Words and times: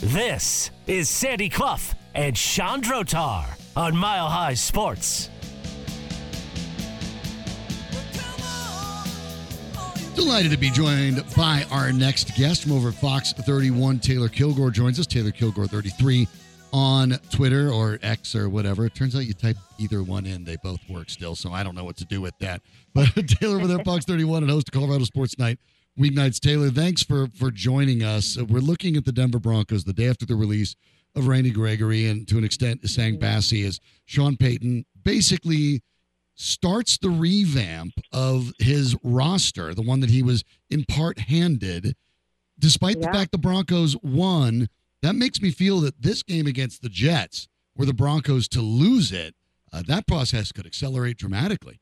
This 0.00 0.70
is 0.86 1.08
Sandy 1.08 1.48
Clough 1.48 1.80
and 2.14 2.32
Chandrotar 2.36 3.44
on 3.76 3.96
Mile 3.96 4.28
High 4.28 4.54
Sports. 4.54 5.28
Delighted 10.14 10.52
to 10.52 10.56
be 10.56 10.70
joined 10.70 11.24
by 11.36 11.66
our 11.72 11.92
next 11.92 12.36
guest 12.36 12.62
from 12.62 12.72
over 12.72 12.92
Fox 12.92 13.32
31. 13.32 13.98
Taylor 13.98 14.28
Kilgore 14.28 14.70
joins 14.70 15.00
us. 15.00 15.06
Taylor 15.06 15.32
Kilgore 15.32 15.66
33 15.66 16.28
on 16.72 17.18
Twitter 17.32 17.72
or 17.72 17.98
X 18.00 18.36
or 18.36 18.48
whatever. 18.48 18.86
It 18.86 18.94
turns 18.94 19.16
out 19.16 19.24
you 19.26 19.34
type 19.34 19.56
either 19.78 20.04
one 20.04 20.26
in, 20.26 20.44
they 20.44 20.58
both 20.62 20.80
work 20.88 21.10
still. 21.10 21.34
So 21.34 21.52
I 21.52 21.64
don't 21.64 21.74
know 21.74 21.84
what 21.84 21.96
to 21.96 22.04
do 22.04 22.20
with 22.20 22.38
that. 22.38 22.62
But 22.94 23.08
Taylor 23.40 23.56
over 23.56 23.66
there, 23.66 23.82
Fox 23.84 24.04
31 24.04 24.44
and 24.44 24.52
host 24.52 24.68
of 24.68 24.74
Colorado 24.74 25.02
Sports 25.02 25.38
Night 25.40 25.58
weeknights. 25.98 26.40
Taylor, 26.40 26.70
thanks 26.70 27.02
for 27.02 27.28
for 27.34 27.50
joining 27.50 28.02
us. 28.02 28.38
Uh, 28.38 28.44
We're 28.44 28.60
looking 28.60 28.96
at 28.96 29.04
the 29.04 29.12
Denver 29.12 29.38
Broncos 29.38 29.84
the 29.84 29.92
day 29.92 30.08
after 30.08 30.24
the 30.24 30.36
release 30.36 30.76
of 31.14 31.26
Randy 31.26 31.50
Gregory 31.50 32.06
and 32.06 32.26
to 32.28 32.38
an 32.38 32.44
extent 32.44 32.88
Sang 32.88 33.18
Bassi 33.18 33.64
as 33.64 33.80
Sean 34.06 34.36
Payton 34.36 34.84
basically 35.02 35.82
starts 36.34 36.98
the 36.98 37.10
revamp 37.10 37.94
of 38.12 38.52
his 38.58 38.96
roster, 39.02 39.74
the 39.74 39.82
one 39.82 40.00
that 40.00 40.10
he 40.10 40.22
was 40.22 40.44
in 40.70 40.84
part 40.84 41.18
handed, 41.18 41.96
despite 42.58 43.00
the 43.00 43.08
fact 43.08 43.32
the 43.32 43.38
Broncos 43.38 43.96
won. 44.02 44.68
That 45.02 45.16
makes 45.16 45.42
me 45.42 45.50
feel 45.50 45.80
that 45.80 46.00
this 46.00 46.22
game 46.22 46.46
against 46.46 46.82
the 46.82 46.88
Jets, 46.88 47.48
were 47.76 47.86
the 47.86 47.94
Broncos 47.94 48.48
to 48.48 48.60
lose 48.60 49.12
it, 49.12 49.34
uh, 49.72 49.82
that 49.86 50.06
process 50.06 50.52
could 50.52 50.66
accelerate 50.66 51.16
dramatically. 51.16 51.80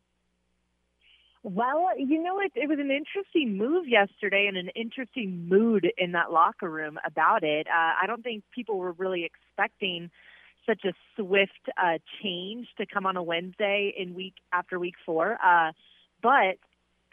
Well, 1.49 1.91
you 1.97 2.21
know, 2.21 2.41
it, 2.41 2.51
it 2.57 2.69
was 2.69 2.81
an 2.81 2.91
interesting 2.91 3.57
move 3.57 3.87
yesterday 3.87 4.47
and 4.49 4.57
an 4.57 4.69
interesting 4.75 5.47
mood 5.49 5.87
in 5.97 6.11
that 6.11 6.33
locker 6.33 6.69
room 6.69 6.99
about 7.07 7.45
it. 7.45 7.69
Uh, 7.69 7.93
I 8.03 8.09
don't 8.09 8.25
think 8.25 8.43
people 8.53 8.79
were 8.79 8.91
really 8.91 9.25
expecting 9.25 10.11
such 10.69 10.85
a 10.85 10.93
swift 11.15 11.53
uh, 11.81 11.99
change 12.21 12.67
to 12.79 12.87
come 12.93 13.07
on 13.07 13.17
a 13.17 13.23
Wednesday 13.23 13.95
in 13.97 14.15
week 14.15 14.35
after 14.53 14.81
week 14.81 14.97
four. 15.07 15.35
Uh, 15.35 15.71
but 16.21 16.59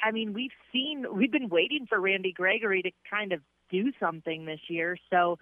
I 0.03 0.09
mean, 0.11 0.33
we've 0.33 0.49
seen, 0.71 1.05
we've 1.13 1.31
been 1.31 1.49
waiting 1.49 1.85
for 1.87 2.01
Randy 2.01 2.31
Gregory 2.31 2.81
to 2.81 2.91
kind 3.07 3.33
of 3.33 3.41
do 3.69 3.91
something 3.99 4.45
this 4.45 4.61
year. 4.67 4.97
So 5.11 5.37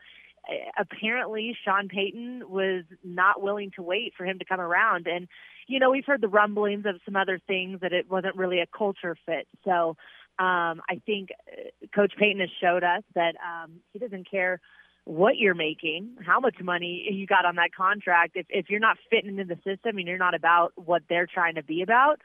apparently, 0.77 1.55
Sean 1.63 1.87
Payton 1.87 2.43
was 2.49 2.83
not 3.03 3.41
willing 3.41 3.71
to 3.75 3.83
wait 3.83 4.13
for 4.17 4.25
him 4.25 4.39
to 4.39 4.45
come 4.45 4.59
around. 4.59 5.07
And, 5.07 5.27
you 5.67 5.79
know, 5.79 5.91
we've 5.91 6.05
heard 6.05 6.21
the 6.21 6.27
rumblings 6.27 6.85
of 6.85 6.99
some 7.05 7.15
other 7.15 7.39
things 7.45 7.79
that 7.81 7.93
it 7.93 8.09
wasn't 8.09 8.35
really 8.35 8.59
a 8.59 8.67
culture 8.67 9.15
fit. 9.25 9.47
So 9.63 9.95
um, 10.39 10.81
I 10.89 11.01
think 11.05 11.29
uh, 11.51 11.87
Coach 11.93 12.13
Payton 12.17 12.39
has 12.39 12.49
showed 12.59 12.83
us 12.83 13.03
that 13.15 13.35
um, 13.35 13.73
he 13.93 13.99
doesn't 13.99 14.29
care 14.29 14.59
what 15.03 15.37
you're 15.37 15.55
making, 15.55 16.17
how 16.25 16.39
much 16.39 16.55
money 16.61 17.07
you 17.11 17.25
got 17.25 17.45
on 17.45 17.55
that 17.55 17.73
contract. 17.75 18.33
If 18.35 18.45
if 18.49 18.69
you're 18.69 18.79
not 18.79 18.97
fitting 19.09 19.37
into 19.37 19.55
the 19.55 19.61
system 19.63 19.97
and 19.97 20.07
you're 20.07 20.17
not 20.17 20.35
about 20.35 20.73
what 20.75 21.03
they're 21.09 21.27
trying 21.27 21.55
to 21.55 21.63
be 21.63 21.81
about, 21.81 22.21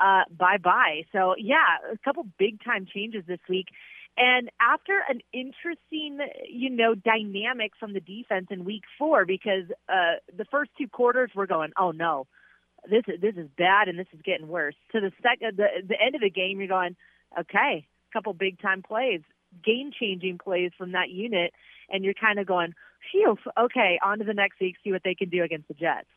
uh, 0.00 0.22
bye 0.36 0.58
bye. 0.62 1.04
So 1.12 1.34
yeah, 1.38 1.78
a 1.92 1.98
couple 1.98 2.26
big 2.38 2.62
time 2.64 2.86
changes 2.92 3.24
this 3.26 3.38
week. 3.48 3.66
And 4.18 4.50
after 4.60 5.02
an 5.08 5.20
interesting, 5.32 6.18
you 6.48 6.70
know, 6.70 6.94
dynamic 6.94 7.72
from 7.78 7.92
the 7.92 8.00
defense 8.00 8.46
in 8.50 8.64
week 8.64 8.84
four, 8.98 9.26
because 9.26 9.64
uh, 9.88 10.16
the 10.34 10.46
first 10.46 10.70
two 10.78 10.88
quarters 10.88 11.30
we're 11.34 11.46
going, 11.46 11.72
oh 11.78 11.90
no, 11.90 12.26
this 12.88 13.02
is 13.08 13.20
this 13.20 13.34
is 13.36 13.48
bad 13.58 13.88
and 13.88 13.98
this 13.98 14.06
is 14.14 14.20
getting 14.24 14.48
worse. 14.48 14.74
To 14.92 15.00
the 15.00 15.12
second, 15.22 15.58
the 15.58 15.66
the 15.86 16.00
end 16.00 16.14
of 16.14 16.22
the 16.22 16.30
game, 16.30 16.58
you're 16.58 16.68
going, 16.68 16.96
okay, 17.38 17.86
a 17.86 18.12
couple 18.12 18.32
big 18.32 18.60
time 18.60 18.82
plays, 18.82 19.20
game 19.64 19.90
changing 19.98 20.38
plays 20.38 20.70
from 20.78 20.92
that 20.92 21.10
unit, 21.10 21.52
and 21.90 22.02
you're 22.02 22.14
kind 22.14 22.38
of 22.38 22.46
going, 22.46 22.72
phew, 23.10 23.36
okay, 23.58 23.98
on 24.02 24.18
to 24.18 24.24
the 24.24 24.34
next 24.34 24.60
week, 24.60 24.76
see 24.82 24.92
what 24.92 25.02
they 25.04 25.14
can 25.14 25.28
do 25.28 25.42
against 25.42 25.68
the 25.68 25.74
Jets. 25.74 26.08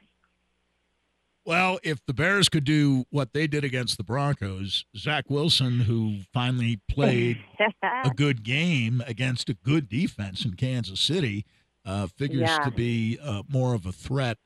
Well, 1.45 1.79
if 1.83 2.05
the 2.05 2.13
Bears 2.13 2.47
could 2.49 2.63
do 2.63 3.05
what 3.09 3.33
they 3.33 3.47
did 3.47 3.63
against 3.63 3.97
the 3.97 4.03
Broncos, 4.03 4.85
Zach 4.95 5.25
Wilson, 5.29 5.81
who 5.81 6.19
finally 6.33 6.79
played 6.89 7.37
a 7.83 8.11
good 8.15 8.43
game 8.43 9.01
against 9.07 9.49
a 9.49 9.53
good 9.55 9.89
defense 9.89 10.45
in 10.45 10.53
Kansas 10.55 10.99
City, 10.99 11.45
uh, 11.85 12.07
figures 12.07 12.41
Yeah. 12.49 12.59
to 12.59 12.71
be 12.71 13.17
uh, 13.23 13.43
more 13.49 13.73
of 13.73 13.85
a 13.85 13.91
threat 13.91 14.37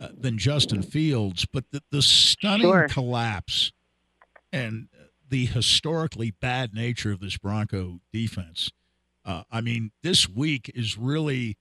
uh, 0.00 0.08
than 0.20 0.38
Justin 0.38 0.82
Fields. 0.82 1.46
But 1.52 1.64
the, 1.72 1.82
the 1.90 2.02
stunning 2.02 2.66
Sure. 2.66 2.86
collapse 2.88 3.72
and 4.52 4.88
the 5.28 5.46
historically 5.46 6.30
bad 6.30 6.72
nature 6.74 7.10
of 7.10 7.18
this 7.20 7.36
Bronco 7.38 7.98
defense. 8.12 8.70
Uh, 9.24 9.42
I 9.50 9.60
mean, 9.60 9.90
this 10.04 10.28
week 10.28 10.70
is 10.74 10.96
really 10.96 11.56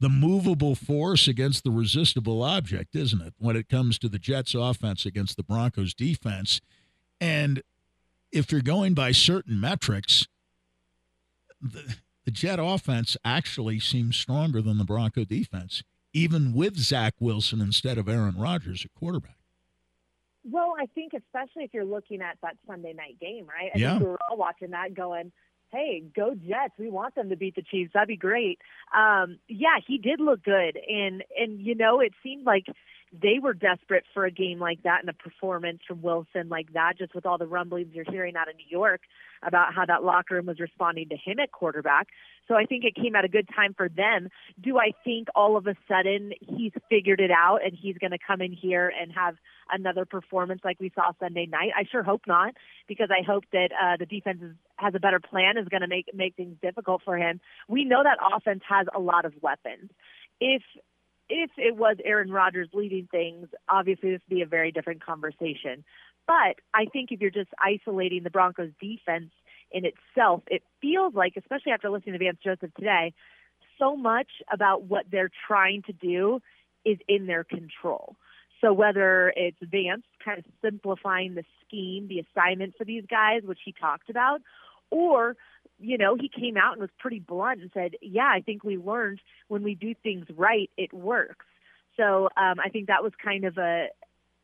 the 0.00 0.08
movable 0.08 0.74
force 0.74 1.28
against 1.28 1.62
the 1.62 1.70
resistible 1.70 2.42
object, 2.42 2.96
isn't 2.96 3.20
it? 3.20 3.34
When 3.38 3.54
it 3.54 3.68
comes 3.68 3.98
to 3.98 4.08
the 4.08 4.18
Jets 4.18 4.54
offense 4.54 5.04
against 5.04 5.36
the 5.36 5.42
Broncos 5.42 5.92
defense. 5.94 6.60
And 7.20 7.62
if 8.32 8.50
you're 8.50 8.62
going 8.62 8.94
by 8.94 9.12
certain 9.12 9.60
metrics, 9.60 10.26
the, 11.60 11.96
the 12.24 12.30
Jet 12.30 12.58
offense 12.58 13.16
actually 13.24 13.78
seems 13.78 14.16
stronger 14.16 14.62
than 14.62 14.78
the 14.78 14.84
Bronco 14.84 15.24
defense, 15.24 15.82
even 16.14 16.54
with 16.54 16.76
Zach 16.78 17.14
Wilson 17.20 17.60
instead 17.60 17.98
of 17.98 18.08
Aaron 18.08 18.36
Rodgers 18.38 18.84
at 18.84 18.94
quarterback. 18.98 19.36
Well, 20.44 20.72
I 20.80 20.86
think 20.94 21.12
especially 21.12 21.64
if 21.64 21.74
you're 21.74 21.84
looking 21.84 22.22
at 22.22 22.38
that 22.42 22.56
Sunday 22.66 22.94
night 22.94 23.18
game, 23.20 23.46
right? 23.46 23.70
I 23.74 23.78
Yeah. 23.78 23.90
think 23.90 24.04
we 24.04 24.08
were 24.08 24.18
all 24.30 24.38
watching 24.38 24.70
that 24.70 24.94
going, 24.94 25.30
hey, 25.72 26.02
go 26.14 26.34
Jets. 26.34 26.74
We 26.78 26.90
want 26.90 27.14
them 27.14 27.28
to 27.30 27.36
beat 27.36 27.54
the 27.54 27.62
Chiefs. 27.62 27.92
That'd 27.94 28.08
be 28.08 28.16
great. 28.16 28.58
Um, 28.94 29.38
yeah, 29.48 29.78
he 29.86 29.98
did 29.98 30.20
look 30.20 30.42
good. 30.42 30.78
And, 30.88 31.24
and, 31.38 31.60
you 31.60 31.74
know, 31.74 32.00
it 32.00 32.12
seemed 32.22 32.44
like 32.44 32.66
they 33.12 33.38
were 33.42 33.54
desperate 33.54 34.04
for 34.14 34.24
a 34.24 34.30
game 34.30 34.60
like 34.60 34.82
that 34.84 35.00
and 35.00 35.08
a 35.08 35.12
performance 35.12 35.80
from 35.86 36.00
Wilson 36.00 36.48
like 36.48 36.72
that, 36.74 36.94
just 36.96 37.14
with 37.14 37.26
all 37.26 37.38
the 37.38 37.46
rumblings 37.46 37.92
you're 37.92 38.04
hearing 38.08 38.36
out 38.36 38.48
of 38.48 38.56
New 38.56 38.68
York 38.68 39.00
about 39.42 39.74
how 39.74 39.84
that 39.84 40.04
locker 40.04 40.36
room 40.36 40.46
was 40.46 40.60
responding 40.60 41.08
to 41.08 41.16
him 41.16 41.40
at 41.40 41.50
quarterback. 41.50 42.08
So 42.46 42.54
I 42.54 42.66
think 42.66 42.84
it 42.84 42.94
came 42.94 43.16
at 43.16 43.24
a 43.24 43.28
good 43.28 43.48
time 43.54 43.74
for 43.74 43.88
them. 43.88 44.28
Do 44.60 44.78
I 44.78 44.92
think 45.04 45.28
all 45.34 45.56
of 45.56 45.66
a 45.66 45.74
sudden 45.88 46.32
he's 46.40 46.72
figured 46.88 47.20
it 47.20 47.30
out 47.30 47.60
and 47.64 47.76
he's 47.76 47.96
going 47.98 48.10
to 48.12 48.18
come 48.24 48.40
in 48.40 48.52
here 48.52 48.92
and 49.00 49.12
have 49.12 49.36
another 49.72 50.04
performance 50.04 50.60
like 50.64 50.78
we 50.78 50.92
saw 50.94 51.12
Sunday 51.18 51.46
night? 51.46 51.70
I 51.76 51.84
sure 51.90 52.02
hope 52.02 52.22
not, 52.26 52.54
because 52.86 53.08
I 53.10 53.24
hope 53.24 53.44
that 53.52 53.70
uh, 53.72 53.96
the 53.98 54.06
defense 54.06 54.40
is, 54.42 54.52
has 54.76 54.94
a 54.94 55.00
better 55.00 55.20
plan, 55.20 55.58
is 55.58 55.68
going 55.68 55.82
to 55.82 55.88
make 55.88 56.06
make 56.14 56.36
things 56.36 56.56
difficult 56.62 57.02
for 57.04 57.16
him. 57.16 57.40
We 57.68 57.84
know 57.84 58.02
that 58.02 58.18
offense 58.36 58.62
has 58.68 58.86
a 58.94 59.00
lot 59.00 59.24
of 59.24 59.32
weapons. 59.42 59.90
If 60.40 60.62
if 61.30 61.50
it 61.56 61.76
was 61.76 61.96
Aaron 62.04 62.30
Rodgers 62.30 62.68
leading 62.74 63.08
things, 63.10 63.48
obviously 63.68 64.10
this 64.10 64.20
would 64.28 64.36
be 64.36 64.42
a 64.42 64.46
very 64.46 64.72
different 64.72 65.04
conversation. 65.04 65.84
But 66.26 66.56
I 66.74 66.84
think 66.92 67.10
if 67.10 67.20
you're 67.20 67.30
just 67.30 67.50
isolating 67.58 68.22
the 68.22 68.30
Broncos 68.30 68.70
defense 68.80 69.30
in 69.70 69.84
itself, 69.84 70.42
it 70.48 70.62
feels 70.82 71.14
like, 71.14 71.34
especially 71.36 71.72
after 71.72 71.88
listening 71.88 72.18
to 72.18 72.24
Vance 72.24 72.38
Joseph 72.44 72.74
today, 72.74 73.14
so 73.78 73.96
much 73.96 74.28
about 74.52 74.82
what 74.84 75.06
they're 75.10 75.30
trying 75.46 75.82
to 75.82 75.92
do 75.92 76.40
is 76.84 76.98
in 77.08 77.26
their 77.26 77.44
control. 77.44 78.16
So 78.60 78.72
whether 78.72 79.32
it's 79.36 79.56
Vance 79.62 80.04
kind 80.22 80.38
of 80.38 80.44
simplifying 80.62 81.34
the 81.34 81.44
scheme, 81.64 82.08
the 82.08 82.20
assignment 82.20 82.74
for 82.76 82.84
these 82.84 83.04
guys, 83.08 83.42
which 83.44 83.60
he 83.64 83.72
talked 83.72 84.10
about, 84.10 84.40
or 84.90 85.36
you 85.80 85.98
know, 85.98 86.14
he 86.14 86.28
came 86.28 86.56
out 86.56 86.72
and 86.72 86.80
was 86.80 86.90
pretty 86.98 87.20
blunt 87.20 87.60
and 87.60 87.70
said, 87.72 87.96
"Yeah, 88.02 88.30
I 88.32 88.40
think 88.40 88.64
we 88.64 88.76
learned 88.76 89.20
when 89.48 89.62
we 89.62 89.74
do 89.74 89.94
things 89.94 90.26
right, 90.36 90.70
it 90.76 90.92
works." 90.92 91.46
So 91.96 92.28
um, 92.36 92.60
I 92.64 92.68
think 92.70 92.86
that 92.86 93.02
was 93.02 93.12
kind 93.22 93.44
of 93.44 93.58
a, 93.58 93.88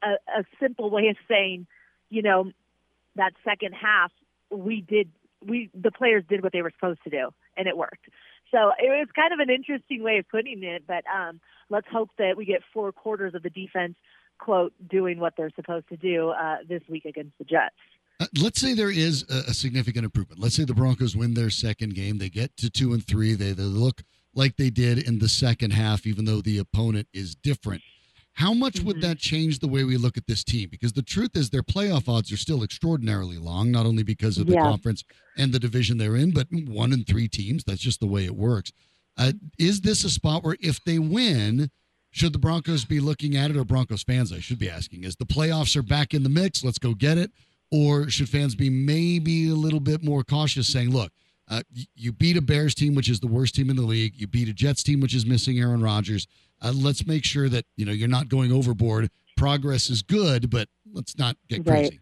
a 0.03 0.09
a 0.39 0.45
simple 0.61 0.91
way 0.91 1.09
of 1.09 1.17
saying, 1.29 1.67
you 2.11 2.23
know, 2.23 2.51
that 3.17 3.33
second 3.45 3.75
half 3.75 4.13
we 4.51 4.81
did 4.81 5.11
we 5.45 5.71
the 5.75 5.91
players 5.91 6.25
did 6.29 6.43
what 6.43 6.53
they 6.53 6.63
were 6.63 6.73
supposed 6.79 7.03
to 7.05 7.11
do 7.11 7.31
and 7.57 7.67
it 7.67 7.77
worked. 7.77 8.09
So 8.51 8.73
it 8.79 8.89
was 8.89 9.09
kind 9.15 9.33
of 9.33 9.41
an 9.41 9.51
interesting 9.51 10.03
way 10.03 10.19
of 10.19 10.29
putting 10.29 10.63
it, 10.63 10.85
but 10.87 11.05
um, 11.13 11.41
let's 11.69 11.89
hope 11.91 12.11
that 12.19 12.37
we 12.37 12.45
get 12.45 12.63
four 12.73 12.93
quarters 12.93 13.35
of 13.35 13.43
the 13.43 13.51
defense 13.51 13.97
quote 14.39 14.73
doing 14.87 15.19
what 15.19 15.35
they're 15.37 15.51
supposed 15.57 15.89
to 15.89 15.97
do 15.97 16.29
uh, 16.31 16.59
this 16.69 16.83
week 16.89 17.07
against 17.07 17.37
the 17.39 17.45
Jets. 17.45 17.75
Uh, 18.19 18.27
let's 18.41 18.61
say 18.61 18.73
there 18.75 18.91
is 18.91 19.25
a, 19.29 19.51
a 19.51 19.55
significant 19.55 20.05
improvement. 20.05 20.41
Let's 20.41 20.55
say 20.55 20.65
the 20.65 20.75
Broncos 20.75 21.17
win 21.17 21.35
their 21.35 21.51
second 21.51 21.95
game. 21.95 22.19
They 22.19 22.31
get 22.31 22.57
to 22.59 22.71
two 22.71 22.93
and 22.95 23.07
three. 23.07 23.35
They, 23.35 23.53
they 23.53 23.63
look 23.63 24.03
like 24.35 24.57
they 24.57 24.71
did 24.71 24.99
in 24.99 25.19
the 25.19 25.29
second 25.29 25.73
half, 25.73 26.07
even 26.07 26.25
though 26.25 26.41
the 26.41 26.59
opponent 26.59 27.09
is 27.13 27.35
different. 27.35 27.83
How 28.35 28.53
much 28.53 28.81
would 28.81 29.01
that 29.01 29.19
change 29.19 29.61
the 29.61 29.69
way 29.69 29.85
we 29.85 29.97
look 29.97 30.19
at 30.19 30.27
this 30.27 30.45
team? 30.45 30.69
Because 30.71 30.93
the 30.93 31.03
truth 31.03 31.31
is, 31.37 31.49
their 31.49 31.63
playoff 31.63 32.07
odds 32.07 32.31
are 32.31 32.37
still 32.37 32.63
extraordinarily 32.63 33.39
long, 33.39 33.71
not 33.71 33.87
only 33.87 34.03
because 34.03 34.37
of 34.37 34.47
the 34.47 34.53
Yeah. 34.53 34.63
conference 34.63 35.05
and 35.39 35.53
the 35.53 35.59
division 35.59 35.97
they're 35.97 36.17
in, 36.17 36.33
but 36.33 36.49
one 36.53 36.93
and 36.93 37.07
three 37.07 37.29
teams. 37.29 37.65
That's 37.65 37.81
just 37.81 37.99
the 37.99 38.07
way 38.07 38.27
it 38.27 38.37
works. 38.37 38.73
Uh, 39.17 39.33
is 39.59 39.81
this 39.81 40.05
a 40.05 40.11
spot 40.11 40.45
where 40.45 40.59
if 40.61 40.85
they 40.85 40.99
win, 40.99 41.71
should 42.11 42.35
the 42.35 42.39
Broncos 42.39 42.85
be 42.85 43.01
looking 43.01 43.37
at 43.37 43.51
it, 43.51 43.57
or 43.57 43.65
Broncos 43.65 44.03
fans, 44.03 44.31
I 44.33 44.41
should 44.41 44.59
be 44.59 44.69
asking, 44.69 45.05
is 45.05 45.17
the 45.17 45.25
playoffs 45.25 45.75
are 45.75 45.83
back 45.83 46.13
in 46.13 46.23
the 46.23 46.29
mix? 46.29 46.63
Let's 46.63 46.79
go 46.79 46.93
get 46.93 47.17
it. 47.17 47.33
Or 47.71 48.09
should 48.09 48.29
fans 48.29 48.55
be 48.55 48.71
maybe 48.71 49.49
a 49.49 49.55
little 49.55 49.81
bit 49.81 50.03
more 50.05 50.23
cautious, 50.25 50.69
saying, 50.69 50.91
look, 50.91 51.13
Uh, 51.49 51.63
you 51.95 52.11
beat 52.11 52.37
a 52.37 52.43
Bears 52.43 52.75
team, 52.75 52.97
which 52.97 53.09
is 53.09 53.21
the 53.21 53.29
worst 53.29 53.55
team 53.55 53.71
in 53.71 53.77
the 53.77 53.83
league. 53.83 54.15
You 54.17 54.27
beat 54.27 54.49
a 54.49 54.53
Jets 54.53 54.83
team, 54.83 54.99
which 54.99 55.15
is 55.15 55.25
missing 55.25 55.61
Aaron 55.61 55.81
Rodgers. 55.81 56.27
Uh, 56.61 56.73
let's 56.75 57.07
make 57.07 57.25
sure 57.25 57.49
that 57.49 57.65
you 57.77 57.87
know 57.87 57.93
you're 57.93 58.09
not 58.09 58.29
going 58.29 58.51
overboard. 58.51 59.11
Progress 59.37 59.89
is 59.89 60.03
good, 60.03 60.51
but 60.51 60.69
let's 60.93 61.17
not 61.17 61.37
get 61.49 61.59
Right. 61.59 61.89
crazy. 61.89 62.01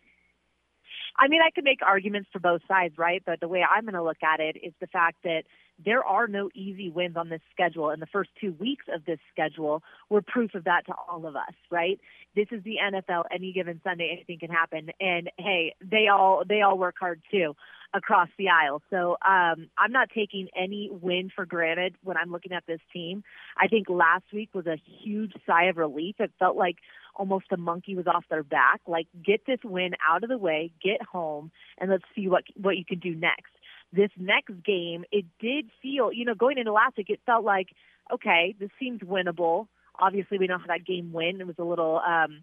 I 1.18 1.28
mean, 1.28 1.42
I 1.46 1.50
could 1.50 1.64
make 1.64 1.80
arguments 1.82 2.30
for 2.32 2.38
both 2.38 2.62
sides, 2.66 2.96
right? 2.96 3.22
But 3.26 3.40
the 3.40 3.48
way 3.48 3.62
I'm 3.62 3.82
going 3.82 3.92
to 3.94 4.02
look 4.02 4.22
at 4.22 4.40
it 4.40 4.56
is 4.62 4.72
the 4.80 4.86
fact 4.86 5.18
that 5.24 5.42
there 5.82 6.04
are 6.04 6.26
no 6.26 6.50
easy 6.54 6.90
wins 6.90 7.16
on 7.16 7.28
this 7.28 7.40
schedule, 7.52 7.90
and 7.90 8.00
the 8.00 8.06
first 8.06 8.30
two 8.40 8.52
weeks 8.52 8.84
of 8.92 9.04
this 9.04 9.18
schedule 9.32 9.82
were 10.08 10.22
proof 10.22 10.54
of 10.54 10.64
that 10.64 10.86
to 10.86 10.94
all 11.08 11.26
of 11.26 11.36
us, 11.36 11.54
right? 11.70 11.98
This 12.36 12.46
is 12.50 12.62
the 12.64 12.76
NFL. 12.82 13.24
Any 13.32 13.52
given 13.52 13.80
Sunday, 13.82 14.10
anything 14.12 14.38
can 14.38 14.50
happen, 14.50 14.90
and 15.00 15.30
hey, 15.38 15.74
they 15.80 16.08
all 16.08 16.44
they 16.48 16.62
all 16.62 16.78
work 16.78 16.96
hard 16.98 17.22
too 17.30 17.54
across 17.94 18.28
the 18.36 18.48
aisle. 18.48 18.82
So 18.90 19.12
um, 19.26 19.68
I'm 19.78 19.92
not 19.92 20.08
taking 20.14 20.48
any 20.56 20.90
win 20.90 21.30
for 21.34 21.46
granted 21.46 21.94
when 22.02 22.16
I'm 22.16 22.30
looking 22.30 22.52
at 22.52 22.64
this 22.66 22.80
team. 22.92 23.22
I 23.56 23.68
think 23.68 23.88
last 23.88 24.24
week 24.32 24.50
was 24.52 24.66
a 24.66 24.80
huge 25.00 25.32
sigh 25.46 25.66
of 25.66 25.76
relief. 25.76 26.16
It 26.18 26.32
felt 26.38 26.56
like 26.56 26.76
almost 27.14 27.46
a 27.52 27.56
monkey 27.56 27.94
was 27.94 28.08
off 28.08 28.24
their 28.28 28.42
back. 28.42 28.80
Like, 28.86 29.06
get 29.24 29.46
this 29.46 29.60
win 29.64 29.92
out 30.06 30.24
of 30.24 30.28
the 30.28 30.38
way, 30.38 30.72
get 30.82 31.02
home, 31.02 31.52
and 31.78 31.90
let's 31.90 32.04
see 32.14 32.28
what 32.28 32.44
what 32.56 32.76
you 32.76 32.84
can 32.84 32.98
do 32.98 33.14
next. 33.14 33.52
This 33.94 34.10
next 34.18 34.54
game, 34.64 35.04
it 35.12 35.24
did 35.38 35.70
feel, 35.80 36.12
you 36.12 36.24
know, 36.24 36.34
going 36.34 36.58
into 36.58 36.72
last 36.72 36.96
week, 36.96 37.10
it 37.10 37.20
felt 37.24 37.44
like, 37.44 37.68
okay, 38.12 38.54
this 38.58 38.70
seems 38.80 39.00
winnable. 39.00 39.68
Obviously, 39.98 40.38
we 40.38 40.46
know 40.46 40.58
how 40.58 40.66
that 40.66 40.84
game 40.84 41.12
went. 41.12 41.40
It 41.40 41.46
was 41.46 41.56
a 41.58 41.64
little 41.64 42.00
um, 42.04 42.42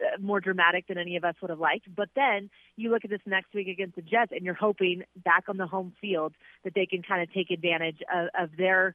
uh, 0.00 0.18
more 0.20 0.40
dramatic 0.40 0.86
than 0.86 0.96
any 0.96 1.16
of 1.16 1.24
us 1.24 1.34
would 1.42 1.50
have 1.50 1.58
liked. 1.58 1.94
But 1.94 2.08
then 2.16 2.48
you 2.76 2.90
look 2.90 3.04
at 3.04 3.10
this 3.10 3.20
next 3.26 3.52
week 3.54 3.68
against 3.68 3.96
the 3.96 4.02
Jets, 4.02 4.32
and 4.32 4.44
you're 4.44 4.54
hoping 4.54 5.02
back 5.24 5.44
on 5.48 5.56
the 5.58 5.66
home 5.66 5.92
field 6.00 6.34
that 6.64 6.74
they 6.74 6.86
can 6.86 7.02
kind 7.02 7.22
of 7.22 7.32
take 7.32 7.50
advantage 7.50 7.98
of, 8.14 8.28
of 8.38 8.56
their 8.56 8.94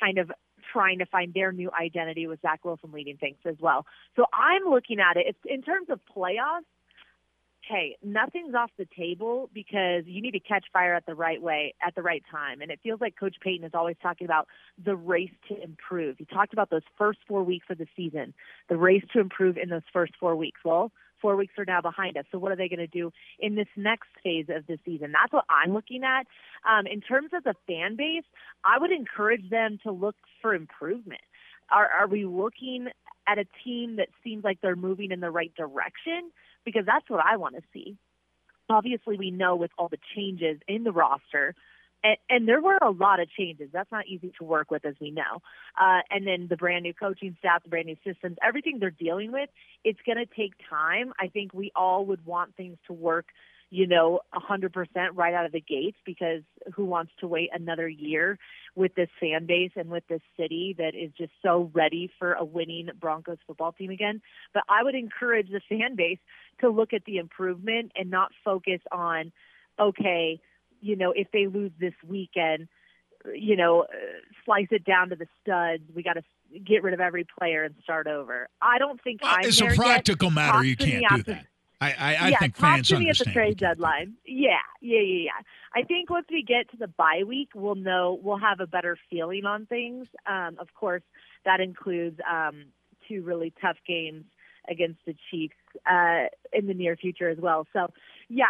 kind 0.00 0.18
of 0.18 0.32
trying 0.72 0.98
to 0.98 1.06
find 1.06 1.32
their 1.34 1.52
new 1.52 1.70
identity 1.78 2.26
with 2.26 2.40
Zach 2.42 2.64
Wilson 2.64 2.90
leading 2.92 3.16
things 3.16 3.36
as 3.44 3.56
well. 3.60 3.86
So 4.16 4.24
I'm 4.32 4.64
looking 4.68 4.98
at 4.98 5.16
it. 5.16 5.26
It's 5.28 5.38
in 5.44 5.62
terms 5.62 5.88
of 5.90 6.00
playoffs. 6.16 6.64
Hey, 7.66 7.96
nothing's 8.02 8.54
off 8.54 8.70
the 8.76 8.86
table 8.96 9.48
because 9.54 10.04
you 10.04 10.20
need 10.20 10.32
to 10.32 10.40
catch 10.40 10.66
fire 10.70 10.94
at 10.94 11.06
the 11.06 11.14
right 11.14 11.40
way 11.40 11.74
at 11.84 11.94
the 11.94 12.02
right 12.02 12.22
time. 12.30 12.60
And 12.60 12.70
it 12.70 12.78
feels 12.82 13.00
like 13.00 13.14
Coach 13.18 13.36
Payton 13.40 13.64
is 13.64 13.72
always 13.74 13.96
talking 14.02 14.26
about 14.26 14.48
the 14.84 14.94
race 14.96 15.30
to 15.48 15.62
improve. 15.62 16.16
He 16.18 16.26
talked 16.26 16.52
about 16.52 16.68
those 16.68 16.82
first 16.98 17.20
four 17.26 17.42
weeks 17.42 17.66
of 17.70 17.78
the 17.78 17.86
season, 17.96 18.34
the 18.68 18.76
race 18.76 19.04
to 19.14 19.20
improve 19.20 19.56
in 19.56 19.70
those 19.70 19.82
first 19.94 20.12
four 20.20 20.36
weeks. 20.36 20.60
Well, 20.62 20.92
four 21.22 21.36
weeks 21.36 21.54
are 21.56 21.64
now 21.64 21.80
behind 21.80 22.18
us. 22.18 22.26
So 22.30 22.38
what 22.38 22.52
are 22.52 22.56
they 22.56 22.68
going 22.68 22.80
to 22.80 22.86
do 22.86 23.10
in 23.38 23.54
this 23.54 23.68
next 23.76 24.08
phase 24.22 24.46
of 24.50 24.66
the 24.66 24.78
season? 24.84 25.12
That's 25.12 25.32
what 25.32 25.46
I'm 25.48 25.72
looking 25.72 26.02
at. 26.04 26.26
Um, 26.70 26.86
in 26.86 27.00
terms 27.00 27.30
of 27.32 27.44
the 27.44 27.54
fan 27.66 27.96
base, 27.96 28.24
I 28.62 28.78
would 28.78 28.92
encourage 28.92 29.48
them 29.48 29.78
to 29.84 29.90
look 29.90 30.16
for 30.42 30.54
improvement. 30.54 31.22
Are, 31.70 31.88
are 31.88 32.08
we 32.08 32.26
looking 32.26 32.88
at 33.26 33.38
a 33.38 33.46
team 33.64 33.96
that 33.96 34.08
seems 34.22 34.44
like 34.44 34.58
they're 34.60 34.76
moving 34.76 35.12
in 35.12 35.20
the 35.20 35.30
right 35.30 35.54
direction? 35.54 36.30
Because 36.64 36.84
that's 36.86 37.08
what 37.08 37.24
I 37.24 37.36
want 37.36 37.56
to 37.56 37.62
see. 37.72 37.96
Obviously, 38.68 39.16
we 39.18 39.30
know 39.30 39.56
with 39.56 39.70
all 39.76 39.88
the 39.88 39.98
changes 40.16 40.58
in 40.66 40.84
the 40.84 40.92
roster, 40.92 41.54
and, 42.02 42.16
and 42.28 42.48
there 42.48 42.60
were 42.60 42.78
a 42.80 42.90
lot 42.90 43.20
of 43.20 43.28
changes. 43.30 43.70
That's 43.72 43.90
not 43.90 44.06
easy 44.06 44.32
to 44.38 44.44
work 44.44 44.70
with, 44.70 44.84
as 44.84 44.94
we 45.00 45.10
know. 45.10 45.42
Uh, 45.80 46.00
and 46.10 46.26
then 46.26 46.46
the 46.48 46.56
brand 46.56 46.84
new 46.84 46.94
coaching 46.94 47.36
staff, 47.38 47.62
the 47.62 47.70
brand 47.70 47.86
new 47.86 47.96
systems, 48.04 48.36
everything 48.42 48.78
they're 48.78 48.90
dealing 48.90 49.32
with, 49.32 49.48
it's 49.84 49.98
going 50.06 50.18
to 50.18 50.26
take 50.26 50.52
time. 50.70 51.12
I 51.18 51.28
think 51.28 51.52
we 51.52 51.72
all 51.74 52.06
would 52.06 52.24
want 52.24 52.56
things 52.56 52.78
to 52.86 52.92
work, 52.92 53.26
you 53.74 53.88
know, 53.88 54.20
100% 54.32 54.70
right 55.14 55.34
out 55.34 55.46
of 55.46 55.50
the 55.50 55.60
gates 55.60 55.96
because 56.06 56.42
who 56.72 56.84
wants 56.84 57.10
to 57.18 57.26
wait 57.26 57.50
another 57.52 57.88
year 57.88 58.38
with 58.76 58.94
this 58.94 59.08
fan 59.18 59.46
base 59.46 59.72
and 59.74 59.90
with 59.90 60.06
this 60.06 60.20
city 60.38 60.76
that 60.78 60.94
is 60.94 61.10
just 61.18 61.32
so 61.42 61.72
ready 61.74 62.08
for 62.16 62.34
a 62.34 62.44
winning 62.44 62.88
Broncos 63.00 63.38
football 63.48 63.72
team 63.72 63.90
again? 63.90 64.22
But 64.52 64.62
I 64.68 64.84
would 64.84 64.94
encourage 64.94 65.48
the 65.48 65.60
fan 65.68 65.96
base 65.96 66.20
to 66.60 66.68
look 66.70 66.92
at 66.92 67.04
the 67.04 67.16
improvement 67.16 67.90
and 67.96 68.12
not 68.12 68.30
focus 68.44 68.78
on, 68.92 69.32
okay, 69.80 70.40
you 70.80 70.94
know, 70.94 71.10
if 71.10 71.26
they 71.32 71.48
lose 71.48 71.72
this 71.80 71.94
weekend, 72.06 72.68
you 73.34 73.56
know, 73.56 73.86
slice 74.44 74.68
it 74.70 74.84
down 74.84 75.08
to 75.08 75.16
the 75.16 75.26
studs. 75.42 75.82
We 75.92 76.04
got 76.04 76.12
to 76.12 76.22
get 76.64 76.84
rid 76.84 76.94
of 76.94 77.00
every 77.00 77.24
player 77.24 77.64
and 77.64 77.74
start 77.82 78.06
over. 78.06 78.48
I 78.62 78.78
don't 78.78 79.02
think 79.02 79.20
Well, 79.20 79.34
I'm 79.36 79.46
as 79.46 79.60
a 79.60 79.66
practical 79.66 80.28
yet. 80.28 80.34
matter, 80.34 80.52
Talk 80.58 80.64
you 80.64 80.76
can't 80.76 81.04
do 81.16 81.22
that. 81.24 81.46
I, 81.84 81.92
I, 81.98 82.16
I 82.26 82.28
yeah, 82.28 82.38
think 82.38 82.56
fans 82.56 82.88
to 82.88 82.98
me 82.98 83.10
at 83.10 83.18
the 83.18 83.24
trade 83.24 83.34
you 83.34 83.40
can't 83.42 83.58
do 83.58 83.64
that. 83.64 83.68
deadline. 83.76 84.14
Yeah, 84.26 84.50
yeah, 84.80 85.00
yeah, 85.00 85.24
yeah. 85.24 85.30
I 85.74 85.84
think 85.84 86.10
once 86.10 86.26
we 86.30 86.42
get 86.42 86.70
to 86.70 86.76
the 86.76 86.88
bye 86.88 87.22
week, 87.26 87.50
we'll 87.54 87.74
know 87.74 88.18
we'll 88.22 88.38
have 88.38 88.60
a 88.60 88.66
better 88.66 88.96
feeling 89.10 89.44
on 89.44 89.66
things. 89.66 90.06
Um, 90.26 90.56
of 90.58 90.68
course, 90.74 91.02
that 91.44 91.60
includes 91.60 92.18
um, 92.30 92.66
two 93.08 93.22
really 93.22 93.52
tough 93.60 93.76
games 93.86 94.24
against 94.68 95.00
the 95.06 95.14
Chiefs 95.30 95.54
uh, 95.90 96.26
in 96.52 96.66
the 96.66 96.74
near 96.74 96.96
future 96.96 97.28
as 97.28 97.38
well. 97.38 97.66
So, 97.72 97.88
yeah, 98.28 98.46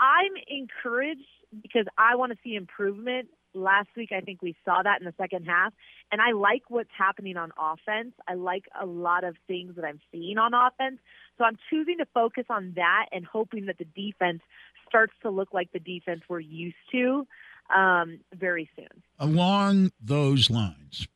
I'm 0.00 0.32
encouraged 0.48 1.20
because 1.62 1.86
I 1.96 2.16
want 2.16 2.32
to 2.32 2.38
see 2.44 2.54
improvement. 2.54 3.28
Last 3.56 3.88
week, 3.96 4.10
I 4.12 4.20
think 4.20 4.42
we 4.42 4.54
saw 4.64 4.82
that 4.82 5.00
in 5.00 5.06
the 5.06 5.14
second 5.18 5.46
half, 5.46 5.72
and 6.12 6.20
I 6.20 6.32
like 6.32 6.64
what's 6.68 6.90
happening 6.96 7.36
on 7.36 7.52
offense. 7.58 8.12
I 8.28 8.34
like 8.34 8.64
a 8.80 8.84
lot 8.84 9.24
of 9.24 9.34
things 9.46 9.76
that 9.76 9.84
I'm 9.84 10.00
seeing 10.12 10.36
on 10.36 10.52
offense. 10.52 10.98
So 11.38 11.44
I'm 11.44 11.56
choosing 11.70 11.96
to 11.98 12.06
focus 12.12 12.44
on 12.50 12.74
that 12.76 13.06
and 13.12 13.24
hoping 13.24 13.66
that 13.66 13.78
the 13.78 13.84
defense 13.84 14.42
starts 14.88 15.14
to 15.22 15.30
look 15.30 15.52
like 15.52 15.72
the 15.72 15.78
defense 15.78 16.20
we're 16.28 16.40
used 16.40 16.76
to 16.92 17.26
um, 17.74 18.20
very 18.34 18.68
soon. 18.76 19.02
Along 19.18 19.90
those 20.00 20.50
lines, 20.50 21.08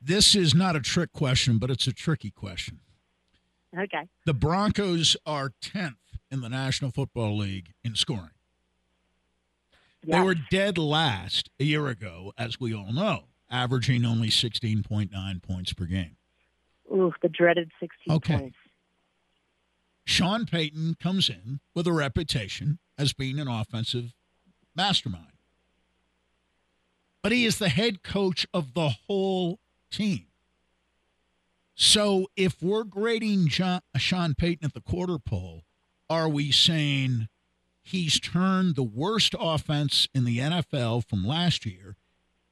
this 0.00 0.34
is 0.34 0.54
not 0.54 0.76
a 0.76 0.80
trick 0.80 1.12
question, 1.12 1.58
but 1.58 1.70
it's 1.70 1.86
a 1.86 1.92
tricky 1.92 2.30
question. 2.30 2.80
Okay. 3.76 4.08
The 4.26 4.34
Broncos 4.34 5.16
are 5.24 5.52
10th 5.62 5.94
in 6.30 6.40
the 6.40 6.48
National 6.48 6.90
Football 6.90 7.36
League 7.38 7.72
in 7.82 7.94
scoring. 7.94 8.30
They 10.06 10.20
were 10.20 10.34
dead 10.50 10.78
last 10.78 11.50
a 11.58 11.64
year 11.64 11.88
ago, 11.88 12.32
as 12.36 12.60
we 12.60 12.74
all 12.74 12.92
know, 12.92 13.24
averaging 13.50 14.04
only 14.04 14.28
16.9 14.28 15.42
points 15.42 15.72
per 15.72 15.84
game. 15.86 16.16
Ooh, 16.92 17.12
the 17.22 17.28
dreaded 17.28 17.70
16 17.80 18.14
Okay. 18.16 18.38
points. 18.38 18.56
Sean 20.06 20.44
Payton 20.44 20.96
comes 21.00 21.30
in 21.30 21.60
with 21.74 21.86
a 21.86 21.92
reputation 21.92 22.78
as 22.98 23.12
being 23.14 23.38
an 23.38 23.48
offensive 23.48 24.12
mastermind. 24.76 25.32
But 27.22 27.32
he 27.32 27.46
is 27.46 27.58
the 27.58 27.70
head 27.70 28.02
coach 28.02 28.46
of 28.52 28.74
the 28.74 28.90
whole 28.90 29.58
team. 29.90 30.26
So 31.74 32.28
if 32.36 32.62
we're 32.62 32.84
grading 32.84 33.48
John, 33.48 33.80
Sean 33.96 34.34
Payton 34.34 34.66
at 34.66 34.74
the 34.74 34.82
quarter 34.82 35.18
pole, 35.18 35.62
are 36.10 36.28
we 36.28 36.52
saying 36.52 37.28
he's 37.84 38.18
turned 38.18 38.74
the 38.74 38.82
worst 38.82 39.34
offense 39.38 40.08
in 40.14 40.24
the 40.24 40.38
NFL 40.38 41.06
from 41.06 41.24
last 41.24 41.64
year 41.64 41.96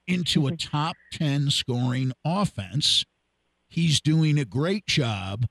into 0.07 0.47
a 0.47 0.53
mm-hmm. 0.53 0.71
top 0.71 0.97
10 1.13 1.51
scoring 1.51 2.13
offense? 2.25 3.05
He's 3.69 4.01
doing 4.01 4.39
a 4.39 4.45
great 4.45 4.87
job. 4.87 5.47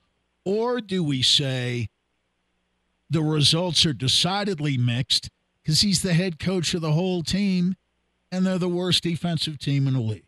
Or 0.45 0.79
do 0.79 1.03
we 1.03 1.21
say 1.21 1.89
the 3.09 3.23
results 3.23 3.85
are 3.85 3.93
decidedly 3.93 4.77
mixed 4.77 5.29
because 5.61 5.81
he's 5.81 6.01
the 6.01 6.13
head 6.13 6.39
coach 6.39 6.73
of 6.73 6.81
the 6.81 6.91
whole 6.91 7.23
team 7.23 7.75
and 8.31 8.45
they're 8.45 8.57
the 8.57 8.69
worst 8.69 9.03
defensive 9.03 9.59
team 9.59 9.87
in 9.87 9.95
the 9.95 9.99
league? 9.99 10.25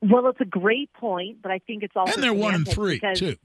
Well, 0.00 0.28
it's 0.28 0.40
a 0.40 0.44
great 0.44 0.92
point, 0.92 1.42
but 1.42 1.50
I 1.50 1.58
think 1.58 1.82
it's 1.82 1.96
also 1.96 2.14
And 2.14 2.22
they're 2.22 2.32
one 2.32 2.54
and 2.54 2.68
three, 2.68 3.00
too. 3.14 3.36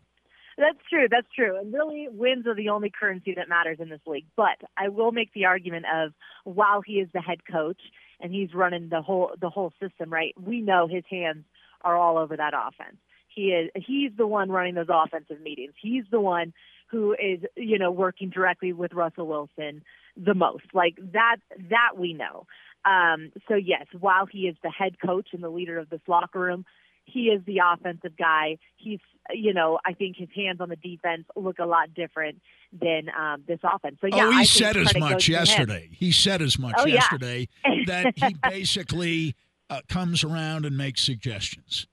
That's 0.58 0.78
true. 0.90 1.08
That's 1.10 1.28
true. 1.36 1.58
And 1.58 1.74
really, 1.74 2.08
wins 2.12 2.46
are 2.48 2.56
the 2.56 2.70
only 2.70 2.92
currency 2.92 3.34
that 3.36 3.50
matters 3.50 3.78
in 3.80 3.90
this 3.90 4.02
league. 4.06 4.26
But 4.36 4.58
I 4.78 4.90
will 4.90 5.12
make 5.12 5.34
the 5.34 5.46
argument 5.46 5.86
of 5.94 6.14
while 6.44 6.82
he 6.82 6.94
is 6.94 7.10
the 7.14 7.22
head 7.22 7.40
coach 7.50 7.80
and 8.20 8.34
he's 8.34 8.54
running 8.54 8.90
the 8.90 9.02
whole 9.02 9.32
the 9.40 9.50
whole 9.50 9.74
system, 9.82 10.12
right? 10.12 10.34
We 10.42 10.62
know 10.62 10.88
his 10.88 11.04
hands 11.10 11.46
are 11.82 11.96
all 11.96 12.18
over 12.18 12.38
that 12.38 12.54
offense. 12.56 12.98
He 13.28 13.48
is 13.48 13.70
he's 13.76 14.12
the 14.18 14.28
one 14.28 14.50
running 14.50 14.76
those 14.76 14.88
offensive 14.90 15.42
meetings. 15.42 15.74
He's 15.82 16.04
the 16.12 16.22
one 16.22 16.54
who 16.90 17.14
is, 17.14 17.40
you 17.56 17.80
know, 17.80 17.92
working 17.92 18.30
directly 18.30 18.72
with 18.72 18.94
Russell 18.94 19.28
Wilson 19.28 19.84
the 20.16 20.36
most. 20.36 20.66
Like 20.74 20.96
that 21.14 21.38
that 21.70 21.98
we 21.98 22.14
know. 22.14 22.46
Um, 22.86 23.32
so 23.48 23.56
yes, 23.56 23.86
while 24.00 24.26
he 24.26 24.42
is 24.42 24.56
the 24.62 24.70
head 24.70 25.00
coach 25.04 25.30
and 25.34 25.44
the 25.44 25.50
leader 25.50 25.80
of 25.80 25.90
this 25.90 26.02
locker 26.08 26.40
room, 26.40 26.66
he 27.06 27.28
is 27.28 27.42
the 27.46 27.60
offensive 27.66 28.18
guy. 28.18 28.58
He's, 28.78 29.00
you 29.32 29.54
know, 29.54 29.80
I 29.86 29.94
think 29.94 30.18
his 30.18 30.30
hands 30.36 30.60
on 30.62 30.70
the 30.70 30.76
defense 30.76 31.26
look 31.36 31.60
a 31.60 31.66
lot 31.66 31.94
different 31.94 32.42
than 32.72 33.10
um, 33.18 33.44
this 33.48 33.60
offense. 33.64 33.98
So 34.02 34.08
yeah, 34.08 34.28
oh, 34.28 34.32
he 34.32 34.40
I 34.40 34.44
said 34.44 34.78
as 34.78 34.98
much 34.98 35.28
yesterday. 35.28 35.90
He 35.92 36.12
said 36.12 36.42
as 36.42 36.58
much 36.58 36.76
Oh, 36.78 36.86
yeah. 36.86 36.96
yesterday 36.96 37.48
that 37.88 38.14
he 38.18 38.36
basically 38.50 39.36
uh, 39.70 39.82
comes 39.88 40.24
around 40.24 40.66
and 40.66 40.78
makes 40.78 41.02
suggestions. 41.02 41.88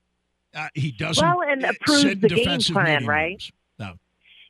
Uh, 0.53 0.67
he 0.73 0.91
doesn't 0.91 1.25
Well, 1.25 1.41
and 1.47 1.63
uh, 1.63 1.69
approves 1.69 2.03
the 2.19 2.27
game 2.27 2.59
plan, 2.59 3.05
right? 3.05 3.29
rooms. 3.29 3.51
No. 3.79 3.93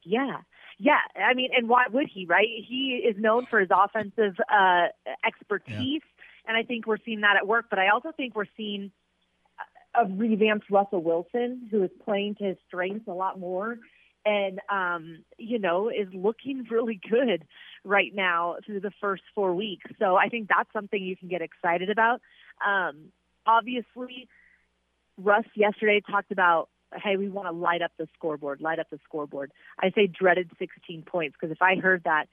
Yeah. 0.03 0.37
Yeah, 0.83 0.97
I 1.15 1.35
mean, 1.35 1.51
and 1.55 1.69
why 1.69 1.83
would 1.93 2.07
he, 2.11 2.25
right? 2.25 2.47
He 2.67 3.03
is 3.07 3.15
known 3.15 3.45
for 3.45 3.59
his 3.59 3.69
offensive 3.71 4.33
uh, 4.51 4.87
expertise, 5.23 6.01
yeah. 6.01 6.47
and 6.47 6.57
I 6.57 6.63
think 6.63 6.87
we're 6.87 6.97
seeing 7.05 7.21
that 7.21 7.35
at 7.37 7.45
work. 7.45 7.65
But 7.69 7.77
I 7.77 7.89
also 7.89 8.11
think 8.17 8.35
we're 8.35 8.45
seeing 8.57 8.91
a 9.95 10.05
revamped 10.05 10.69
Russell 10.69 11.03
Wilson, 11.03 11.67
who 11.69 11.83
is 11.83 11.89
playing 12.03 12.35
to 12.35 12.45
his 12.45 12.57
strengths 12.67 13.07
a 13.07 13.13
lot 13.13 13.39
more, 13.39 13.77
and 14.25 14.59
um, 14.69 15.23
you 15.37 15.59
know 15.59 15.89
is 15.89 16.07
looking 16.13 16.65
really 16.71 16.99
good 17.09 17.45
right 17.83 18.13
now 18.13 18.57
through 18.65 18.79
the 18.79 18.91
first 19.01 19.23
four 19.33 19.53
weeks. 19.53 19.89
So 19.99 20.15
I 20.15 20.29
think 20.29 20.47
that's 20.47 20.71
something 20.73 21.01
you 21.01 21.17
can 21.17 21.27
get 21.27 21.41
excited 21.41 21.89
about. 21.89 22.21
Um, 22.65 23.11
obviously, 23.45 24.27
Russ 25.17 25.45
yesterday 25.55 26.01
talked 26.09 26.31
about 26.31 26.69
hey, 27.01 27.15
we 27.17 27.29
want 27.29 27.47
to 27.47 27.53
light 27.53 27.81
up 27.81 27.91
the 27.97 28.07
scoreboard, 28.15 28.61
light 28.61 28.79
up 28.79 28.89
the 28.89 28.99
scoreboard. 29.05 29.51
I 29.79 29.91
say 29.91 30.07
dreaded 30.07 30.49
16 30.59 31.03
points 31.03 31.35
because 31.39 31.51
if 31.51 31.61
I 31.61 31.75
heard 31.75 32.03
that 32.03 32.27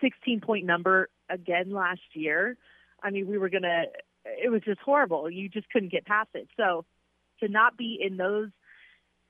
16 0.00 0.40
point 0.40 0.64
number 0.64 1.08
again 1.28 1.72
last 1.72 2.00
year, 2.14 2.56
I 3.02 3.10
mean, 3.10 3.26
we 3.28 3.38
were 3.38 3.48
going 3.48 3.62
to, 3.62 3.84
it 4.42 4.50
was 4.50 4.62
just 4.62 4.80
horrible. 4.80 5.30
You 5.30 5.48
just 5.48 5.68
couldn't 5.70 5.92
get 5.92 6.06
past 6.06 6.30
it. 6.34 6.48
So 6.56 6.84
to 7.40 7.48
not 7.48 7.76
be 7.76 7.98
in 8.00 8.16
those 8.16 8.50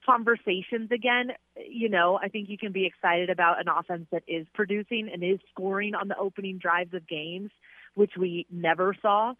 conversations 0.05 0.91
again, 0.91 1.33
you 1.57 1.89
know, 1.89 2.19
I 2.23 2.29
think 2.29 2.49
you 2.49 2.59
can 2.59 2.73
be 2.73 2.87
excited 2.87 3.31
about 3.31 3.61
an 3.61 3.69
offense 3.69 4.07
that 4.13 4.23
is 4.27 4.47
producing 4.55 5.11
and 5.13 5.23
is 5.23 5.39
scoring 5.51 5.95
on 5.95 6.09
the 6.09 6.17
opening 6.17 6.59
drives 6.59 6.95
of 6.95 7.07
games, 7.07 7.51
which 7.95 8.13
we 8.19 8.47
never 8.51 8.95
saw. 9.03 9.35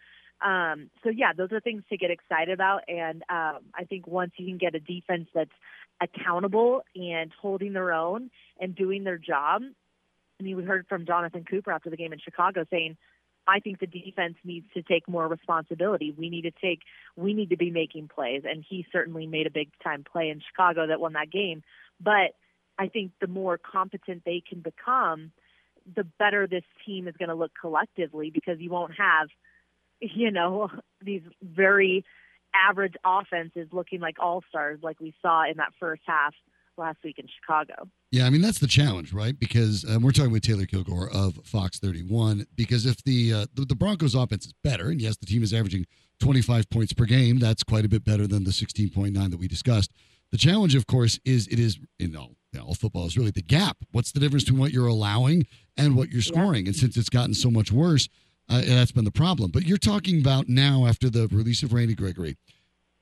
Um, 0.45 0.91
so 1.03 1.09
yeah, 1.09 1.33
those 1.37 1.53
are 1.53 1.61
things 1.61 1.83
to 1.91 1.97
get 1.97 2.11
excited 2.11 2.53
about. 2.53 2.83
And 2.89 3.23
um, 3.29 3.61
I 3.75 3.85
think 3.89 4.07
once 4.07 4.33
you 4.37 4.47
can 4.47 4.59
get 4.59 4.75
a 4.75 4.81
defense 4.81 5.29
that's 5.35 5.51
accountable 6.01 6.83
and 6.95 7.33
holding 7.41 7.73
their 7.73 7.93
own 7.93 8.31
and 8.61 8.75
doing 8.75 9.05
their 9.05 9.19
job, 9.19 9.63
I 10.41 10.43
mean, 10.43 10.57
we 10.57 10.65
heard 10.65 10.87
from 10.89 11.07
Jonathan 11.07 11.45
Cooper 11.45 11.73
after 11.73 11.91
the 11.91 11.97
game 11.97 12.13
in 12.13 12.21
Chicago 12.21 12.65
saying, 12.71 12.97
I 13.49 13.61
think 13.61 13.81
the 13.81 13.87
defense 13.87 14.37
needs 14.45 14.67
to 14.75 14.83
take 14.83 15.09
more 15.09 15.27
responsibility. 15.27 16.15
We 16.17 16.29
need 16.29 16.43
to 16.43 16.51
take, 16.51 16.81
we 17.17 17.33
need 17.33 17.51
to 17.51 17.57
be 17.57 17.71
making 17.71 18.09
plays. 18.09 18.43
And 18.45 18.65
he 18.69 18.87
certainly 18.93 19.27
made 19.27 19.47
a 19.47 19.51
big 19.51 19.71
time 19.83 20.05
play 20.05 20.29
in 20.29 20.41
Chicago 20.41 20.87
that 20.87 21.01
won 21.01 21.15
that 21.15 21.31
game. 21.31 21.63
But 22.01 22.35
I 22.79 22.89
think 22.89 23.13
the 23.21 23.27
more 23.27 23.59
competent 23.59 24.23
they 24.25 24.43
can 24.47 24.61
become, 24.61 25.33
the 25.97 26.05
better 26.05 26.47
this 26.47 26.65
team 26.85 27.09
is 27.09 27.17
going 27.17 27.31
to 27.31 27.35
look 27.35 27.53
collectively 27.59 28.31
because 28.31 28.61
you 28.61 28.71
won't 28.71 28.93
have– 28.99 29.29
you 30.01 30.31
know, 30.31 30.71
these 31.03 31.23
very 31.43 32.05
average 32.55 32.95
offenses 33.05 33.69
looking 33.73 34.01
like 34.01 34.17
all 34.19 34.43
stars 34.49 34.81
like 34.83 34.99
we 35.01 35.15
saw 35.21 35.49
in 35.49 35.59
that 35.59 35.73
first 35.79 36.03
half 36.07 36.35
last 36.79 36.99
week 37.05 37.19
in 37.19 37.27
Chicago. 37.41 37.89
Yeah, 38.11 38.27
I 38.27 38.31
mean 38.31 38.41
that's 38.41 38.59
the 38.59 38.67
challenge, 38.67 39.13
right? 39.13 39.39
Because 39.39 39.85
um, 39.89 40.03
we're 40.03 40.13
talking 40.13 40.33
with 40.33 40.43
Taylor 40.43 40.67
Kilgore 40.67 41.11
of 41.13 41.39
Fox 41.45 41.79
31. 41.79 42.47
Because 42.55 42.87
if 42.87 43.03
the, 43.05 43.33
uh, 43.33 43.47
the 43.55 43.65
the 43.65 43.75
Broncos' 43.75 44.15
offense 44.15 44.47
is 44.47 44.55
better, 44.65 44.89
and 44.89 45.01
yes, 45.01 45.17
the 45.17 45.27
team 45.27 45.43
is 45.43 45.53
averaging 45.53 45.87
25 46.21 46.71
points 46.71 46.93
per 46.93 47.05
game, 47.05 47.39
that's 47.39 47.63
quite 47.63 47.85
a 47.85 47.89
bit 47.89 48.05
better 48.05 48.27
than 48.27 48.45
the 48.45 48.51
16.9 48.51 49.31
that 49.31 49.39
we 49.39 49.49
discussed. 49.49 49.93
The 50.31 50.39
challenge, 50.39 50.75
of 50.75 50.87
course, 50.87 51.19
is 51.25 51.47
it 51.49 51.59
is 51.59 51.79
in 51.99 52.15
all, 52.17 52.35
you 52.53 52.61
know, 52.61 52.67
all 52.67 52.75
football 52.75 53.07
is 53.07 53.17
really 53.17 53.31
the 53.31 53.43
gap. 53.43 53.79
What's 53.93 54.13
the 54.13 54.21
difference 54.21 54.45
between 54.45 54.61
what 54.61 54.73
you're 54.73 54.87
allowing 54.87 55.47
and 55.77 55.97
what 55.97 56.11
you're 56.11 56.23
scoring? 56.23 56.65
Yeah. 56.65 56.71
And 56.71 56.77
since 56.77 56.97
it's 56.97 57.09
gotten 57.09 57.35
so 57.35 57.51
much 57.51 57.73
worse, 57.73 58.09
uh, 58.49 58.63
that's 58.63 58.93
been 58.93 59.05
the 59.05 59.11
problem. 59.11 59.51
But 59.51 59.65
you're 59.65 59.79
talking 59.79 60.21
about 60.21 60.49
now 60.49 60.87
after 60.87 61.09
the 61.09 61.29
release 61.29 61.63
of 61.63 61.73
Randy 61.73 61.95
Gregory, 61.95 62.37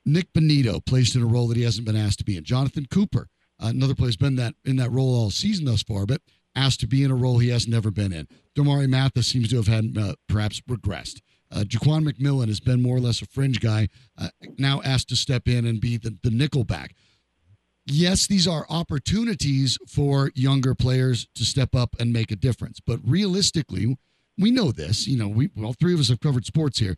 Nik 0.05 0.33
Bonitto 0.33 0.85
placed 0.85 1.17
in 1.17 1.23
a 1.23 1.27
role 1.27 1.49
that 1.49 1.57
he 1.57 1.65
hasn't 1.65 1.87
been 1.87 1.97
asked 1.97 2.19
to 2.21 2.25
be 2.25 2.37
in. 2.37 2.45
Jonathan 2.45 2.87
Cooper, 2.91 3.29
uh, 3.63 3.69
another 3.69 3.95
player, 3.95 4.09
has 4.09 4.17
been 4.17 4.37
that 4.37 4.55
in 4.65 4.77
that 4.77 4.91
role 4.91 5.15
all 5.15 5.31
season 5.31 5.65
thus 5.65 5.83
far, 5.83 6.07
but 6.07 6.23
asked 6.55 6.81
to 6.81 6.87
be 6.87 7.05
in 7.05 7.11
a 7.11 7.15
role 7.15 7.39
he 7.39 7.51
has 7.51 7.69
never 7.69 7.91
been 7.91 8.13
in. 8.13 8.27
Damari 8.57 8.89
Mathis 8.89 9.27
seems 9.27 9.51
to 9.51 9.57
have 9.57 9.69
had 9.69 9.97
uh, 9.99 10.15
perhaps 10.29 10.61
regressed. 10.63 11.21
Uh, 11.51 11.61
Jaquan 11.61 12.09
McMillian 12.09 12.49
has 12.49 12.61
been 12.61 12.83
more 12.83 12.97
or 12.97 13.01
less 13.01 13.23
a 13.23 13.27
fringe 13.27 13.61
guy, 13.61 13.89
uh, 14.19 14.29
now 14.59 14.81
asked 14.83 15.09
to 15.11 15.17
step 15.17 15.47
in 15.47 15.67
and 15.67 15.81
be 15.81 15.97
the, 15.97 16.17
the 16.23 16.31
nickel 16.31 16.65
back. 16.65 16.95
Yes, 17.85 18.27
these 18.27 18.49
are 18.49 18.67
opportunities 18.69 19.79
for 19.87 20.33
younger 20.35 20.75
players 20.75 21.29
to 21.37 21.45
step 21.45 21.75
up 21.75 21.95
and 22.01 22.13
make 22.13 22.33
a 22.33 22.37
difference. 22.37 22.81
But 22.81 22.99
realistically, 23.05 23.97
we 24.37 24.51
know 24.51 24.73
this. 24.73 25.07
You 25.07 25.19
know, 25.19 25.29
we 25.29 25.51
all 25.63 25.73
three 25.73 25.95
of 25.95 26.01
us 26.01 26.09
have 26.09 26.19
covered 26.19 26.45
sports 26.45 26.81
here. 26.81 26.97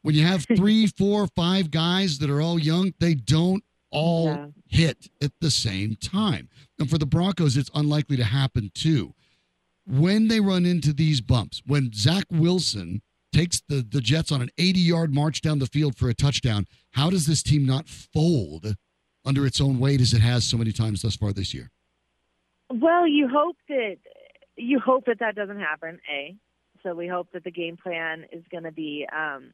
When 0.00 0.14
you 0.14 0.24
have 0.24 0.46
three, 0.56 0.86
four, 0.86 1.26
five 1.36 1.70
guys 1.70 2.18
that 2.18 2.30
are 2.30 2.40
all 2.40 2.58
young, 2.58 2.94
they 3.00 3.14
don't 3.14 3.62
all 3.94 4.26
yeah. 4.26 4.46
hit 4.66 5.08
at 5.22 5.32
the 5.40 5.50
same 5.50 5.96
time. 5.96 6.50
And 6.78 6.90
for 6.90 6.98
the 6.98 7.06
Broncos, 7.06 7.56
it's 7.56 7.70
unlikely 7.74 8.16
to 8.16 8.24
happen 8.24 8.70
too. 8.74 9.14
When 9.86 10.28
they 10.28 10.40
run 10.40 10.66
into 10.66 10.92
these 10.92 11.20
bumps, 11.20 11.62
when 11.64 11.92
Zach 11.94 12.24
Wilson 12.30 13.02
takes 13.32 13.62
the, 13.68 13.86
the 13.88 14.00
Jets 14.00 14.32
on 14.32 14.42
an 14.42 14.50
80 14.58 14.80
yard 14.80 15.14
march 15.14 15.40
down 15.40 15.58
the 15.58 15.66
field 15.66 15.96
for 15.96 16.08
a 16.08 16.14
touchdown, 16.14 16.66
how 16.92 17.10
does 17.10 17.26
this 17.26 17.42
team 17.42 17.64
not 17.64 17.88
fold 17.88 18.74
under 19.24 19.46
its 19.46 19.60
own 19.60 19.78
weight 19.78 20.00
as 20.00 20.12
it 20.12 20.20
has 20.20 20.44
so 20.44 20.56
many 20.56 20.72
times 20.72 21.02
thus 21.02 21.16
far 21.16 21.32
this 21.32 21.54
year? 21.54 21.70
Well, 22.70 23.06
you 23.06 23.28
hope 23.28 23.56
that 23.68 23.96
you 24.56 24.78
hope 24.78 25.06
that 25.06 25.18
that 25.20 25.34
doesn't 25.34 25.60
happen. 25.60 25.98
A, 26.10 26.36
so 26.82 26.94
we 26.94 27.08
hope 27.08 27.28
that 27.32 27.44
the 27.44 27.50
game 27.50 27.76
plan 27.76 28.24
is 28.32 28.44
going 28.50 28.64
to 28.64 28.72
be 28.72 29.06
um, 29.12 29.52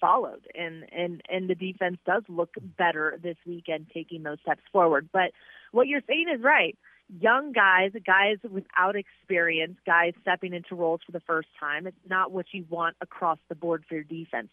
followed, 0.00 0.46
and 0.54 0.84
and 0.92 1.22
and 1.28 1.48
the 1.48 1.54
defense 1.54 1.98
does 2.06 2.22
look 2.28 2.54
better 2.78 3.18
this 3.22 3.36
weekend, 3.46 3.86
taking 3.92 4.22
those 4.22 4.38
steps 4.42 4.62
forward. 4.72 5.08
But 5.12 5.32
what 5.72 5.86
you're 5.86 6.02
saying 6.06 6.26
is 6.34 6.42
right. 6.42 6.76
Young 7.20 7.52
guys, 7.52 7.92
guys 8.04 8.38
without 8.50 8.96
experience, 8.96 9.78
guys 9.86 10.12
stepping 10.22 10.52
into 10.52 10.74
roles 10.74 11.00
for 11.06 11.12
the 11.12 11.20
first 11.20 11.48
time. 11.58 11.86
It's 11.86 11.96
not 12.08 12.32
what 12.32 12.46
you 12.50 12.64
want 12.68 12.96
across 13.00 13.38
the 13.48 13.54
board 13.54 13.84
for 13.88 13.94
your 13.94 14.02
defense. 14.02 14.48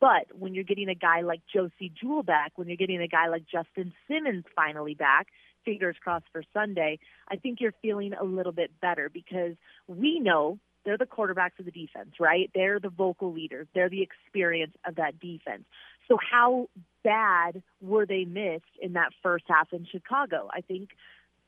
But 0.00 0.26
when 0.38 0.54
you're 0.54 0.64
getting 0.64 0.88
a 0.88 0.94
guy 0.94 1.20
like 1.20 1.42
Josey 1.52 1.92
Jewell 2.00 2.22
back, 2.22 2.52
when 2.56 2.66
you're 2.66 2.78
getting 2.78 3.02
a 3.02 3.08
guy 3.08 3.28
like 3.28 3.42
Justin 3.44 3.92
Simmons 4.08 4.44
finally 4.56 4.94
back, 4.94 5.26
fingers 5.66 5.96
crossed 6.02 6.24
for 6.32 6.42
Sunday, 6.54 6.98
I 7.30 7.36
think 7.36 7.60
you're 7.60 7.74
feeling 7.82 8.14
a 8.14 8.24
little 8.24 8.52
bit 8.52 8.70
better 8.80 9.10
because 9.12 9.54
we 9.86 10.18
know 10.18 10.58
they're 10.88 10.96
the 10.96 11.04
quarterbacks 11.04 11.58
of 11.58 11.66
the 11.66 11.70
defense, 11.70 12.14
right? 12.18 12.50
They're 12.54 12.80
the 12.80 12.88
vocal 12.88 13.32
leaders. 13.32 13.66
They're 13.74 13.90
the 13.90 14.02
experience 14.02 14.74
of 14.86 14.94
that 14.94 15.20
defense. 15.20 15.64
So 16.08 16.16
how 16.18 16.68
bad 17.04 17.62
were 17.82 18.06
they 18.06 18.24
missed 18.24 18.64
in 18.80 18.94
that 18.94 19.10
first 19.22 19.44
half 19.48 19.68
in 19.72 19.86
Chicago? 19.90 20.48
I 20.52 20.62
think 20.62 20.90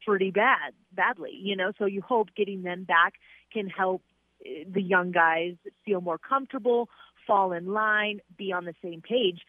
pretty 0.04 0.30
bad, 0.30 0.74
badly, 0.92 1.32
you 1.34 1.56
know, 1.56 1.72
so 1.78 1.86
you 1.86 2.02
hope 2.02 2.28
getting 2.36 2.62
them 2.62 2.84
back 2.84 3.14
can 3.52 3.68
help 3.68 4.02
eh, 4.44 4.64
the 4.70 4.82
young 4.82 5.10
guys 5.10 5.54
feel 5.84 6.00
more 6.00 6.18
comfortable, 6.18 6.88
fall 7.26 7.52
in 7.52 7.66
line, 7.72 8.20
be 8.36 8.52
on 8.52 8.66
the 8.66 8.74
same 8.82 9.00
page. 9.00 9.40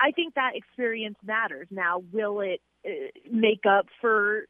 I 0.00 0.12
think 0.12 0.34
that 0.34 0.52
experience 0.54 1.16
matters. 1.24 1.66
Now, 1.70 2.02
will 2.12 2.40
it 2.40 2.60
uh, 2.86 2.90
make 3.30 3.62
up 3.68 3.86
for 4.00 4.46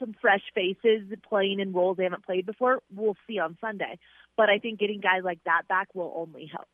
some 0.00 0.14
fresh 0.20 0.42
faces 0.54 1.02
playing 1.28 1.60
in 1.60 1.72
roles 1.72 1.96
they 1.96 2.04
haven't 2.04 2.24
played 2.24 2.46
before. 2.46 2.80
We'll 2.92 3.16
see 3.28 3.38
on 3.38 3.56
Sunday. 3.60 3.98
But 4.36 4.50
I 4.50 4.58
think 4.58 4.80
getting 4.80 5.00
guys 5.00 5.22
like 5.22 5.38
that 5.44 5.68
back 5.68 5.94
will 5.94 6.12
only 6.16 6.46
help. 6.50 6.66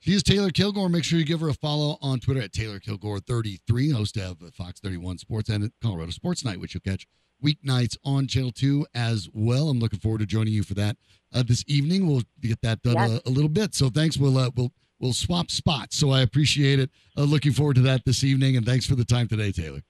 She 0.00 0.12
is 0.14 0.22
Taylor 0.22 0.50
Kilgore. 0.50 0.88
Make 0.88 1.04
sure 1.04 1.18
you 1.18 1.24
give 1.24 1.40
her 1.40 1.48
a 1.48 1.54
follow 1.54 1.98
on 2.00 2.20
Twitter 2.20 2.40
at 2.40 2.52
Taylor 2.52 2.78
Kilgore33, 2.78 3.92
host 3.92 4.16
of 4.16 4.38
Fox 4.54 4.80
31 4.80 5.18
Sports 5.18 5.48
and 5.48 5.72
Colorado 5.82 6.12
Sports 6.12 6.44
Night, 6.44 6.60
which 6.60 6.72
you'll 6.74 6.80
catch 6.80 7.06
weeknights 7.44 7.96
on 8.04 8.28
Channel 8.28 8.52
2 8.52 8.86
as 8.94 9.28
well. 9.32 9.68
I'm 9.68 9.80
looking 9.80 9.98
forward 9.98 10.20
to 10.20 10.26
joining 10.26 10.52
you 10.52 10.62
for 10.62 10.74
that 10.74 10.96
uh, 11.34 11.42
this 11.42 11.64
evening. 11.66 12.06
We'll 12.06 12.22
get 12.40 12.60
that 12.62 12.82
done 12.82 12.94
yes. 12.94 13.20
a, 13.26 13.28
a, 13.28 13.30
little 13.30 13.48
bit. 13.48 13.74
So 13.74 13.90
thanks. 13.90 14.16
We'll, 14.16 14.38
uh, 14.38 14.50
we'll, 14.56 14.72
we'll 15.00 15.12
swap 15.12 15.50
spots. 15.50 15.96
So 15.96 16.10
I 16.10 16.22
appreciate 16.22 16.78
it. 16.78 16.90
Uh, 17.16 17.22
looking 17.22 17.52
forward 17.52 17.74
to 17.76 17.82
that 17.82 18.04
this 18.04 18.22
evening. 18.22 18.56
And 18.56 18.64
thanks 18.64 18.86
for 18.86 18.94
the 18.94 19.04
time 19.04 19.26
today, 19.26 19.50
Taylor. 19.52 19.82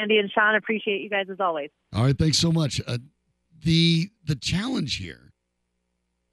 Andy 0.00 0.18
and 0.18 0.30
Sean. 0.30 0.54
Appreciate 0.54 1.00
you 1.00 1.10
guys 1.10 1.26
as 1.30 1.40
always. 1.40 1.70
All 1.94 2.04
right, 2.04 2.16
thanks 2.16 2.38
so 2.38 2.52
much. 2.52 2.80
Uh, 2.86 2.98
the 3.64 4.10
the 4.24 4.36
challenge 4.36 4.96
here, 4.96 5.32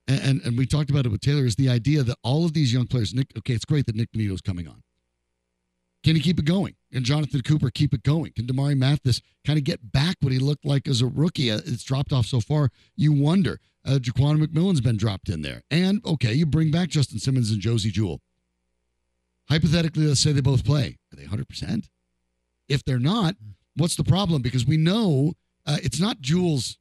and, 0.08 0.42
and, 0.42 0.58
we 0.58 0.66
talked 0.66 0.90
about 0.90 1.06
it 1.06 1.12
with 1.12 1.22
Taylor, 1.22 1.46
is 1.46 1.56
the 1.56 1.70
idea 1.70 2.04
that 2.04 2.18
all 2.24 2.46
of 2.46 2.54
these 2.54 2.74
young 2.74 2.86
players. 2.88 3.14
Nick, 3.14 3.32
okay, 3.38 3.54
it's 3.54 3.66
great 3.66 3.86
that 3.88 3.96
Nik 3.96 4.12
Bonitto's 4.12 4.42
coming 4.42 4.68
on. 4.68 4.84
Can 6.04 6.16
he 6.16 6.22
keep 6.22 6.38
it 6.38 6.46
going? 6.46 6.76
Can 6.92 7.04
Jonathan 7.04 7.42
Cooper 7.42 7.72
keep 7.72 7.92
it 7.92 8.04
going? 8.04 8.32
Can 8.36 8.46
Damari 8.46 8.78
Mathis 8.78 9.22
kind 9.44 9.58
of 9.58 9.66
get 9.66 9.92
back 9.92 10.18
what 10.22 10.32
he 10.32 10.38
looked 10.38 10.64
like 10.64 10.88
as 10.88 11.02
a 11.02 11.08
rookie? 11.08 11.50
Uh, 11.50 11.62
it's 11.66 11.84
dropped 11.84 12.14
off 12.14 12.28
so 12.28 12.40
far. 12.40 12.70
You 12.96 13.12
wonder. 13.12 13.60
Uh, 13.84 13.98
Jaquan 14.00 14.44
McMillian's 14.44 14.82
been 14.82 14.98
dropped 14.98 15.30
in 15.30 15.42
there. 15.42 15.64
And, 15.72 16.06
okay, 16.06 16.32
you 16.34 16.46
bring 16.46 16.70
back 16.70 16.90
Justin 16.90 17.18
Simmons 17.18 17.50
and 17.50 17.60
Josey 17.60 17.90
Jewell. 17.90 18.22
Hypothetically, 19.50 20.06
let's 20.06 20.20
say 20.20 20.32
they 20.32 20.42
both 20.42 20.64
play. 20.64 21.00
Are 21.12 21.16
they 21.16 21.24
100%? 21.24 21.90
If 22.68 22.84
they're 22.84 23.00
not, 23.00 23.36
what's 23.76 23.96
the 23.96 24.04
problem? 24.04 24.42
Because 24.42 24.66
we 24.66 24.78
know 24.78 25.34
uh, 25.66 25.78
it's 25.84 26.00
not 26.00 26.22
Jewell's 26.22 26.78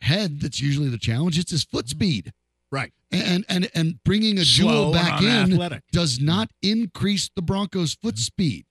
head 0.00 0.40
that's 0.40 0.60
usually 0.60 0.88
the 0.88 0.98
challenge; 0.98 1.38
it's 1.38 1.50
his 1.50 1.64
foot 1.64 1.88
speed. 1.88 2.32
Right. 2.70 2.92
And 3.10 3.44
and 3.48 3.68
and 3.74 4.02
bringing 4.04 4.38
a 4.38 4.44
Jewell 4.44 4.92
back 4.92 5.20
in 5.20 5.52
athletic. 5.52 5.82
does 5.90 6.20
not 6.20 6.50
increase 6.62 7.28
the 7.34 7.42
Broncos' 7.42 7.94
foot 7.94 8.18
speed. 8.18 8.64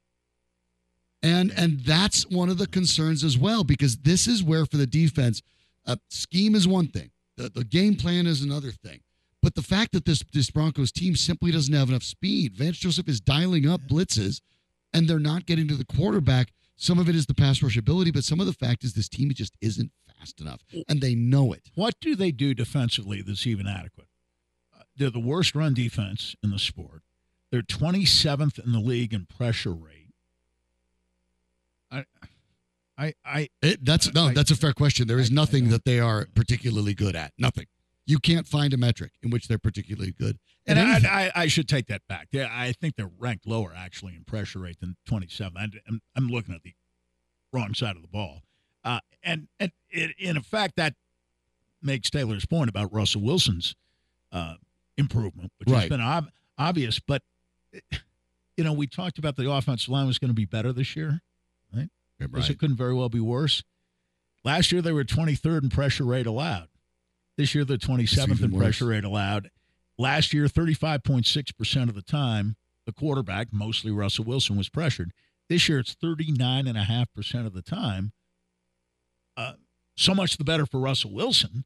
And 1.22 1.52
and 1.58 1.82
that's 1.82 2.26
one 2.28 2.50
of 2.50 2.58
the 2.58 2.68
concerns 2.68 3.24
as 3.24 3.38
well 3.38 3.66
because 3.66 3.98
this 3.98 4.28
is 4.28 4.42
where 4.42 4.66
for 4.66 4.78
the 4.78 4.88
defense, 4.88 5.42
uh, 5.86 5.98
scheme 6.10 6.56
is 6.56 6.68
one 6.68 6.88
thing, 6.88 7.12
the, 7.36 7.50
the 7.50 7.66
game 7.66 7.96
plan 7.96 8.26
is 8.26 8.42
another 8.42 8.72
thing. 8.72 9.02
But 9.42 9.56
the 9.56 9.62
fact 9.62 9.92
that 9.92 10.06
this 10.06 10.24
this 10.32 10.50
Broncos 10.50 10.94
team 10.94 11.18
simply 11.18 11.52
doesn't 11.52 11.74
have 11.74 11.90
enough 11.90 12.04
speed, 12.04 12.56
Vance 12.56 12.78
Joseph 12.78 13.10
is 13.10 13.20
dialing 13.20 13.68
up 13.68 13.82
blitzes, 13.82 14.40
and 14.94 15.08
they're 15.08 15.20
not 15.20 15.46
getting 15.46 15.68
to 15.68 15.76
the 15.76 15.86
quarterback. 15.86 16.52
Some 16.76 16.98
of 17.00 17.10
it 17.10 17.16
is 17.16 17.26
the 17.26 17.34
pass 17.34 17.62
rush 17.62 17.78
ability, 17.78 18.12
but 18.12 18.24
some 18.24 18.40
of 18.40 18.46
the 18.46 18.54
fact 18.54 18.84
is 18.84 18.94
this 18.94 19.10
team 19.10 19.30
just 19.34 19.56
isn't 19.62 19.92
fast 20.18 20.40
enough, 20.40 20.62
and 20.88 21.02
they 21.02 21.14
know 21.16 21.52
it. 21.54 21.70
What 21.76 21.96
do 22.00 22.16
they 22.16 22.32
do 22.32 22.54
defensively 22.54 23.22
that's 23.22 23.46
even 23.46 23.68
adequate? 23.68 24.08
Uh, 24.78 24.84
they're 24.96 25.10
the 25.10 25.20
worst 25.20 25.56
run 25.56 25.74
defense 25.74 26.36
in 26.42 26.52
the 26.52 26.60
sport. 26.60 27.02
They're 27.52 27.62
27th 27.62 28.64
in 28.64 28.72
the 28.72 28.80
league 28.80 29.14
in 29.14 29.26
pressure 29.26 29.74
rate. 29.74 30.14
I, 31.92 32.06
I, 32.98 33.14
I. 33.26 33.50
It, 33.62 33.84
that's 33.84 34.14
no, 34.14 34.26
I- 34.28 34.34
that's 34.34 34.52
a 34.52 34.56
fair 34.56 34.74
question. 34.74 35.08
There 35.08 35.20
is 35.20 35.30
I- 35.30 35.34
I 35.34 35.36
nothing 35.36 35.64
don't- 35.66 35.72
that 35.72 35.86
they 35.86 36.00
are 36.00 36.28
particularly 36.36 36.94
good 36.94 37.16
at. 37.16 37.34
Nothing. 37.38 37.66
You 38.10 38.18
can't 38.18 38.48
find 38.48 38.74
a 38.74 38.78
metric 38.78 39.12
in 39.22 39.30
which 39.30 39.48
they're 39.48 39.60
particularly 39.60 40.12
good. 40.12 40.40
And. 40.66 40.80
I, 40.80 40.98
I, 41.36 41.44
I 41.44 41.48
should 41.48 41.70
take 41.70 41.86
that 41.88 42.02
back. 42.10 42.28
Yeah, 42.32 42.48
I 42.52 42.72
think 42.72 42.96
they're 42.96 43.12
ranked 43.20 43.46
lower 43.46 43.72
actually 43.76 44.16
in 44.16 44.24
pressure 44.24 44.58
rate 44.60 44.80
than 44.80 44.96
27. 45.06 45.56
I, 45.56 45.66
I'm, 45.88 46.02
I'm 46.16 46.28
looking 46.28 46.56
at 46.56 46.64
the 46.64 46.74
wrong 47.54 47.76
side 47.76 47.96
of 47.96 48.02
the 48.02 48.08
ball. 48.08 48.42
Uh, 48.84 49.00
and 49.24 49.48
and 49.60 49.72
it, 49.92 50.12
in 50.18 50.38
effect, 50.38 50.76
that 50.78 50.96
makes 51.84 52.10
Taylor's 52.10 52.48
point 52.48 52.68
about 52.70 52.92
Russell 52.92 53.22
Wilson's 53.22 53.76
uh, 54.32 54.56
improvement, 54.98 55.52
which 55.58 55.70
Right. 55.70 55.82
has 55.82 55.90
been 55.90 56.02
ob- 56.02 56.32
obvious. 56.58 57.00
But, 57.00 57.22
you 58.58 58.64
know, 58.64 58.74
we 58.74 58.88
talked 58.88 59.20
about 59.20 59.36
the 59.36 59.50
offensive 59.52 59.90
line 59.90 60.08
was 60.08 60.18
going 60.18 60.30
to 60.30 60.36
be 60.36 60.46
better 60.46 60.74
this 60.74 60.96
year. 60.96 61.22
right? 61.76 61.90
Because 62.18 62.34
Right. 62.34 62.50
it 62.50 62.58
couldn't 62.60 62.78
very 62.78 62.94
well 62.96 63.10
be 63.10 63.20
worse. 63.20 63.64
Last 64.44 64.72
year 64.72 64.82
they 64.82 64.92
were 64.94 65.04
23rd 65.04 65.64
in 65.64 65.70
pressure 65.70 66.06
rate 66.06 66.26
allowed. 66.26 66.70
This 67.40 67.56
year 67.56 67.64
they're 67.64 67.78
27th 67.78 68.32
even 68.32 68.46
in 68.46 68.52
worse. 68.52 68.62
pressure 68.64 68.86
rate 68.88 69.06
allowed. 69.06 69.50
Last 69.98 70.34
year, 70.34 70.46
35.6% 70.48 71.88
of 71.90 71.96
the 71.96 72.02
time, 72.02 72.58
the 72.86 72.92
quarterback, 72.92 73.48
mostly 73.54 73.92
Russell 73.92 74.26
Wilson, 74.26 74.58
was 74.58 74.68
pressured. 74.68 75.12
This 75.48 75.70
year 75.70 75.80
it's 75.80 75.96
39.5% 75.96 77.46
of 77.46 77.54
the 77.54 77.62
time. 77.62 78.12
Uh, 79.38 79.54
so 79.96 80.14
much 80.14 80.36
the 80.38 80.44
better 80.44 80.66
for 80.66 80.82
Russell 80.82 81.14
Wilson 81.14 81.64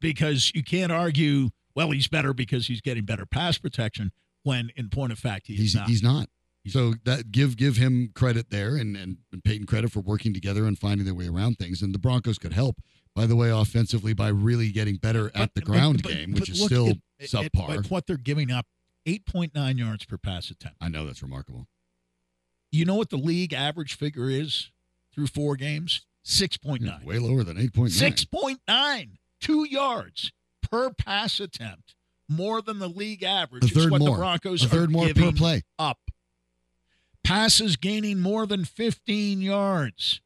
because 0.00 0.50
you 0.54 0.62
can't 0.64 0.90
argue, 0.90 1.50
well, 1.74 1.90
he's 1.90 2.08
better 2.08 2.32
because 2.32 2.68
he's 2.68 2.80
getting 2.80 3.04
better 3.04 3.26
pass 3.26 3.58
protection 3.58 4.12
when, 4.44 4.70
in 4.76 4.88
point 4.88 5.12
of 5.12 5.18
fact, 5.18 5.46
he's, 5.46 5.58
he's 5.60 5.74
not. 5.74 5.88
he's 5.88 6.02
not. 6.02 6.28
He's- 6.64 6.72
So 6.72 6.94
that 7.04 7.32
give 7.32 7.56
give 7.58 7.76
him 7.76 8.12
credit 8.14 8.48
there, 8.50 8.76
and, 8.76 8.96
and 8.96 9.18
and 9.32 9.44
Payton 9.44 9.66
credit 9.66 9.90
for 9.92 10.00
working 10.00 10.32
together 10.32 10.64
and 10.64 10.78
finding 10.78 11.04
their 11.04 11.14
way 11.14 11.26
around 11.28 11.58
things. 11.58 11.82
And 11.82 11.92
the 11.94 11.98
Broncos 11.98 12.38
could 12.38 12.52
help, 12.52 12.76
by 13.14 13.26
the 13.26 13.36
way, 13.36 13.50
offensively 13.50 14.14
by 14.14 14.28
really 14.28 14.70
getting 14.70 14.96
better 14.96 15.30
at 15.34 15.54
the 15.54 15.60
ground 15.60 16.02
but- 16.02 16.12
game, 16.12 16.32
which 16.32 16.48
is 16.48 16.62
still 16.64 16.88
at- 17.20 17.28
subpar. 17.28 17.78
at 17.84 17.90
what 17.90 18.06
they're 18.06 18.16
giving 18.16 18.50
up 18.50 18.66
8.9 19.06 19.78
yards 19.78 20.04
per 20.04 20.16
pass 20.18 20.50
attempt. 20.50 20.76
I 20.80 20.88
know 20.88 21.04
that's 21.06 21.22
remarkable. 21.22 21.66
You 22.70 22.84
know 22.84 22.94
what 22.94 23.10
the 23.10 23.18
league 23.18 23.52
average 23.52 23.94
figure 23.94 24.30
is 24.30 24.70
through 25.14 25.26
four 25.26 25.56
games? 25.56 26.06
6.9. 26.24 27.04
Way 27.04 27.18
lower 27.18 27.42
than 27.44 27.58
eight 27.58 27.74
point 27.74 27.92
nine. 28.00 28.12
6.9. 28.12 29.18
Two 29.40 29.64
yards 29.68 30.32
per 30.62 30.90
pass 30.90 31.40
attempt. 31.40 31.94
More 32.28 32.62
than 32.62 32.78
the 32.78 32.88
league 32.88 33.22
average. 33.24 33.64
A 33.64 33.68
third 33.74 33.90
what 33.90 34.00
more. 34.00 34.10
the 34.10 34.16
Broncos 34.16 34.64
A 34.64 34.68
third 34.68 34.88
are 34.88 34.92
more 34.92 35.12
per 35.12 35.32
play. 35.32 35.62
up. 35.78 35.98
Passes 37.24 37.76
gaining 37.76 38.20
more 38.20 38.46
than 38.46 38.64
15 38.64 39.40
yards. 39.42 40.20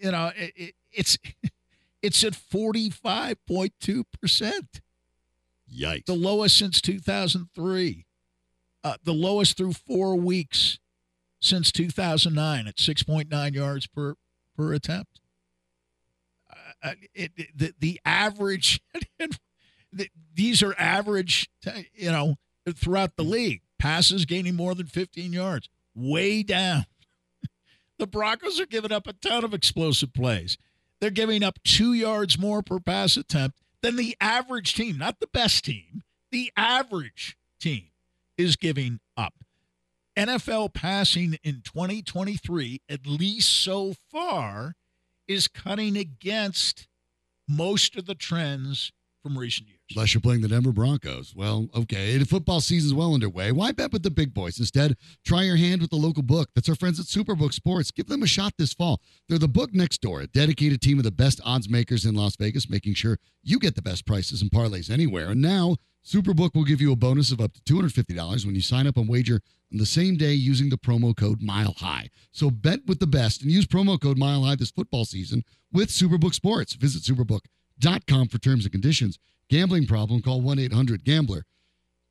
You 0.00 0.10
know, 0.12 0.32
it, 0.36 0.52
it, 0.56 0.74
it's 0.90 1.18
it's 2.02 2.24
at 2.24 2.32
45.2%. 2.32 4.52
Yikes. 5.72 6.06
the 6.06 6.14
lowest 6.14 6.58
since 6.58 6.80
2003, 6.80 8.04
uh, 8.82 8.96
the 9.04 9.12
lowest 9.14 9.56
through 9.56 9.74
four 9.74 10.16
weeks 10.16 10.80
since 11.40 11.70
2009 11.70 12.66
at 12.66 12.74
6.9 12.76 13.54
yards 13.54 13.86
per 13.86 14.14
per 14.56 14.72
attempt. 14.72 15.20
Uh, 16.82 16.92
it, 17.14 17.30
it- 17.36 17.56
the 17.56 17.74
the 17.78 18.00
average, 18.04 18.80
the, 19.92 20.08
these 20.34 20.62
are 20.62 20.74
average, 20.78 21.48
you 21.94 22.10
know, 22.10 22.36
throughout 22.74 23.16
the 23.16 23.24
league. 23.24 23.62
Passes 23.78 24.24
gaining 24.26 24.56
more 24.56 24.74
than 24.74 24.86
15 24.86 25.32
yards, 25.32 25.68
way 25.94 26.42
down. 26.42 26.84
The 28.00 28.06
Broncos 28.06 28.58
are 28.58 28.66
giving 28.66 28.92
up 28.92 29.06
a 29.06 29.12
ton 29.12 29.44
of 29.44 29.52
explosive 29.52 30.14
plays. 30.14 30.56
They're 31.00 31.10
giving 31.10 31.42
up 31.42 31.62
two 31.62 31.92
yards 31.92 32.38
more 32.38 32.62
per 32.62 32.80
pass 32.80 33.18
attempt 33.18 33.58
than 33.82 33.96
the 33.96 34.16
average 34.22 34.72
team, 34.72 34.96
not 34.96 35.20
the 35.20 35.26
best 35.26 35.66
team. 35.66 36.02
The 36.32 36.50
average 36.56 37.36
team 37.60 37.88
is 38.38 38.56
giving 38.56 39.00
up. 39.18 39.34
NFL 40.16 40.72
passing 40.72 41.36
in 41.44 41.60
2023, 41.62 42.80
at 42.88 43.06
least 43.06 43.50
so 43.50 43.94
far, 44.10 44.76
is 45.28 45.46
cutting 45.46 45.98
against 45.98 46.88
most 47.46 47.96
of 47.96 48.06
the 48.06 48.14
trends 48.14 48.92
from 49.22 49.36
recent 49.36 49.68
years. 49.68 49.79
Unless 49.94 50.14
you're 50.14 50.20
playing 50.20 50.40
the 50.40 50.48
Denver 50.48 50.72
Broncos. 50.72 51.34
Well, 51.34 51.68
okay. 51.74 52.16
The 52.16 52.24
football 52.24 52.60
season's 52.60 52.94
well 52.94 53.12
underway. 53.12 53.50
Why 53.50 53.72
bet 53.72 53.92
with 53.92 54.04
the 54.04 54.10
big 54.10 54.32
boys? 54.32 54.58
Instead, 54.58 54.96
try 55.24 55.42
your 55.42 55.56
hand 55.56 55.80
with 55.80 55.90
the 55.90 55.96
local 55.96 56.22
book. 56.22 56.50
That's 56.54 56.68
our 56.68 56.76
friends 56.76 57.00
at 57.00 57.06
Superbook 57.06 57.52
Sports. 57.52 57.90
Give 57.90 58.06
them 58.06 58.22
a 58.22 58.26
shot 58.26 58.54
this 58.56 58.72
fall. 58.72 59.00
They're 59.28 59.38
the 59.38 59.48
book 59.48 59.74
next 59.74 60.00
door, 60.00 60.20
a 60.20 60.26
dedicated 60.28 60.80
team 60.80 60.98
of 60.98 61.04
the 61.04 61.10
best 61.10 61.40
odds 61.44 61.68
makers 61.68 62.04
in 62.04 62.14
Las 62.14 62.36
Vegas, 62.36 62.70
making 62.70 62.94
sure 62.94 63.18
you 63.42 63.58
get 63.58 63.74
the 63.74 63.82
best 63.82 64.06
prices 64.06 64.42
and 64.42 64.50
parlays 64.50 64.90
anywhere. 64.90 65.30
And 65.30 65.42
now, 65.42 65.76
Superbook 66.04 66.54
will 66.54 66.64
give 66.64 66.80
you 66.80 66.92
a 66.92 66.96
bonus 66.96 67.30
of 67.32 67.40
up 67.40 67.52
to 67.52 67.60
$250 67.62 68.46
when 68.46 68.54
you 68.54 68.60
sign 68.60 68.86
up 68.86 68.96
and 68.96 69.08
wager 69.08 69.40
on 69.72 69.78
the 69.78 69.86
same 69.86 70.16
day 70.16 70.32
using 70.32 70.70
the 70.70 70.78
promo 70.78 71.16
code 71.16 71.42
Mile 71.42 71.74
High. 71.78 72.08
So 72.32 72.50
bet 72.50 72.80
with 72.86 73.00
the 73.00 73.06
best 73.06 73.42
and 73.42 73.50
use 73.50 73.66
promo 73.66 74.00
code 74.00 74.18
Mile 74.18 74.44
High 74.44 74.56
this 74.56 74.70
football 74.70 75.04
season 75.04 75.44
with 75.72 75.90
Superbook 75.90 76.34
Sports. 76.34 76.74
Visit 76.74 77.02
superbook.com 77.02 78.28
for 78.28 78.38
terms 78.38 78.64
and 78.64 78.72
conditions. 78.72 79.18
Gambling 79.50 79.86
problem, 79.86 80.22
call 80.22 80.40
1 80.40 80.60
800 80.60 81.04
Gambler. 81.04 81.42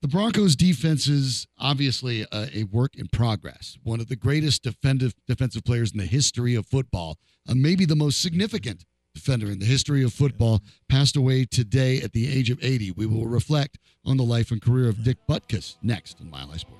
The 0.02 0.10
Broncos' 0.10 0.58
defense 0.58 1.08
is 1.08 1.47
obviously 1.58 2.25
a, 2.34 2.49
a 2.54 2.63
work 2.65 2.95
in 2.97 3.08
progress. 3.08 3.78
One 3.82 4.02
of 4.02 4.08
the 4.08 4.17
greatest 4.17 4.63
defensive 4.63 5.13
defensive 5.25 5.63
players 5.63 5.93
in 5.93 5.99
the 5.99 6.06
history 6.06 6.54
of 6.56 6.65
football, 6.65 7.17
uh, 7.47 7.54
maybe 7.56 7.86
the 7.86 7.95
most 7.95 8.21
significant 8.21 8.84
defender 9.15 9.49
in 9.49 9.60
the 9.60 9.65
history 9.65 10.04
of 10.04 10.13
football, 10.13 10.62
passed 10.89 11.15
away 11.15 11.45
today 11.45 12.02
at 12.02 12.12
the 12.12 12.30
age 12.30 12.49
of 12.49 12.62
80. 12.62 12.91
We 12.91 13.06
will 13.06 13.25
reflect 13.25 13.78
on 14.06 14.17
the 14.17 14.23
life 14.23 14.52
and 14.52 14.62
career 14.62 14.89
of 14.89 15.04
Dick 15.04 15.17
Butkus 15.28 15.78
next 15.82 16.19
on 16.19 16.30
Mile 16.30 16.47
High 16.47 16.58
Sports. 16.58 16.79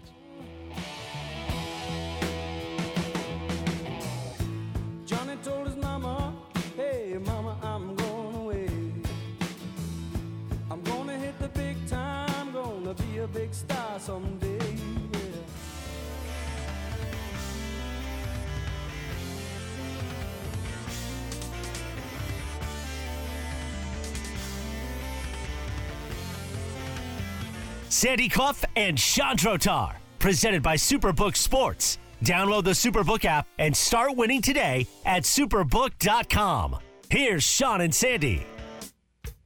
Sandy 28.00 28.30
Clough 28.30 28.54
and 28.78 28.98
Chandrotar, 28.98 29.96
presented 30.20 30.64
by 30.64 30.78
Superbook 30.78 31.36
Sports. 31.36 31.98
Download 32.24 32.64
the 32.64 32.72
Superbook 32.72 33.26
app 33.26 33.46
and 33.58 33.76
start 33.76 34.16
winning 34.16 34.42
today 34.42 34.88
at 35.06 35.24
superbook.com. 35.24 36.78
Here's 37.10 37.44
Sean 37.44 37.82
and 37.82 37.94
Sandy. 37.94 38.46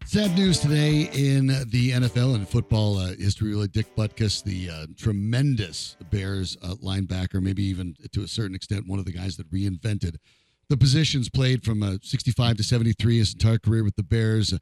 Sad 0.05 0.35
news 0.37 0.59
today 0.59 1.09
in 1.13 1.47
the 1.47 1.93
NFL 1.93 2.35
and 2.35 2.47
football 2.47 2.99
uh, 2.99 3.15
history. 3.15 3.49
Really, 3.49 3.69
Dick 3.69 3.87
Butkus, 3.95 4.43
the 4.43 4.69
uh, 4.69 4.85
tremendous 4.99 5.97
Bears 6.11 6.55
uh, 6.61 6.75
linebacker, 6.75 7.41
maybe 7.41 7.63
even 7.63 7.95
to 8.11 8.21
a 8.21 8.27
certain 8.27 8.53
extent 8.53 8.85
one 8.85 8.99
of 8.99 9.05
the 9.05 9.13
guys 9.13 9.35
that 9.37 9.51
reinvented 9.51 10.17
the 10.69 10.77
positions 10.77 11.27
played 11.27 11.63
from 11.63 11.81
uh, 11.81 11.95
65 12.03 12.57
to 12.57 12.63
73 12.63 13.17
his 13.17 13.33
entire 13.33 13.57
career 13.57 13.83
with 13.83 13.95
the 13.95 14.03
Bears. 14.03 14.53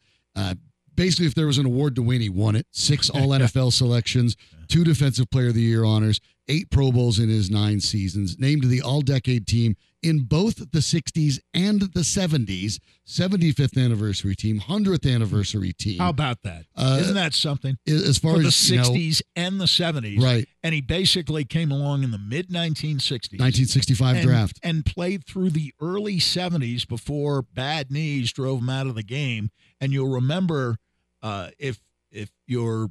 Basically, 0.96 1.26
if 1.26 1.36
there 1.36 1.48
was 1.48 1.58
an 1.58 1.66
award 1.66 1.96
to 1.96 2.02
win, 2.02 2.22
he 2.22 2.30
won 2.30 2.56
it. 2.56 2.68
Six 2.72 3.10
All 3.12 3.30
NFL 3.30 3.74
selections, 3.74 4.36
two 4.72 4.84
Defensive 4.86 5.30
Player 5.30 5.50
of 5.50 5.54
the 5.54 5.62
Year 5.62 5.84
honors, 5.84 6.22
eight 6.48 6.72
Pro 6.72 6.92
Bowls 6.92 7.20
in 7.20 7.28
his 7.30 7.52
nine 7.52 7.82
seasons, 7.82 8.40
named 8.40 8.62
to 8.62 8.68
the 8.70 8.82
All 8.82 9.02
Decade 9.02 9.46
team 9.46 9.76
in 10.02 10.24
both 10.24 10.72
the 10.72 10.80
60s 10.80 11.40
and 11.54 11.82
the 11.82 12.00
70s, 12.00 12.80
75th 13.06 13.78
anniversary 13.78 14.34
team, 14.34 14.62
100th 14.62 15.14
anniversary 15.14 15.74
team. 15.74 16.00
How 16.00 16.10
about 16.10 16.42
that? 16.44 16.66
Uh, 16.76 17.02
not 17.06 17.14
that 17.14 17.34
something? 17.34 17.78
as 17.86 18.18
far 18.18 18.36
For 18.36 18.42
the 18.42 18.48
as 18.48 18.72
you 18.72 18.78
know, 18.78 18.84
60s 18.84 19.22
and 19.36 19.60
the 19.60 19.66
70s. 19.66 20.22
right, 20.22 20.48
And 20.64 20.74
he 20.74 20.82
basically 20.82 21.44
came 21.44 21.72
along 21.72 22.04
in 22.04 22.12
the 22.12 22.18
mid 22.18 22.50
1960s. 22.50 23.40
1965 23.40 24.16
and, 24.16 24.26
draft. 24.26 24.60
and 24.64 24.86
played 24.86 25.26
through 25.28 25.52
the 25.52 25.74
early 25.82 26.18
70s 26.18 26.88
before 26.88 27.42
bad 27.42 27.92
knees 27.92 28.32
drove 28.32 28.60
him 28.60 28.70
out 28.70 28.88
of 28.88 28.96
the 28.96 29.04
game. 29.04 29.52
And 29.80 29.92
you'll 29.92 30.14
remember 30.14 30.78
uh, 31.22 31.50
if 31.60 31.80
if 32.12 32.30
you're 32.48 32.90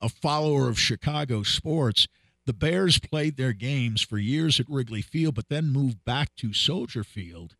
a 0.00 0.08
follower 0.08 0.68
of 0.68 0.78
Chicago 0.78 1.42
sports, 1.42 2.08
the 2.46 2.52
Bears 2.52 2.98
played 2.98 3.36
their 3.36 3.52
games 3.52 4.02
for 4.02 4.18
years 4.18 4.58
at 4.58 4.68
Wrigley 4.68 5.02
Field, 5.02 5.34
but 5.34 5.48
then 5.48 5.72
moved 5.72 6.04
back 6.04 6.34
to 6.36 6.52
Soldier 6.52 7.04
Field 7.04 7.56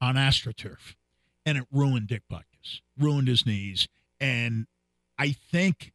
on 0.00 0.16
AstroTurf, 0.16 0.94
and 1.46 1.58
it 1.58 1.64
ruined 1.70 2.08
Dick 2.08 2.22
Butkus, 2.30 2.80
ruined 2.98 3.28
his 3.28 3.46
knees, 3.46 3.88
and 4.20 4.66
I 5.18 5.32
think 5.32 5.92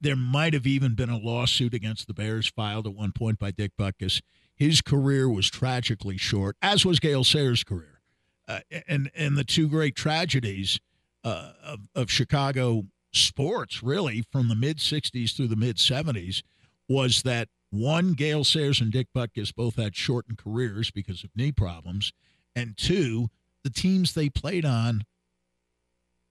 there 0.00 0.16
might 0.16 0.54
have 0.54 0.66
even 0.66 0.94
been 0.94 1.10
a 1.10 1.18
lawsuit 1.18 1.74
against 1.74 2.06
the 2.06 2.14
Bears 2.14 2.46
filed 2.46 2.86
at 2.86 2.94
one 2.94 3.12
point 3.12 3.38
by 3.38 3.50
Dick 3.50 3.72
Butkus. 3.76 4.20
His 4.54 4.80
career 4.80 5.28
was 5.28 5.50
tragically 5.50 6.16
short, 6.16 6.56
as 6.62 6.84
was 6.84 7.00
Gale 7.00 7.24
Sayers' 7.24 7.64
career, 7.64 8.00
uh, 8.46 8.60
and 8.86 9.10
and 9.14 9.36
the 9.36 9.44
two 9.44 9.68
great 9.68 9.96
tragedies 9.96 10.78
uh, 11.24 11.52
of, 11.64 11.88
of 11.94 12.10
Chicago 12.10 12.84
sports, 13.12 13.82
really, 13.82 14.22
from 14.30 14.48
the 14.48 14.54
mid 14.54 14.78
'60s 14.78 15.34
through 15.34 15.48
the 15.48 15.56
mid 15.56 15.76
'70s, 15.76 16.42
was 16.88 17.22
that 17.22 17.48
one, 17.70 18.14
Gale 18.14 18.44
Sayers 18.44 18.80
and 18.80 18.90
Dick 18.90 19.08
Butkus 19.14 19.54
both 19.54 19.76
had 19.76 19.94
shortened 19.94 20.38
careers 20.38 20.90
because 20.90 21.22
of 21.22 21.30
knee 21.36 21.52
problems, 21.52 22.12
and 22.56 22.76
two, 22.76 23.28
the 23.62 23.70
teams 23.70 24.14
they 24.14 24.30
played 24.30 24.64
on, 24.64 25.04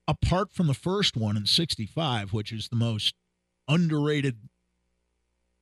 apart 0.08 0.52
from 0.52 0.66
the 0.66 0.74
first 0.74 1.16
one 1.16 1.36
in 1.36 1.46
'65, 1.46 2.32
which 2.32 2.52
is 2.52 2.68
the 2.68 2.76
most 2.76 3.14
underrated 3.68 4.48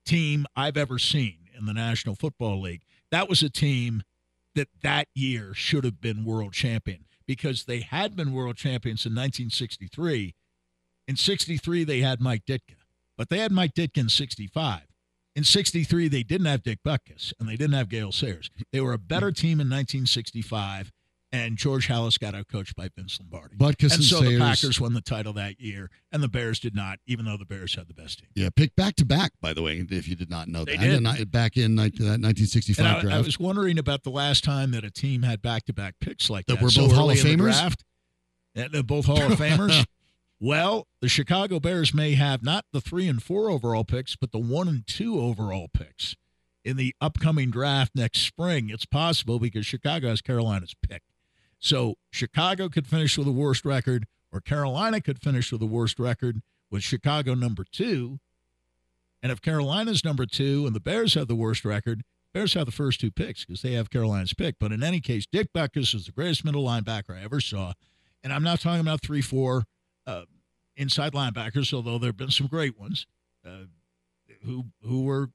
team 0.05 0.47
I've 0.55 0.77
ever 0.77 0.99
seen 0.99 1.49
in 1.59 1.67
the 1.67 1.75
National 1.75 2.15
Football 2.15 2.61
League. 2.61 2.83
That 3.11 3.29
was 3.29 3.43
a 3.43 3.51
team 3.51 4.03
that 4.55 4.69
that 4.83 5.09
year 5.15 5.53
should 5.55 5.85
have 5.85 6.01
been 6.01 6.25
world 6.25 6.53
champion 6.53 7.05
because 7.27 7.65
they 7.65 7.81
had 7.81 8.17
been 8.17 8.33
world 8.33 8.57
champions 8.57 9.05
in 9.05 9.13
1963. 9.13 10.35
In 11.09 11.17
63, 11.17 11.85
they 11.85 12.01
had 12.01 12.21
Mike 12.21 12.45
Ditka, 12.47 12.77
but 13.17 13.29
they 13.29 13.39
had 13.39 13.53
Mike 13.53 13.75
Ditka 13.75 13.99
in 13.99 14.09
65. 14.09 14.83
In 15.37 15.45
63, 15.45 16.09
they 16.09 16.23
didn't 16.23 16.47
have 16.47 16.63
Dick 16.63 16.79
Butkus 16.85 17.33
and 17.39 17.49
they 17.49 17.57
didn't 17.57 17.75
have 17.75 17.89
Gale 17.89 18.11
Sayers. 18.13 18.51
They 18.73 18.81
were 18.81 18.95
a 18.95 18.99
better 18.99 19.31
team 19.31 19.61
in 19.61 19.69
1965, 19.69 20.91
and 21.33 21.57
George 21.59 21.89
Halas 21.89 22.19
got 22.19 22.33
outcoached 22.35 22.75
by 22.75 22.89
Vince 22.97 23.19
Lombardi. 23.21 23.55
Butkus 23.57 23.83
and, 23.85 23.93
and 23.95 24.03
so 24.05 24.21
Sayers. 24.21 24.33
the 24.33 24.39
Packers 24.39 24.81
won 24.81 24.95
the 24.95 25.03
title 25.03 25.35
that 25.35 25.61
year, 25.61 25.91
and 26.11 26.23
the 26.23 26.29
Bears 26.29 26.59
did 26.59 26.75
not, 26.75 26.99
even 27.07 27.27
though 27.27 27.37
the 27.37 27.45
Bears 27.45 27.75
had 27.75 27.87
the 27.87 27.93
best 27.95 28.21
team. 28.21 28.29
Yeah, 28.35 28.49
picked 28.57 28.77
back 28.77 28.97
to 28.97 29.05
back, 29.05 29.33
by 29.43 29.53
the 29.53 29.61
way, 29.63 29.85
if 29.91 30.09
you 30.09 30.17
did 30.17 30.31
not 30.31 30.49
know 30.49 30.65
They 30.65 30.77
that. 30.77 30.83
did. 30.83 30.95
And 30.95 31.07
I- 31.09 31.25
back 31.25 31.57
in 31.59 31.79
uh, 31.79 31.83
19, 31.83 31.99
that 32.07 32.11
1965 32.21 32.85
I, 32.87 33.01
draft. 33.03 33.15
I 33.17 33.21
was 33.21 33.39
wondering 33.39 33.79
about 33.79 34.05
the 34.05 34.11
last 34.11 34.43
time 34.43 34.71
that 34.71 34.85
a 34.85 34.91
team 34.91 35.23
had 35.23 35.43
back-to-back 35.43 35.97
picks 36.01 36.31
like 36.31 36.47
That 36.47 36.55
that. 36.55 36.63
were 36.65 36.71
so 36.71 36.87
both 36.87 36.93
Hall 36.97 37.11
of 37.11 37.19
in 37.19 37.25
the 37.25 37.31
Famers? 37.45 37.53
draft. 37.53 37.85
They're 38.55 38.83
both 38.83 39.05
Hall 39.05 39.21
of 39.23 39.33
Famers. 39.39 39.85
Well, 40.39 40.87
the 41.01 41.09
Chicago 41.09 41.61
Bears 41.61 41.95
may 41.95 42.15
have 42.15 42.43
not 42.43 42.67
the 42.73 42.81
three 42.81 43.09
and 43.09 43.23
four 43.23 43.49
overall 43.49 43.85
picks, 43.85 44.17
but 44.17 44.33
the 44.33 44.39
one 44.39 44.69
and 44.69 44.87
two 44.87 45.19
overall 45.19 45.69
picks 45.73 46.15
in 46.63 46.77
the 46.77 46.95
upcoming 47.01 47.51
draft 47.51 47.93
next 47.95 48.21
spring. 48.21 48.69
It's 48.69 48.85
possible 48.85 49.39
because 49.39 49.65
Chicago 49.65 50.09
has 50.09 50.21
Carolina's 50.21 50.75
pick. 50.75 51.03
So 51.59 51.95
Chicago 52.11 52.69
could 52.69 52.87
finish 52.87 53.17
with 53.17 53.29
a 53.29 53.33
worst 53.33 53.65
record, 53.65 54.07
or 54.31 54.41
Carolina 54.41 55.01
could 55.01 55.21
finish 55.21 55.51
with 55.51 55.63
a 55.63 55.67
worst 55.67 55.99
record 55.99 56.43
with 56.71 56.83
Chicago 56.83 57.35
number 57.35 57.65
two. 57.65 58.19
And 59.23 59.33
if 59.33 59.41
Carolina's 59.41 60.05
number 60.05 60.27
two 60.27 60.67
and 60.67 60.77
the 60.77 60.81
Bears 60.81 61.15
have 61.15 61.29
the 61.29 61.35
worst 61.35 61.65
record, 61.65 62.03
Bears 62.35 62.53
have 62.53 62.67
the 62.67 62.73
first 62.73 63.01
two 63.01 63.11
picks 63.11 63.47
because 63.47 63.63
they 63.63 63.73
have 63.73 63.89
Carolina's 63.89 64.35
pick. 64.35 64.57
But 64.61 64.71
in 64.71 64.83
any 64.83 65.01
case, 65.01 65.25
Dick 65.25 65.55
Butkus 65.55 65.95
is 65.95 66.05
the 66.05 66.13
greatest 66.13 66.45
middle 66.45 66.65
linebacker 66.65 67.19
I 67.19 67.23
ever 67.23 67.41
saw. 67.41 67.73
And 68.23 68.33
I'm 68.33 68.43
not 68.43 68.61
talking 68.61 68.81
about 68.81 69.01
three, 69.01 69.23
four 69.23 69.65
uh, 70.07 70.23
inside 70.77 71.13
linebackers, 71.13 71.73
although 71.73 71.99
there 71.99 72.09
have 72.09 72.17
been 72.17 72.31
some 72.31 72.47
great 72.47 72.79
ones 72.79 73.07
uh, 73.45 73.65
who 74.45 74.67
who 74.83 75.03
were 75.03 75.31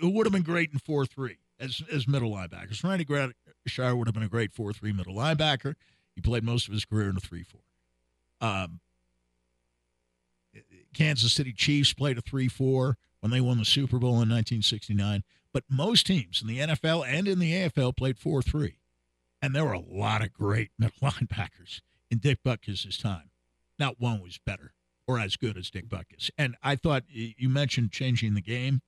who 0.00 0.10
would 0.10 0.26
have 0.26 0.32
been 0.32 0.42
great 0.42 0.70
in 0.72 0.78
four 0.78 1.06
three 1.06 1.38
as 1.60 1.82
as 1.92 2.08
middle 2.08 2.32
linebackers. 2.32 2.82
Randy 2.82 3.06
Shire 3.66 3.94
would 3.94 4.08
have 4.08 4.14
been 4.14 4.22
a 4.22 4.28
great 4.28 4.52
four 4.52 4.72
three 4.72 4.92
middle 4.92 5.14
linebacker. 5.14 5.74
He 6.14 6.20
played 6.20 6.44
most 6.44 6.66
of 6.66 6.74
his 6.74 6.84
career 6.84 7.10
in 7.10 7.16
a 7.16 7.20
three 7.20 7.44
four. 7.44 7.60
Um, 8.40 8.80
Kansas 10.94 11.32
City 11.32 11.52
Chiefs 11.52 11.92
played 11.92 12.18
a 12.18 12.22
three 12.22 12.48
four 12.48 12.96
when 13.20 13.30
they 13.30 13.40
won 13.40 13.58
the 13.58 13.64
Super 13.64 13.98
Bowl 13.98 14.10
in 14.10 14.28
1969. 14.28 15.22
But 15.52 15.64
most 15.68 16.06
teams 16.06 16.42
in 16.42 16.48
the 16.48 16.58
NFL 16.58 17.06
and 17.06 17.26
in 17.26 17.38
the 17.38 17.52
AFL 17.52 17.96
played 17.96 18.18
four 18.18 18.42
three, 18.42 18.78
and 19.40 19.54
there 19.54 19.64
were 19.64 19.72
a 19.72 19.80
lot 19.80 20.22
of 20.22 20.32
great 20.32 20.70
middle 20.78 20.96
linebackers 21.02 21.80
in 22.10 22.18
Dick 22.18 22.42
Butkus' 22.44 23.00
time. 23.00 23.30
Not 23.78 24.00
one 24.00 24.20
was 24.22 24.38
better 24.44 24.72
or 25.06 25.18
as 25.18 25.36
good 25.36 25.56
as 25.56 25.70
Dick 25.70 25.88
Butkus. 25.88 26.30
And 26.36 26.56
I 26.62 26.76
thought 26.76 27.04
you 27.08 27.48
mentioned 27.48 27.92
changing 27.92 28.34
the 28.34 28.40
game. 28.42 28.82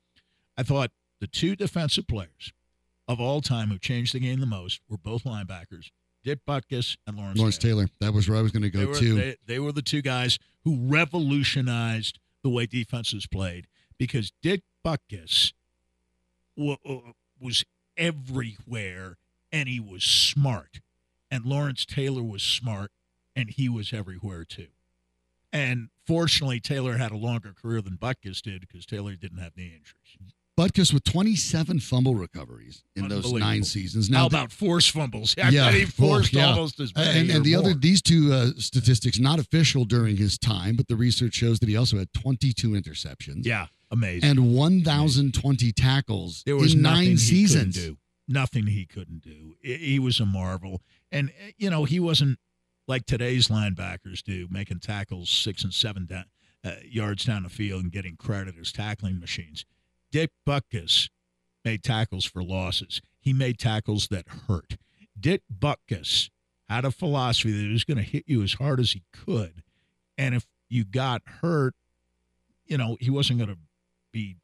I 0.56 0.62
thought 0.62 0.90
the 1.20 1.26
two 1.26 1.56
defensive 1.56 2.06
players 2.06 2.52
of 3.08 3.20
all 3.20 3.40
time 3.40 3.68
who 3.68 3.78
changed 3.78 4.14
the 4.14 4.20
game 4.20 4.40
the 4.40 4.46
most 4.46 4.80
were 4.88 4.98
both 4.98 5.24
linebackers, 5.24 5.90
Dick 6.24 6.40
Butkus 6.46 6.96
and 7.06 7.16
Lawrence, 7.16 7.38
Lawrence 7.38 7.58
Taylor. 7.58 7.88
That 8.00 8.12
was 8.12 8.28
where 8.28 8.38
I 8.38 8.42
was 8.42 8.52
going 8.52 8.62
to 8.62 8.70
They 8.70 8.84
go 8.84 8.90
were, 8.90 8.94
to. 8.98 9.14
they, 9.14 9.36
they 9.46 9.58
were 9.58 9.72
the 9.72 9.82
two 9.82 10.02
guys 10.02 10.38
who 10.64 10.76
revolutionized 10.86 12.18
the 12.42 12.50
way 12.50 12.66
defenses 12.66 13.26
played 13.26 13.66
because 13.98 14.32
Dick 14.42 14.62
Butkus 14.84 15.52
wa- 16.56 16.76
wa- 16.84 17.12
was 17.40 17.64
everywhere 17.96 19.16
and 19.52 19.68
he 19.68 19.80
was 19.80 20.04
smart. 20.04 20.80
And 21.30 21.44
Lawrence 21.44 21.84
Taylor 21.86 22.22
was 22.22 22.42
smart 22.42 22.90
and 23.40 23.50
he 23.50 23.68
was 23.68 23.92
everywhere 23.92 24.44
too. 24.44 24.68
And 25.52 25.88
fortunately, 26.06 26.60
Taylor 26.60 26.96
had 26.96 27.10
a 27.10 27.16
longer 27.16 27.52
career 27.52 27.80
than 27.80 27.96
Butkus 27.96 28.40
did 28.40 28.60
because 28.60 28.86
Taylor 28.86 29.16
didn't 29.16 29.38
have 29.38 29.56
knee 29.56 29.72
injuries. 29.74 30.34
Butkus 30.58 30.92
with 30.92 31.04
27 31.04 31.80
fumble 31.80 32.14
recoveries 32.14 32.82
in 32.94 33.08
those 33.08 33.32
nine 33.32 33.64
seasons. 33.64 34.08
How 34.10 34.20
Now, 34.20 34.26
about 34.26 34.52
force 34.52 34.86
fumbles? 34.86 35.34
Yeah, 35.50 35.66
I 35.66 35.72
mean, 35.72 35.86
forced 35.86 36.34
oh, 36.36 36.38
yeah. 36.38 36.46
almost 36.50 36.78
as 36.80 36.94
many. 36.94 37.20
and, 37.20 37.30
and 37.30 37.44
the 37.44 37.54
other 37.54 37.72
these 37.72 38.02
two 38.02 38.32
uh, 38.32 38.50
statistics 38.58 39.18
not 39.18 39.38
official 39.38 39.84
during 39.86 40.18
his 40.18 40.36
time, 40.38 40.76
but 40.76 40.86
the 40.86 40.96
research 40.96 41.34
shows 41.34 41.60
that 41.60 41.68
he 41.68 41.76
also 41.76 41.96
had 41.96 42.12
22 42.12 42.70
interceptions 42.70 43.46
yeah, 43.46 43.66
amazing. 43.90 44.28
and 44.28 44.54
1,020 44.54 45.72
tackles 45.72 46.42
There 46.44 46.56
was 46.56 46.74
in 46.74 46.82
nine 46.82 47.04
he 47.04 47.16
seasons. 47.16 47.76
Couldn't 47.76 47.94
do. 47.94 47.98
Nothing 48.28 48.66
he 48.66 48.84
couldn't 48.84 49.22
do. 49.22 49.56
He 49.62 49.98
was 49.98 50.20
a 50.20 50.26
marvel, 50.26 50.82
and 51.10 51.30
uh, 51.30 51.52
you 51.56 51.70
know 51.70 51.84
he 51.84 51.98
wasn't 51.98 52.38
like 52.90 53.06
today's 53.06 53.48
linebackers 53.48 54.22
do, 54.22 54.46
making 54.50 54.80
tackles 54.80 55.30
six 55.30 55.64
and 55.64 55.72
seven 55.72 56.06
down, 56.06 56.24
uh, 56.64 56.72
yards 56.84 57.24
down 57.24 57.44
the 57.44 57.48
field 57.48 57.82
and 57.82 57.92
getting 57.92 58.16
credit 58.16 58.56
as 58.60 58.72
tackling 58.72 59.18
machines. 59.18 59.64
Dick 60.12 60.30
Butkus 60.46 61.08
made 61.64 61.82
tackles 61.82 62.24
for 62.24 62.42
losses. 62.42 63.00
He 63.20 63.32
made 63.32 63.58
tackles 63.58 64.08
that 64.08 64.26
hurt. 64.48 64.76
Dick 65.18 65.42
Butkus 65.52 66.30
had 66.68 66.84
a 66.84 66.90
philosophy 66.90 67.52
that 67.52 67.66
he 67.66 67.72
was 67.72 67.84
going 67.84 67.98
to 67.98 68.02
hit 68.02 68.24
you 68.26 68.42
as 68.42 68.54
hard 68.54 68.80
as 68.80 68.92
he 68.92 69.02
could, 69.12 69.62
and 70.18 70.34
if 70.34 70.46
you 70.68 70.84
got 70.84 71.22
hurt, 71.42 71.74
you 72.66 72.76
know 72.76 72.96
he 73.00 73.10
wasn't 73.10 73.38
going 73.38 73.50
to 73.50 73.58
be 74.12 74.36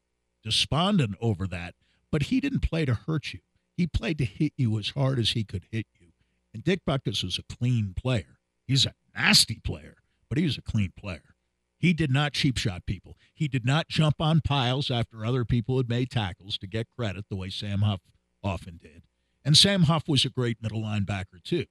despondent 0.43 1.15
over 1.21 1.47
that 1.47 1.75
but 2.11 2.23
he 2.23 2.39
didn't 2.39 2.61
play 2.61 2.85
to 2.85 2.93
hurt 2.93 3.33
you. 3.33 3.39
He 3.75 3.87
played 3.87 4.17
to 4.17 4.25
hit 4.25 4.53
you 4.57 4.77
as 4.79 4.89
hard 4.89 5.19
as 5.19 5.31
he 5.31 5.43
could 5.43 5.65
hit 5.71 5.85
you. 5.99 6.07
And 6.53 6.63
Dick 6.63 6.81
Butkus 6.87 7.23
was 7.23 7.37
a 7.37 7.55
clean 7.55 7.93
player. 7.95 8.36
He's 8.67 8.85
a 8.85 8.93
nasty 9.15 9.59
player, 9.63 9.95
but 10.29 10.37
he 10.37 10.43
was 10.43 10.57
a 10.57 10.61
clean 10.61 10.91
player. 10.97 11.35
He 11.79 11.93
did 11.93 12.11
not 12.11 12.33
cheap 12.33 12.57
shot 12.57 12.85
people. 12.85 13.17
He 13.33 13.47
did 13.47 13.65
not 13.65 13.87
jump 13.87 14.15
on 14.19 14.41
piles 14.41 14.91
after 14.91 15.23
other 15.23 15.45
people 15.45 15.77
had 15.77 15.87
made 15.87 16.09
tackles 16.09 16.57
to 16.57 16.67
get 16.67 16.87
credit 16.97 17.25
the 17.29 17.35
way 17.35 17.49
Sam 17.49 17.79
Huff 17.79 18.01
often 18.43 18.79
did. 18.81 19.03
And 19.45 19.55
Sam 19.55 19.83
Huff 19.83 20.03
was 20.07 20.25
a 20.25 20.29
great 20.29 20.61
middle 20.61 20.81
linebacker, 20.81 21.41
too. 21.43 21.65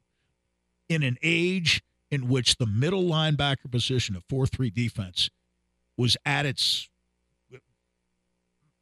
In 0.88 1.02
an 1.02 1.18
age 1.22 1.82
in 2.10 2.28
which 2.28 2.56
the 2.56 2.66
middle 2.66 3.02
linebacker 3.02 3.70
position 3.70 4.16
of 4.16 4.24
4 4.28 4.46
3 4.46 4.70
defense 4.70 5.28
was 5.96 6.16
at 6.24 6.46
its 6.46 6.88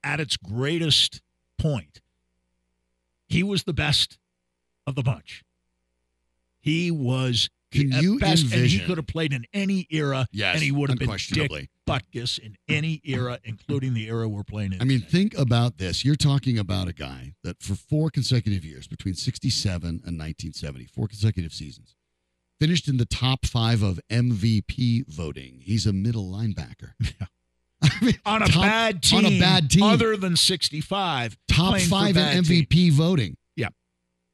at 0.03 0.21
its 0.21 0.37
greatest 0.37 1.23
point, 1.59 2.03
he 3.27 3.43
was 3.43 3.65
the 3.65 3.73
best 3.73 4.19
of 4.87 4.95
the 4.95 5.03
bunch. 5.03 5.43
He 6.61 6.91
was 6.91 7.49
Can 7.75 7.93
you 7.93 8.19
best, 8.19 8.53
and 8.53 8.67
he 8.67 8.79
could 8.81 8.97
have 8.97 9.07
played 9.07 9.33
in 9.33 9.45
any 9.53 9.87
era, 9.91 10.27
Yes, 10.33 10.55
and 10.55 10.63
he 10.63 10.73
would 10.73 10.91
have 10.91 10.99
been. 10.99 11.11
Dick 11.31 11.69
Butkus 11.87 12.39
in 12.39 12.57
any 12.69 13.01
era, 13.05 13.39
including 13.45 13.95
the 13.95 14.07
era 14.09 14.29
we're 14.29 14.43
playing 14.45 14.73
in. 14.73 14.81
I 14.81 14.85
mean, 14.85 15.01
today. 15.01 15.11
think 15.11 15.39
about 15.39 15.79
this. 15.79 16.05
You're 16.05 16.15
talking 16.15 16.59
about 16.59 16.89
a 16.89 16.93
guy 16.93 17.35
that 17.43 17.63
for 17.63 17.75
four 17.75 18.11
consecutive 18.11 18.65
years, 18.65 18.87
between 18.87 19.15
67 19.15 19.89
and 19.89 19.99
1970, 20.01 20.87
four 20.87 21.09
consecutive 21.09 21.53
seasons, 21.53 21.95
finished 22.61 22.89
in 22.89 22.97
the 22.97 23.05
top 23.05 23.45
five 23.45 23.83
of 23.83 24.01
MVP 24.11 25.07
voting. 25.09 25.61
He's 25.63 25.87
a 25.87 25.93
middle 25.93 26.31
linebacker. 26.31 26.93
I 27.83 27.91
mean, 28.05 28.19
on 28.25 28.43
a 28.43 28.47
top- 28.47 28.63
bad 28.63 29.03
team, 29.03 29.19
on 29.19 29.27
a 29.27 29.39
bad 29.41 29.71
team. 29.71 29.83
other 29.83 30.17
than 30.17 30.37
65, 30.37 31.37
top 31.49 31.79
five 31.81 32.17
in. 32.17 32.45
MVP 32.45 32.93
voting. 32.93 33.37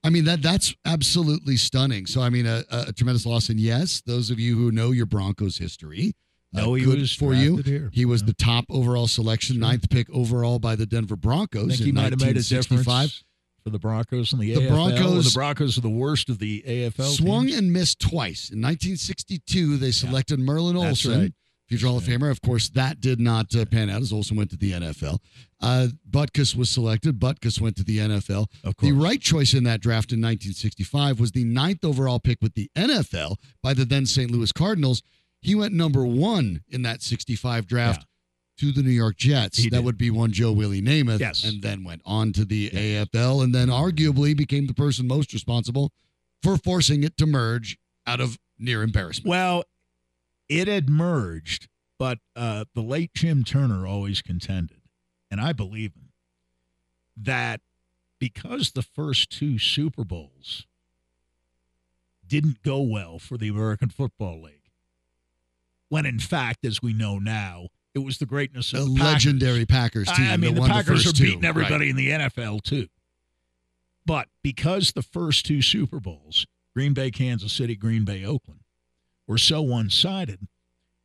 Yeah. 0.02 0.08
I 0.08 0.10
mean 0.10 0.24
that 0.24 0.42
that's 0.42 0.74
absolutely 0.84 1.56
stunning. 1.56 2.06
So 2.06 2.20
I 2.22 2.30
mean 2.30 2.46
a, 2.46 2.64
a 2.70 2.92
tremendous 2.92 3.26
loss. 3.26 3.48
And 3.48 3.60
yes, 3.60 4.02
those 4.06 4.30
of 4.30 4.38
you 4.40 4.56
who 4.56 4.70
know 4.72 4.90
your 4.92 5.06
Broncos 5.06 5.58
history, 5.58 6.12
uh, 6.56 6.72
he 6.72 6.84
good 6.84 6.98
was 7.00 7.12
for 7.14 7.32
you. 7.34 7.56
here. 7.58 7.90
He 7.92 8.04
was 8.04 8.22
Yeah. 8.22 8.26
the 8.26 8.34
top 8.34 8.64
overall 8.70 9.06
selection, 9.06 9.56
Sure. 9.56 9.60
ninth 9.60 9.88
pick 9.90 10.08
overall 10.10 10.58
by 10.58 10.74
the 10.76 10.86
Denver 10.86 11.14
I 11.14 11.16
Broncos 11.16 11.68
think 11.68 11.80
in 11.80 11.86
he 11.86 11.92
might 11.92 12.12
have 12.12 12.20
made 12.20 12.36
a 12.36 12.40
1965. 12.40 12.84
difference 12.84 13.24
for 13.62 13.70
the 13.70 13.78
Broncos 13.78 14.32
and 14.32 14.40
the, 14.40 14.54
The 14.54 14.60
AFL. 14.62 14.68
Broncos- 14.70 15.32
the 15.32 15.36
Broncos 15.38 15.76
are 15.78 15.82
the 15.82 15.90
worst 15.90 16.30
of 16.30 16.38
the 16.38 16.64
AFL. 16.66 17.10
Swung 17.14 17.46
teams. 17.48 17.58
and 17.58 17.72
missed 17.72 18.00
twice. 18.00 18.48
In 18.50 18.60
1962, 18.62 19.76
they 19.76 19.90
selected 19.90 20.40
Merlin 20.40 20.76
That's 20.76 21.04
Olsen, 21.06 21.20
right. 21.20 21.32
Future 21.70 21.86
Hall 21.86 21.98
of 21.98 22.04
Famer. 22.04 22.30
Of 22.30 22.42
course, 22.42 22.68
that 22.70 23.00
did 23.00 23.20
not 23.20 23.54
uh, 23.54 23.64
pan 23.64 23.88
out 23.88 24.02
as 24.02 24.12
Olsen 24.12 24.36
went 24.36 24.50
to 24.50 24.56
the 24.56 24.72
NFL. 24.72 25.20
Uh, 25.60 25.88
Butkus 26.10 26.56
was 26.56 26.68
selected. 26.68 27.20
Butkus 27.20 27.60
went 27.60 27.76
to 27.76 27.84
the 27.84 27.98
NFL. 27.98 28.48
Of 28.64 28.76
course. 28.76 28.90
The 28.90 28.92
right 28.92 29.20
choice 29.20 29.54
in 29.54 29.62
that 29.64 29.80
draft 29.80 30.12
in 30.12 30.18
1965 30.18 31.20
was 31.20 31.30
the 31.30 31.44
ninth 31.44 31.84
overall 31.84 32.18
pick 32.18 32.38
with 32.42 32.54
the 32.54 32.70
NFL 32.76 33.36
by 33.62 33.72
the 33.72 33.84
then 33.84 34.04
St. 34.04 34.30
Louis 34.30 34.50
Cardinals. 34.50 35.02
He 35.40 35.54
went 35.54 35.72
number 35.72 36.04
one 36.04 36.62
in 36.68 36.82
that 36.82 37.02
65 37.02 37.66
draft 37.66 38.04
to 38.58 38.72
the 38.72 38.82
New 38.82 38.90
York 38.90 39.16
Jets. 39.16 39.58
He 39.58 39.70
that 39.70 39.76
did. 39.76 39.84
would 39.84 39.96
be 39.96 40.10
one 40.10 40.32
Joe 40.32 40.52
Willie 40.52 40.82
Namath. 40.82 41.20
Yes. 41.20 41.44
And 41.44 41.62
then 41.62 41.84
went 41.84 42.02
on 42.04 42.32
to 42.32 42.44
the 42.44 42.68
AFL 42.70 43.44
and 43.44 43.54
then 43.54 43.68
arguably 43.68 44.36
became 44.36 44.66
the 44.66 44.74
person 44.74 45.06
most 45.06 45.32
responsible 45.32 45.92
for 46.42 46.56
forcing 46.56 47.04
it 47.04 47.16
to 47.18 47.26
merge 47.26 47.78
out 48.06 48.20
of 48.20 48.38
near 48.58 48.82
embarrassment. 48.82 49.28
Well, 49.30 49.64
it 50.50 50.68
had 50.68 50.90
merged, 50.90 51.68
but 51.98 52.18
uh, 52.36 52.66
the 52.74 52.82
late 52.82 53.14
Jim 53.14 53.44
Turner 53.44 53.86
always 53.86 54.20
contended, 54.20 54.82
and 55.30 55.40
I 55.40 55.52
believe 55.54 55.94
him, 55.94 56.10
that 57.16 57.60
because 58.18 58.72
the 58.72 58.82
first 58.82 59.30
two 59.30 59.58
Super 59.58 60.04
Bowls 60.04 60.66
didn't 62.26 62.62
go 62.62 62.80
well 62.80 63.18
for 63.18 63.36
the 63.38 63.48
American 63.48 63.88
Football 63.88 64.42
League, 64.42 64.70
when 65.88 66.04
in 66.06 66.18
fact, 66.18 66.64
as 66.64 66.82
we 66.82 66.92
know 66.92 67.18
now, 67.18 67.68
it 67.94 68.00
was 68.00 68.18
the 68.18 68.26
greatness 68.26 68.72
of 68.72 68.80
the 68.86 68.94
Packers. 68.96 69.12
legendary 69.12 69.66
Packers 69.66 70.08
team. 70.12 70.30
I 70.30 70.36
mean, 70.36 70.54
that 70.54 70.60
the 70.62 70.66
Packers 70.68 71.04
first 71.04 71.14
are 71.14 71.18
two. 71.18 71.24
beating 71.24 71.44
everybody 71.44 71.86
Right. 71.86 71.88
in 71.90 71.96
the 71.96 72.10
NFL 72.10 72.60
too. 72.62 72.88
But 74.06 74.28
because 74.42 74.92
the 74.92 75.02
first 75.02 75.44
two 75.46 75.60
Super 75.62 75.98
Bowls, 76.00 76.46
Green 76.74 76.94
Bay, 76.94 77.10
Kansas 77.10 77.52
City, 77.52 77.74
Green 77.76 78.04
Bay, 78.04 78.24
Oakland, 78.24 78.59
were 79.30 79.38
so 79.38 79.62
one-sided, 79.62 80.48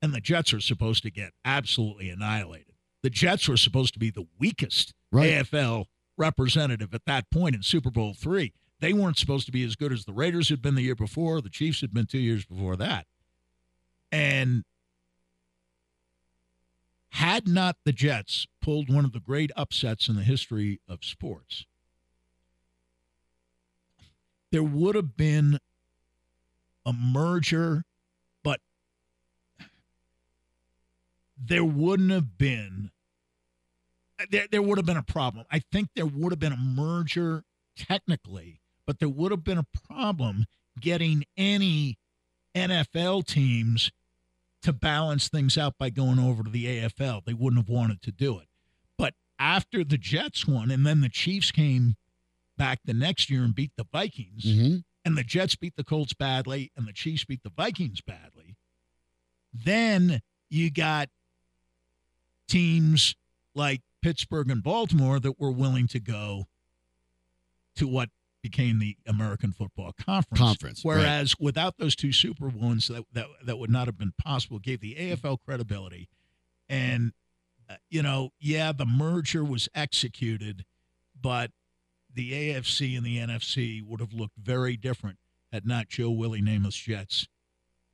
and 0.02 0.12
the 0.12 0.20
Jets 0.20 0.52
are 0.52 0.60
supposed 0.60 1.04
to 1.04 1.12
get 1.12 1.34
absolutely 1.46 2.10
annihilated. 2.10 2.74
The 3.04 3.12
Jets 3.12 3.48
were 3.48 3.56
supposed 3.56 3.94
to 3.94 4.00
be 4.00 4.10
the 4.10 4.26
weakest 4.40 4.96
Right. 5.12 5.46
AFL 5.46 5.86
representative 6.18 6.96
at 6.96 7.06
that 7.06 7.30
point 7.30 7.54
in 7.54 7.62
Super 7.62 7.92
Bowl 7.92 8.16
three. 8.16 8.52
They 8.80 8.94
weren't 8.94 9.20
supposed 9.20 9.46
to 9.46 9.52
be 9.52 9.64
as 9.64 9.76
good 9.76 9.94
as 9.94 10.06
the 10.06 10.12
Raiders 10.12 10.50
had 10.50 10.60
been 10.60 10.74
the 10.74 10.82
year 10.82 10.96
before. 10.96 11.40
The 11.40 11.52
Chiefs 11.52 11.82
had 11.82 11.94
been 11.94 12.08
two 12.08 12.18
years 12.18 12.46
before 12.46 12.76
that. 12.78 13.06
And 14.12 14.64
had 17.10 17.48
not 17.48 17.78
the 17.86 17.94
Jets 17.94 18.48
pulled 18.60 18.92
one 18.92 19.06
of 19.06 19.14
the 19.14 19.20
great 19.20 19.52
upsets 19.56 20.10
in 20.10 20.16
the 20.16 20.24
history 20.24 20.82
of 20.90 21.06
sports, 21.06 21.68
there 24.52 24.64
would 24.64 24.96
have 24.96 25.16
been 25.16 25.60
a 26.86 26.92
merger, 26.92 27.86
there 31.38 31.66
wouldn't 31.66 32.12
have 32.12 32.38
been. 32.38 32.92
There, 34.30 34.48
there 34.50 34.62
would 34.62 34.78
have 34.78 34.86
been 34.86 34.98
a 34.98 35.04
problem. 35.04 35.46
I 35.52 35.60
think 35.60 35.90
there 35.96 36.06
would 36.06 36.32
have 36.32 36.40
been 36.40 36.54
a 36.54 36.58
merger 36.58 37.44
technically, 37.76 38.62
but 38.88 39.00
there 39.00 39.10
would 39.10 39.32
have 39.32 39.44
been 39.44 39.58
a 39.58 39.66
problem 39.88 40.46
getting 40.80 41.26
any 41.36 41.98
NFL 42.56 43.26
teams 43.28 43.92
to 44.62 44.72
balance 44.72 45.28
things 45.28 45.58
out 45.58 45.78
by 45.78 45.90
going 45.90 46.18
over 46.18 46.44
to 46.44 46.50
the 46.50 46.66
AFL. 46.66 47.24
They 47.26 47.34
wouldn't 47.34 47.62
have 47.62 47.70
wanted 47.70 48.02
to 48.04 48.12
do 48.12 48.40
it. 48.40 48.48
But 48.98 49.14
after 49.38 49.84
the 49.84 49.98
Jets 49.98 50.48
won, 50.48 50.72
and 50.72 50.86
then 50.86 51.02
the 51.02 51.10
Chiefs 51.10 51.52
came 51.52 51.96
back 52.58 52.80
the 52.86 52.94
next 52.94 53.30
year 53.30 53.44
and 53.44 53.54
beat 53.54 53.72
the 53.76 53.84
Vikings, 53.92 54.46
Mhm. 54.46 54.84
and 55.04 55.18
the 55.18 55.24
Jets 55.26 55.56
beat 55.56 55.76
the 55.76 55.84
Colts 55.84 56.14
badly, 56.14 56.72
and 56.76 56.88
the 56.88 56.94
Chiefs 56.94 57.26
beat 57.26 57.44
the 57.44 57.50
Vikings 57.50 58.00
badly, 58.00 58.56
then 59.54 60.22
you 60.50 60.72
got 60.72 61.10
teams 62.48 63.16
like 63.54 63.82
Pittsburgh 64.02 64.50
and 64.50 64.62
Baltimore 64.62 65.20
that 65.20 65.40
were 65.40 65.52
willing 65.52 65.88
to 65.88 66.00
go 66.00 66.46
to 67.76 67.88
what 67.88 68.10
became 68.42 68.80
the 68.80 68.96
American 69.08 69.52
Football 69.52 69.94
Conference. 70.00 70.40
Conference, 70.40 70.86
right. 70.86 70.98
Whereas 70.98 71.36
without 71.40 71.78
those 71.78 71.96
two 71.96 72.12
Super 72.12 72.50
Bowls, 72.50 72.88
that, 72.88 73.04
that 73.14 73.28
that 73.44 73.58
would 73.58 73.72
not 73.72 73.88
have 73.88 73.98
been 73.98 74.14
possible. 74.24 74.60
Gave 74.60 74.82
the 74.82 74.96
AFL 74.96 75.40
credibility, 75.44 76.08
and 76.70 77.14
uh, 77.70 77.76
you 77.90 78.04
know, 78.04 78.30
yeah, 78.40 78.72
the 78.72 78.86
merger 78.86 79.44
was 79.44 79.68
executed, 79.74 80.66
but 81.20 81.52
the 82.14 82.32
AFC 82.32 82.96
and 82.96 83.06
the 83.06 83.18
NFC 83.18 83.84
would 83.84 84.00
have 84.00 84.14
looked 84.14 84.38
very 84.38 84.78
different 84.78 85.18
had 85.52 85.66
not 85.66 85.90
Joe 85.90 86.12
Willie 86.12 86.42
Namath's 86.42 86.76
Jets 86.76 87.28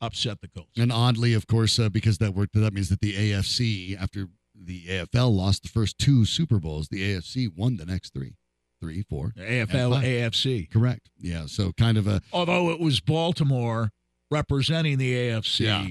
upset 0.02 0.42
the 0.42 0.48
Colts. 0.48 0.78
And 0.78 0.92
oddly, 0.92 1.34
of 1.34 1.48
course, 1.48 1.80
uh, 1.80 1.90
because 1.90 2.18
that 2.18 2.34
worked, 2.34 2.54
that 2.54 2.74
means 2.74 2.90
that 2.90 3.02
the 3.02 3.14
AFC, 3.14 4.02
after 4.02 4.28
the 4.64 4.86
AFL 4.86 5.36
lost 5.36 5.64
the 5.64 5.70
first 5.70 5.98
two 5.98 6.26
Super 6.26 6.60
Bowls, 6.60 6.88
the 6.90 7.02
AFC 7.16 7.50
won 7.56 7.78
the 7.78 7.86
next 7.86 8.14
three, 8.14 8.36
three, 8.82 9.04
four. 9.10 9.34
AFL. 9.38 10.02
AFC. 10.04 10.70
Correct. 10.70 11.10
Yeah. 11.20 11.46
So 11.48 11.72
kind 11.74 11.98
of 11.98 12.08
a 12.08 12.22
Although 12.32 12.72
it 12.72 12.80
was 12.80 13.00
Baltimore 13.00 13.92
representing 14.30 14.98
the 14.98 15.14
AFC 15.14 15.60
Yeah. 15.66 15.88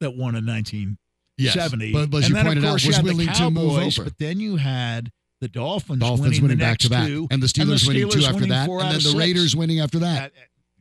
that 0.00 0.10
won 0.16 0.34
in 0.36 0.46
1970. 0.46 0.96
yes. 1.38 1.92
But, 1.92 2.10
but 2.10 2.18
as 2.18 2.24
and 2.30 2.36
you 2.36 2.42
pointed 2.42 2.64
out, 2.64 2.72
was 2.84 3.02
willing 3.02 3.28
to 3.28 3.50
move 3.50 3.78
over. 3.78 4.04
But 4.04 4.18
then 4.18 4.40
you 4.40 4.56
had 4.56 5.10
the 5.40 5.48
Dolphins, 5.48 5.98
Dolphins 6.00 6.26
winning, 6.40 6.42
winning 6.42 6.58
back 6.58 6.78
to 6.78 6.88
back, 6.90 7.06
two, 7.08 7.26
and 7.30 7.42
the 7.42 7.48
Steelers, 7.48 7.86
and 7.88 7.96
the 7.96 8.04
winning 8.04 8.10
two 8.10 8.20
after 8.24 8.34
winning 8.34 8.48
that, 8.50 8.68
and 8.70 8.80
then 8.80 8.92
the 8.94 9.00
six. 9.00 9.14
Raiders 9.14 9.56
winning 9.56 9.80
after 9.80 9.98
that. 9.98 10.32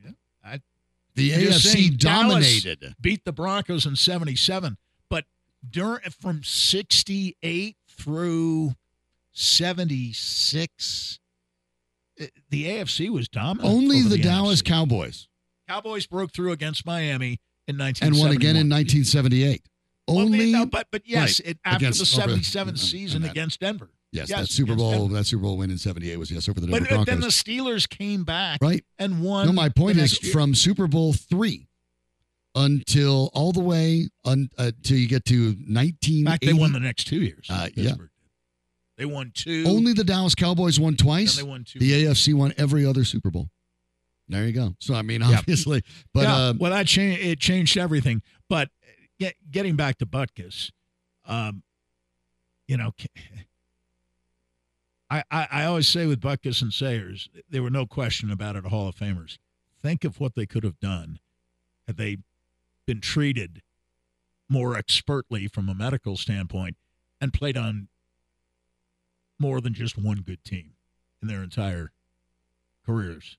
I- 0.06 0.08
I- 0.52 0.54
I- 0.56 0.62
The 1.16 1.32
AFC 1.32 1.60
saying, 1.60 1.92
Dallas 1.98 2.64
dominated. 2.64 2.96
beat 3.02 3.26
the 3.26 3.32
Broncos 3.34 3.86
in 3.88 3.96
77, 3.96 4.74
but 4.74 4.81
during 5.70 6.02
from 6.20 6.44
68 6.44 7.76
through 7.88 8.74
76 9.34 11.20
eh, 12.20 12.28
the 12.50 12.66
AFC 12.66 13.10
was 13.10 13.28
dominant. 13.28 13.74
Only 13.74 14.02
the, 14.02 14.18
NFC. 14.18 14.24
Dallas 14.24 14.62
Cowboys 14.62 15.28
Cowboys 15.68 16.06
broke 16.08 16.32
through 16.34 16.52
against 16.52 16.86
Miami 16.86 17.40
in 17.68 17.76
and 17.76 17.80
1971. 17.80 18.28
won 18.28 18.36
again 18.36 18.56
in 18.58 18.68
1978. 18.70 19.64
Well, 20.08 20.18
they- 20.18 20.24
Only 20.24 20.52
no, 20.52 20.66
but 20.66 20.88
but 20.92 21.04
yes, 21.06 21.40
right, 21.40 21.52
it, 21.52 21.60
after 21.64 21.86
against- 21.86 22.00
the 22.00 22.22
over- 22.22 22.30
77 22.34 22.70
and- 22.70 22.80
season 22.80 23.22
that- 23.22 23.32
against 23.32 23.60
Denver. 23.62 23.90
yes, 24.12 24.30
yes, 24.30 24.40
that 24.40 24.48
Super 24.50 24.76
Bowl, 24.76 24.92
Denver. 24.92 25.14
that 25.14 25.26
Super 25.26 25.44
Bowl 25.44 25.58
win 25.58 25.72
in 25.72 25.78
'78 25.78 26.18
was 26.18 26.30
yes 26.32 26.50
over 26.50 26.60
the 26.60 26.68
Denver 26.68 26.88
But, 26.90 26.98
but 26.98 27.06
then 27.06 27.22
the 27.22 27.28
Steelers 27.28 27.88
came 27.88 28.24
back 28.26 28.60
right. 28.62 28.84
and 29.00 29.22
won. 29.24 29.46
No, 29.46 29.54
my 29.54 29.70
point 29.70 29.98
the 29.98 30.04
is 30.04 30.22
year. 30.22 30.34
from 30.34 30.54
Super 30.56 30.88
Bowl 30.88 31.14
three 31.14 31.68
until 32.56 33.30
all 33.34 33.52
the 33.52 33.60
way 33.62 34.10
un, 34.26 34.50
uh, 34.58 34.72
till 34.84 34.98
you 34.98 35.08
get 35.08 35.26
to 35.26 35.56
19. 35.66 36.28
They 36.42 36.54
won 36.54 36.74
the 36.74 36.80
next 36.80 37.06
two 37.06 37.22
years. 37.22 37.48
Uh, 37.50 37.70
yeah. 37.76 37.94
They 38.98 39.06
won 39.06 39.32
two. 39.34 39.64
Only 39.68 39.94
the 39.94 40.04
Dallas 40.04 40.36
Cowboys 40.36 40.80
won 40.80 40.96
twice. 40.96 41.36
they 41.38 41.44
won 41.44 41.64
two. 41.64 41.80
The 41.80 42.06
AFC 42.06 42.34
won 42.34 42.54
every 42.58 42.86
other 42.86 43.04
Super 43.04 43.32
Bowl. 43.32 43.50
There 44.28 44.46
you 44.46 44.54
go. 44.54 44.76
So 44.80 44.94
I 44.94 45.02
mean, 45.02 45.22
Yeah. 45.22 45.40
obviously, 45.40 45.84
but 46.14 46.22
yeah, 46.24 46.36
uh, 46.36 46.54
well, 46.58 46.72
that 46.72 46.88
changed. 46.88 47.22
It 47.22 47.40
changed 47.40 47.78
everything. 47.78 48.22
But 48.48 48.70
get, 49.20 49.36
getting 49.50 49.76
back 49.76 49.98
to 49.98 50.06
Butkus, 50.06 50.72
um, 51.26 51.64
you 52.68 52.78
know, 52.78 52.92
I, 55.10 55.24
I 55.30 55.48
I 55.52 55.66
always 55.66 55.88
say 55.88 56.06
with 56.06 56.22
Butkus 56.22 56.62
and 56.62 56.72
Sayers, 56.72 57.30
there 57.50 57.62
were 57.64 57.70
no 57.70 57.86
question 57.86 58.32
about 58.32 58.56
it. 58.56 58.66
Hall 58.66 58.88
of 58.88 58.96
Famers. 58.96 59.38
Think 59.82 60.04
of 60.06 60.20
what 60.20 60.36
they 60.36 60.46
could 60.46 60.64
have 60.64 60.80
done 60.80 61.20
had 61.88 61.98
they 61.98 62.18
been 62.92 63.00
treated 63.00 63.62
more 64.50 64.76
expertly 64.76 65.48
from 65.48 65.70
a 65.70 65.74
medical 65.74 66.18
standpoint 66.18 66.76
and 67.22 67.32
played 67.32 67.56
on 67.56 67.88
more 69.40 69.62
than 69.62 69.74
just 69.74 69.98
one 69.98 70.18
good 70.18 70.44
team 70.44 70.74
in 71.22 71.30
their 71.30 71.42
entire 71.42 71.94
careers. 72.86 73.38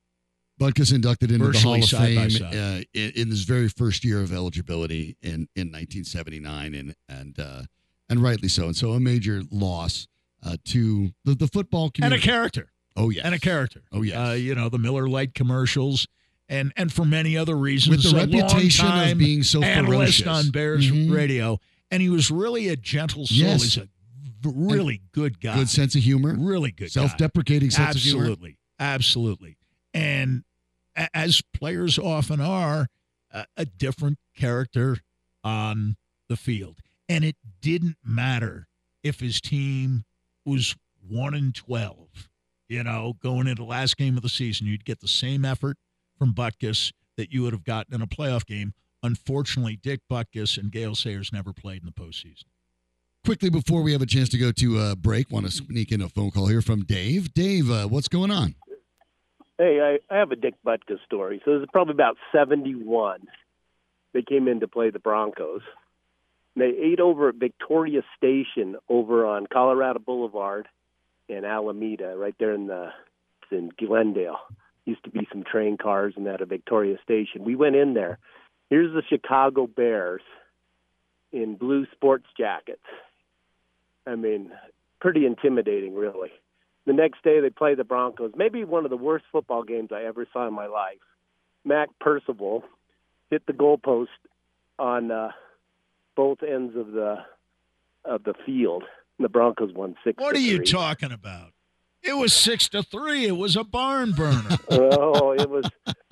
Butkus 0.58 0.90
inducted 0.90 1.30
into 1.30 1.50
the 1.50 1.58
Hall 1.58 1.74
of 1.74 1.84
Fame 1.84 2.30
uh, 2.42 2.80
in, 2.94 3.12
in 3.14 3.28
his 3.28 3.42
very 3.42 3.68
first 3.68 4.06
year 4.06 4.22
of 4.22 4.32
eligibility 4.32 5.18
in, 5.20 5.48
in 5.54 5.68
1979, 5.68 6.74
and 6.74 6.94
and 7.10 7.38
uh, 7.38 7.62
and 8.08 8.22
rightly 8.22 8.48
so. 8.48 8.66
And 8.66 8.76
so 8.76 8.92
a 8.92 9.00
major 9.00 9.42
loss 9.50 10.08
uh, 10.42 10.56
to 10.66 11.10
the, 11.26 11.34
the 11.34 11.46
football 11.46 11.90
community 11.90 12.22
and 12.22 12.24
a 12.24 12.26
character. 12.26 12.72
oh 12.96 13.10
yeah, 13.10 13.22
and 13.24 13.34
a 13.34 13.38
character. 13.38 13.82
Oh, 13.92 14.00
yes. 14.00 14.16
uh, 14.16 14.32
you 14.32 14.54
know 14.54 14.70
the 14.70 14.78
Miller 14.78 15.08
Lite 15.08 15.34
commercials, 15.34 16.06
and 16.48 16.72
and 16.76 16.92
for 16.92 17.04
many 17.04 17.36
other 17.36 17.56
reasons, 17.56 18.04
with 18.04 18.12
the 18.12 18.16
reputation 18.18 18.86
of 18.86 19.18
being 19.18 19.42
so 19.42 19.62
analyst 19.62 20.18
ferocious 20.22 20.26
on 20.46 20.50
Bears 20.50 20.90
Mhm. 20.90 21.10
radio, 21.10 21.58
and 21.90 22.02
he 22.02 22.08
was 22.08 22.30
really 22.30 22.68
a 22.68 22.76
gentle 22.76 23.26
soul. 23.26 23.36
Yes. 23.38 23.62
He's 23.62 23.76
a 23.78 23.88
really 24.44 25.00
good 25.12 25.40
guy, 25.40 25.54
Good 25.56 25.68
sense 25.68 25.94
of 25.94 26.02
humor, 26.02 26.34
really 26.36 26.72
good, 26.72 26.90
self-deprecating 26.90 27.70
sense 27.70 27.94
of 27.96 28.02
humor. 28.02 28.22
absolutely, 28.22 28.58
absolutely. 28.80 29.56
And 29.94 30.44
a- 30.96 31.14
as 31.16 31.42
players 31.54 31.98
often 31.98 32.40
are, 32.40 32.88
a, 33.30 33.46
a 33.56 33.64
different 33.64 34.18
character 34.36 34.98
on 35.44 35.96
the 36.28 36.36
field, 36.36 36.80
and 37.08 37.24
it 37.24 37.36
didn't 37.60 37.96
matter 38.04 38.66
if 39.02 39.20
his 39.20 39.40
team 39.40 40.04
was 40.44 40.74
one 41.00 41.34
and 41.34 41.54
twelve. 41.54 42.28
You 42.68 42.82
know, 42.82 43.14
going 43.20 43.46
into 43.46 43.62
the 43.62 43.68
last 43.68 43.96
game 43.96 44.16
of 44.16 44.22
the 44.22 44.28
season, 44.28 44.66
you'd 44.66 44.84
get 44.84 45.00
the 45.00 45.08
same 45.08 45.44
effort 45.44 45.76
from 46.22 46.32
Butkus 46.32 46.92
that 47.16 47.32
you 47.32 47.42
would 47.42 47.52
have 47.52 47.64
gotten 47.64 47.92
in 47.92 48.00
a 48.00 48.06
playoff 48.06 48.46
game. 48.46 48.74
Unfortunately, 49.02 49.74
Dick 49.74 50.02
Butkus 50.08 50.56
and 50.56 50.70
Gale 50.70 50.94
Sayers 50.94 51.32
never 51.32 51.52
played 51.52 51.82
in 51.82 51.86
the 51.86 51.92
postseason. 51.92 52.44
Quickly 53.24 53.50
before 53.50 53.82
we 53.82 53.90
have 53.90 54.02
a 54.02 54.06
chance 54.06 54.28
to 54.28 54.38
go 54.38 54.52
to 54.52 54.78
uh, 54.78 54.94
break, 54.94 55.32
want 55.32 55.46
to 55.46 55.50
sneak 55.50 55.90
in 55.90 56.00
a 56.00 56.08
phone 56.08 56.30
call 56.30 56.46
here 56.46 56.62
from 56.62 56.84
Dave. 56.84 57.34
Dave, 57.34 57.68
uh, 57.72 57.88
what's 57.88 58.06
going 58.06 58.30
on? 58.30 58.54
Hey, 59.58 59.98
I, 60.10 60.14
I 60.14 60.18
have 60.18 60.30
a 60.30 60.36
Dick 60.36 60.54
Butkus 60.64 61.04
story. 61.04 61.42
So 61.44 61.54
it 61.54 61.58
was 61.58 61.68
probably 61.72 61.94
about 61.94 62.16
71. 62.30 63.26
They 64.12 64.22
came 64.22 64.46
in 64.46 64.60
to 64.60 64.68
play 64.68 64.90
the 64.90 65.00
Broncos. 65.00 65.62
They 66.54 66.66
ate 66.66 67.00
over 67.00 67.30
at 67.30 67.34
Victoria 67.34 68.02
Station 68.16 68.76
over 68.88 69.26
on 69.26 69.48
Colorado 69.52 69.98
Boulevard 69.98 70.68
in 71.28 71.44
Alameda, 71.44 72.14
right 72.16 72.34
there 72.38 72.52
in 72.52 72.68
the 72.68 72.90
in 73.50 73.70
Glendale. 73.76 74.38
Used 74.84 75.04
to 75.04 75.10
be 75.10 75.26
some 75.30 75.44
train 75.44 75.76
cars 75.76 76.14
and 76.16 76.26
that 76.26 76.40
a 76.40 76.46
Victoria 76.46 76.96
Station. 77.04 77.44
We 77.44 77.54
went 77.54 77.76
in 77.76 77.94
there. 77.94 78.18
Here's 78.68 78.92
the 78.92 79.02
Chicago 79.08 79.66
Bears 79.66 80.22
in 81.30 81.54
blue 81.54 81.86
sports 81.92 82.26
jackets. 82.36 82.82
I 84.06 84.16
mean, 84.16 84.50
pretty 85.00 85.24
intimidating, 85.24 85.94
really. 85.94 86.30
The 86.86 86.92
next 86.92 87.22
day 87.22 87.40
they 87.40 87.50
play 87.50 87.74
the 87.74 87.84
Broncos. 87.84 88.32
Maybe 88.36 88.64
one 88.64 88.84
of 88.84 88.90
the 88.90 88.96
worst 88.96 89.24
football 89.30 89.62
games 89.62 89.90
I 89.92 90.04
ever 90.04 90.26
saw 90.32 90.48
in 90.48 90.54
my 90.54 90.66
life. 90.66 90.98
Mac 91.64 91.90
Percival 92.00 92.64
hit 93.30 93.46
the 93.46 93.52
goalpost 93.52 94.08
on 94.78 95.10
uh, 95.10 95.30
both 96.16 96.42
ends 96.42 96.76
of 96.76 96.92
the 96.92 97.18
of 98.04 98.24
the 98.24 98.34
field. 98.44 98.82
The 99.18 99.28
Broncos 99.28 99.72
won 99.72 99.94
six. 100.02 100.20
What 100.20 100.34
are 100.34 100.40
you 100.40 100.64
talking 100.64 101.12
about? 101.12 101.52
It 102.04 102.14
was 102.16 102.32
six 102.32 102.68
to 102.70 102.82
three. 102.82 103.26
It 103.26 103.36
was 103.36 103.56
a 103.56 103.62
barn 103.64 104.12
burner 104.12 104.56
oh, 104.70 105.32
it 105.32 105.48
was 105.48 105.64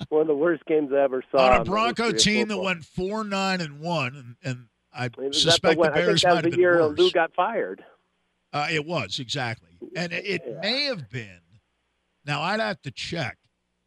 one 0.09 0.21
of 0.21 0.27
the 0.27 0.35
worst 0.35 0.65
games 0.65 0.91
I 0.93 1.01
ever 1.01 1.23
saw. 1.31 1.51
on 1.55 1.61
a 1.61 1.63
Bronco 1.65 2.11
team 2.11 2.47
that 2.47 2.57
went 2.57 2.85
four 2.85 3.23
nine 3.23 3.59
and 3.61 3.79
one, 3.81 4.15
and, 4.15 4.35
and 4.43 4.65
I 4.93 5.09
suspect 5.31 5.81
that 5.81 5.93
the 5.93 5.99
Bears 5.99 6.23
I 6.25 6.29
think 6.29 6.43
that 6.43 6.45
was 6.45 6.53
the 6.55 6.59
year 6.59 6.79
worse. 6.87 6.97
Lou 6.97 7.11
got 7.11 7.33
fired. 7.33 7.83
Uh, 8.53 8.67
it 8.71 8.85
was 8.85 9.19
exactly, 9.19 9.77
and 9.95 10.11
it, 10.13 10.25
it 10.25 10.41
Yeah. 10.45 10.59
may 10.61 10.83
have 10.85 11.09
been. 11.09 11.39
Now 12.25 12.41
I'd 12.41 12.59
have 12.59 12.81
to 12.83 12.91
check 12.91 13.37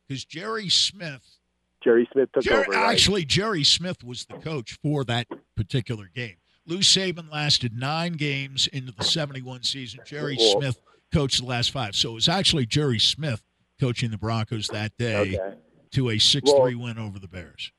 because 0.08 0.24
Jerry 0.24 0.68
Smith. 0.68 1.38
Jerry 1.82 2.08
Smith 2.12 2.30
took 2.32 2.42
Jerry, 2.44 2.62
over. 2.66 2.70
right? 2.72 2.90
actually, 2.92 3.24
Jerry 3.26 3.62
Smith 3.64 4.02
was 4.02 4.24
the 4.24 4.38
coach 4.38 4.78
for 4.82 5.04
that 5.04 5.26
particular 5.54 6.10
game. 6.14 6.36
Lou 6.66 6.78
Saban 6.78 7.30
lasted 7.30 7.76
nine 7.76 8.14
games 8.14 8.66
into 8.68 8.90
the 8.92 9.04
'71 9.04 9.62
season. 9.64 10.00
Jerry 10.06 10.36
Cool. 10.38 10.60
Smith 10.60 10.80
coached 11.14 11.40
the 11.40 11.46
last 11.46 11.70
five, 11.70 11.94
so 11.96 12.10
it 12.10 12.14
was 12.14 12.28
actually 12.28 12.66
Jerry 12.66 12.98
Smith 12.98 13.42
coaching 13.80 14.10
the 14.10 14.18
Broncos 14.18 14.66
that 14.68 14.92
day 14.98 15.16
okay. 15.38 15.56
to 15.92 16.10
a 16.10 16.18
six-three 16.18 16.74
win 16.74 16.98
over 16.98 17.18
the 17.18 17.28
Bears. 17.28 17.72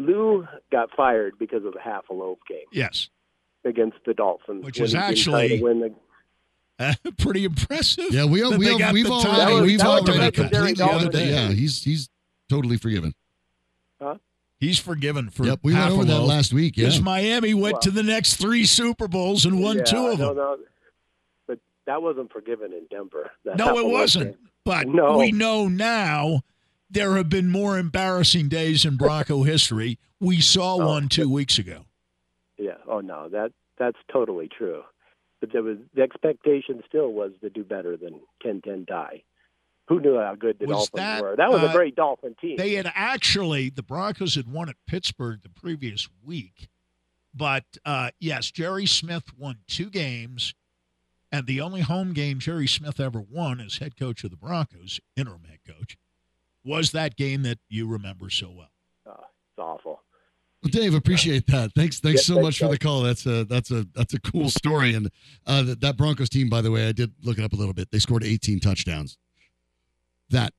Lou 0.00 0.46
got 0.70 0.90
fired 0.96 1.34
because 1.38 1.64
of 1.64 1.72
the 1.74 1.80
half 1.80 2.08
a 2.10 2.14
loaf 2.14 2.38
game 2.48 2.64
Yes, 2.72 3.08
against 3.64 3.96
the 4.06 4.14
Dolphins, 4.14 4.64
Which 4.64 4.78
when 4.78 4.84
is 4.86 4.92
he 4.92 4.98
didn't 4.98 5.16
try 5.18 5.42
actually- 5.44 5.58
to 5.58 5.64
win 5.64 5.80
the 5.80 5.94
pretty 7.18 7.44
impressive. 7.44 8.04
Yeah, 8.10 8.24
we 8.24 8.40
that 8.40 8.56
we 8.58 8.66
they 8.66 8.78
got 8.78 8.92
we've 8.94 9.04
the 9.06 9.10
already 9.12 9.30
title. 9.36 9.62
we've 9.62 9.78
That 9.80 9.88
was 9.88 10.04
the 10.04 10.12
already 10.12 10.30
completely 10.32 10.84
under 10.84 11.04
that. 11.06 11.12
game. 11.12 11.28
Yeah, 11.32 11.48
he's 11.48 11.82
he's 11.82 12.08
totally 12.48 12.76
forgiven. 12.76 13.14
Huh? 14.00 14.14
He's 14.60 14.78
forgiven 14.78 15.28
for 15.30 15.44
Yep, 15.44 15.58
we 15.64 15.72
went 15.72 15.82
half 15.84 15.92
over 15.92 16.02
a 16.02 16.04
that 16.06 16.18
loaf. 16.20 16.28
last 16.28 16.52
week. 16.52 16.76
Yeah, 16.76 16.84
Because 16.86 17.00
Miami 17.00 17.52
went 17.54 17.74
Well- 17.74 17.80
to 17.82 17.90
the 17.90 18.02
next 18.04 18.36
three 18.36 18.64
Super 18.64 19.08
Bowls 19.08 19.44
and 19.44 19.60
won 19.60 19.78
yeah, 19.78 19.84
two 19.84 20.06
of 20.06 20.18
no, 20.20 20.26
them. 20.28 20.36
No, 20.36 20.56
but 20.56 20.66
that 21.88 22.02
wasn't 22.02 22.30
forgiven 22.30 22.72
in 22.74 22.86
Denver. 22.90 23.30
Half 23.46 23.56
No, 23.56 23.78
it 23.78 23.86
wasn't. 23.86 24.36
But 24.64 24.86
No. 24.88 25.16
we 25.16 25.32
know 25.32 25.68
now 25.68 26.42
there 26.90 27.16
have 27.16 27.30
been 27.30 27.50
more 27.50 27.78
embarrassing 27.78 28.48
days 28.50 28.84
in 28.84 28.96
Bronco 28.96 29.42
history. 29.42 29.98
We 30.20 30.40
saw 30.42 30.74
Oh, 30.74 30.86
one 30.86 31.08
two 31.08 31.30
weeks 31.30 31.58
ago. 31.58 31.86
Yeah. 32.58 32.76
Oh 32.86 33.00
no, 33.00 33.28
that 33.30 33.52
that's 33.78 33.96
totally 34.12 34.48
true. 34.48 34.82
But 35.40 35.52
there 35.52 35.62
was 35.62 35.78
the 35.94 36.02
expectation 36.02 36.82
still 36.86 37.12
was 37.12 37.32
to 37.40 37.48
do 37.48 37.64
better 37.64 37.96
than 37.96 38.20
Ken 38.42 38.60
Ten 38.62 38.84
die. 38.86 39.22
Who 39.86 40.00
knew 40.00 40.18
how 40.18 40.34
good 40.34 40.58
the 40.58 40.66
Was 40.66 40.90
Dolphins 40.90 40.96
that, 40.96 41.22
were? 41.22 41.36
That 41.36 41.50
was 41.50 41.62
uh, 41.62 41.68
a 41.68 41.72
great 41.72 41.96
Dolphin 41.96 42.34
team. 42.38 42.58
They 42.58 42.74
had 42.74 42.92
actually, 42.94 43.70
the 43.70 43.82
Broncos 43.82 44.34
had 44.34 44.46
won 44.46 44.68
at 44.68 44.76
Pittsburgh 44.86 45.40
the 45.42 45.48
previous 45.48 46.06
week. 46.22 46.68
But 47.32 47.64
uh, 47.86 48.10
yes, 48.20 48.50
Jerry 48.50 48.84
Smith 48.84 49.24
won 49.38 49.58
two 49.66 49.88
games. 49.88 50.52
And 51.30 51.46
the 51.46 51.60
only 51.60 51.82
home 51.82 52.14
game 52.14 52.38
Jerry 52.38 52.66
Smith 52.66 52.98
ever 52.98 53.20
won 53.20 53.60
as 53.60 53.78
head 53.78 53.96
coach 53.98 54.24
of 54.24 54.30
the 54.30 54.36
Broncos, 54.36 54.98
interim 55.16 55.44
head 55.44 55.58
coach, 55.66 55.96
was 56.64 56.92
that 56.92 57.16
game 57.16 57.42
that 57.42 57.58
you 57.68 57.86
remember 57.86 58.30
so 58.30 58.50
well. 58.50 58.70
oh, 59.06 59.12
it's 59.20 59.58
awful. 59.58 60.02
Well, 60.62 60.70
Dave, 60.70 60.94
appreciate 60.94 61.46
that. 61.48 61.72
Thanks, 61.74 62.00
thanks 62.00 62.22
Yeah, 62.28 62.34
so 62.34 62.40
thanks, 62.42 62.44
much 62.44 62.58
for 62.58 62.68
the 62.68 62.78
call. 62.78 63.02
That's 63.02 63.26
a 63.26 63.44
that's 63.44 63.70
a 63.70 63.86
that's 63.94 64.14
a 64.14 64.20
cool 64.20 64.48
story. 64.50 64.94
And 64.94 65.08
uh, 65.46 65.62
that, 65.62 65.80
that 65.82 65.96
Broncos 65.96 66.28
team, 66.28 66.48
by 66.48 66.62
the 66.62 66.70
way, 66.70 66.88
I 66.88 66.92
did 66.92 67.12
look 67.22 67.38
it 67.38 67.44
up 67.44 67.52
a 67.52 67.56
little 67.56 67.74
bit. 67.74 67.90
They 67.92 67.98
scored 67.98 68.24
18 68.24 68.58
touchdowns 68.60 69.18
that 70.30 70.52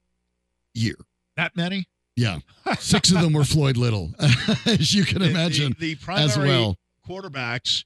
year. 0.73 0.95
That 1.35 1.55
many? 1.57 1.85
Yeah, 2.15 2.39
six 2.79 3.11
of 3.11 3.21
them 3.21 3.33
were 3.33 3.43
Floyd 3.43 3.75
Little, 3.77 4.11
as 4.65 4.93
you 4.93 5.03
can 5.05 5.21
imagine. 5.21 5.75
The, 5.79 5.93
the 5.93 5.95
primary 5.95 6.25
as 6.29 6.37
well. 6.37 6.77
quarterbacks 7.07 7.85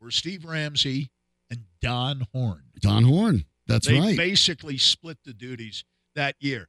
were 0.00 0.10
Steve 0.10 0.44
Ramsey 0.44 1.00
and 1.00 1.10
Don 1.82 2.26
Horn. 2.32 2.62
Don 2.80 3.04
Horn. 3.04 3.44
That's 3.66 3.86
they 3.86 4.00
right. 4.00 4.16
basically 4.16 4.78
split 4.78 5.18
the 5.24 5.34
duties 5.34 5.84
that 6.14 6.36
year. 6.40 6.68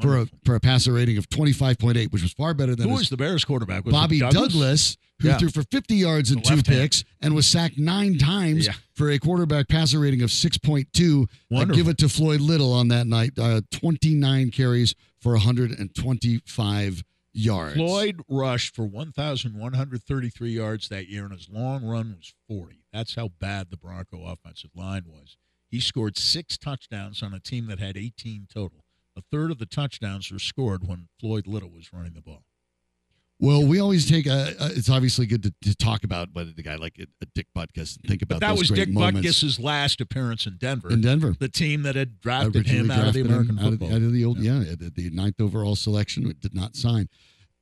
for 0.00 0.18
a 0.18 0.26
for 0.44 0.54
a 0.54 0.60
passer 0.60 0.92
rating 0.92 1.16
of 1.18 1.28
25.8, 1.28 2.12
which 2.12 2.22
was 2.22 2.32
far 2.32 2.54
better 2.54 2.74
than 2.76 2.88
Who 2.88 2.94
was 2.94 3.08
the 3.10 3.16
Bears 3.16 3.44
quarterback? 3.44 3.84
Was 3.84 3.92
Bobby 3.92 4.20
Douglass, 4.20 4.96
who 5.20 5.28
Yeah. 5.28 5.38
threw 5.38 5.48
for 5.50 5.62
50 5.64 5.96
yards 5.96 6.30
and 6.30 6.44
two 6.44 6.54
left 6.56 6.66
hand. 6.66 6.80
picks 6.80 7.04
and 7.20 7.34
was 7.34 7.46
sacked 7.46 7.78
nine 7.78 8.18
times 8.18 8.66
Yeah. 8.66 8.74
for 8.94 9.10
a 9.10 9.18
quarterback 9.18 9.68
passer 9.68 9.98
rating 10.00 10.22
of 10.22 10.30
6.2. 10.30 11.26
I 11.50 11.54
Wonderful. 11.54 11.76
give 11.76 11.88
it 11.88 11.98
to 11.98 12.08
Floyd 12.08 12.40
Little 12.40 12.72
on 12.72 12.88
that 12.88 13.06
night. 13.06 13.32
Uh, 13.38 13.60
29 13.70 14.50
carries 14.50 14.94
for 15.20 15.34
125 15.34 17.02
yards. 17.32 17.74
Floyd 17.76 18.20
rushed 18.28 18.74
for 18.74 18.86
1,133 18.86 20.50
yards 20.52 20.88
that 20.88 21.08
year, 21.08 21.24
and 21.24 21.32
his 21.34 21.48
long 21.48 21.84
run 21.84 22.14
was 22.16 22.32
40. 22.48 22.84
That's 22.92 23.14
how 23.14 23.28
bad 23.28 23.70
the 23.70 23.76
Bronco 23.76 24.24
offensive 24.24 24.70
line 24.74 25.04
was. 25.06 25.36
He 25.70 25.80
scored 25.80 26.16
six 26.16 26.56
touchdowns 26.56 27.22
on 27.22 27.34
a 27.34 27.40
team 27.40 27.66
that 27.66 27.78
had 27.78 27.96
18 27.96 28.46
total. 28.52 28.84
A 29.18 29.22
third 29.32 29.50
of 29.50 29.58
the 29.58 29.66
touchdowns 29.66 30.30
were 30.30 30.38
scored 30.38 30.86
when 30.86 31.08
Floyd 31.20 31.48
Little 31.48 31.70
was 31.70 31.92
running 31.92 32.12
the 32.14 32.20
ball. 32.20 32.44
Well, 33.40 33.64
we 33.64 33.80
always 33.80 34.08
take 34.08 34.26
a. 34.26 34.54
a 34.60 34.66
it's 34.70 34.88
obviously 34.88 35.26
good 35.26 35.42
to, 35.42 35.54
to 35.62 35.76
talk 35.76 36.04
about 36.04 36.32
but 36.32 36.54
the 36.54 36.62
guy 36.62 36.76
like 36.76 36.98
a, 37.00 37.06
a 37.20 37.26
Dick 37.34 37.46
Butkus 37.56 37.96
and 37.96 38.06
think 38.06 38.22
about 38.22 38.40
But 38.40 38.46
that 38.46 38.58
was 38.58 38.68
Dick 38.68 38.90
Butkus's 38.90 39.58
last 39.58 40.00
appearance 40.00 40.46
in 40.46 40.56
Denver. 40.56 40.90
in 40.90 41.00
Denver. 41.00 41.34
the 41.38 41.48
team 41.48 41.82
that 41.82 41.96
had 41.96 42.20
drafted 42.20 42.66
him 42.66 42.90
out 42.90 43.08
of 43.08 43.14
the 43.14 43.22
American 43.22 43.58
out 43.58 43.64
of 43.64 43.70
football. 43.70 43.88
the, 43.88 43.94
out 43.94 44.02
of 44.02 44.12
the 44.12 44.24
old 44.24 44.38
yeah, 44.38 44.60
the, 44.78 44.92
the 44.94 45.10
ninth 45.10 45.40
overall 45.40 45.74
selection 45.74 46.32
did 46.40 46.54
not 46.54 46.76
sign. 46.76 47.08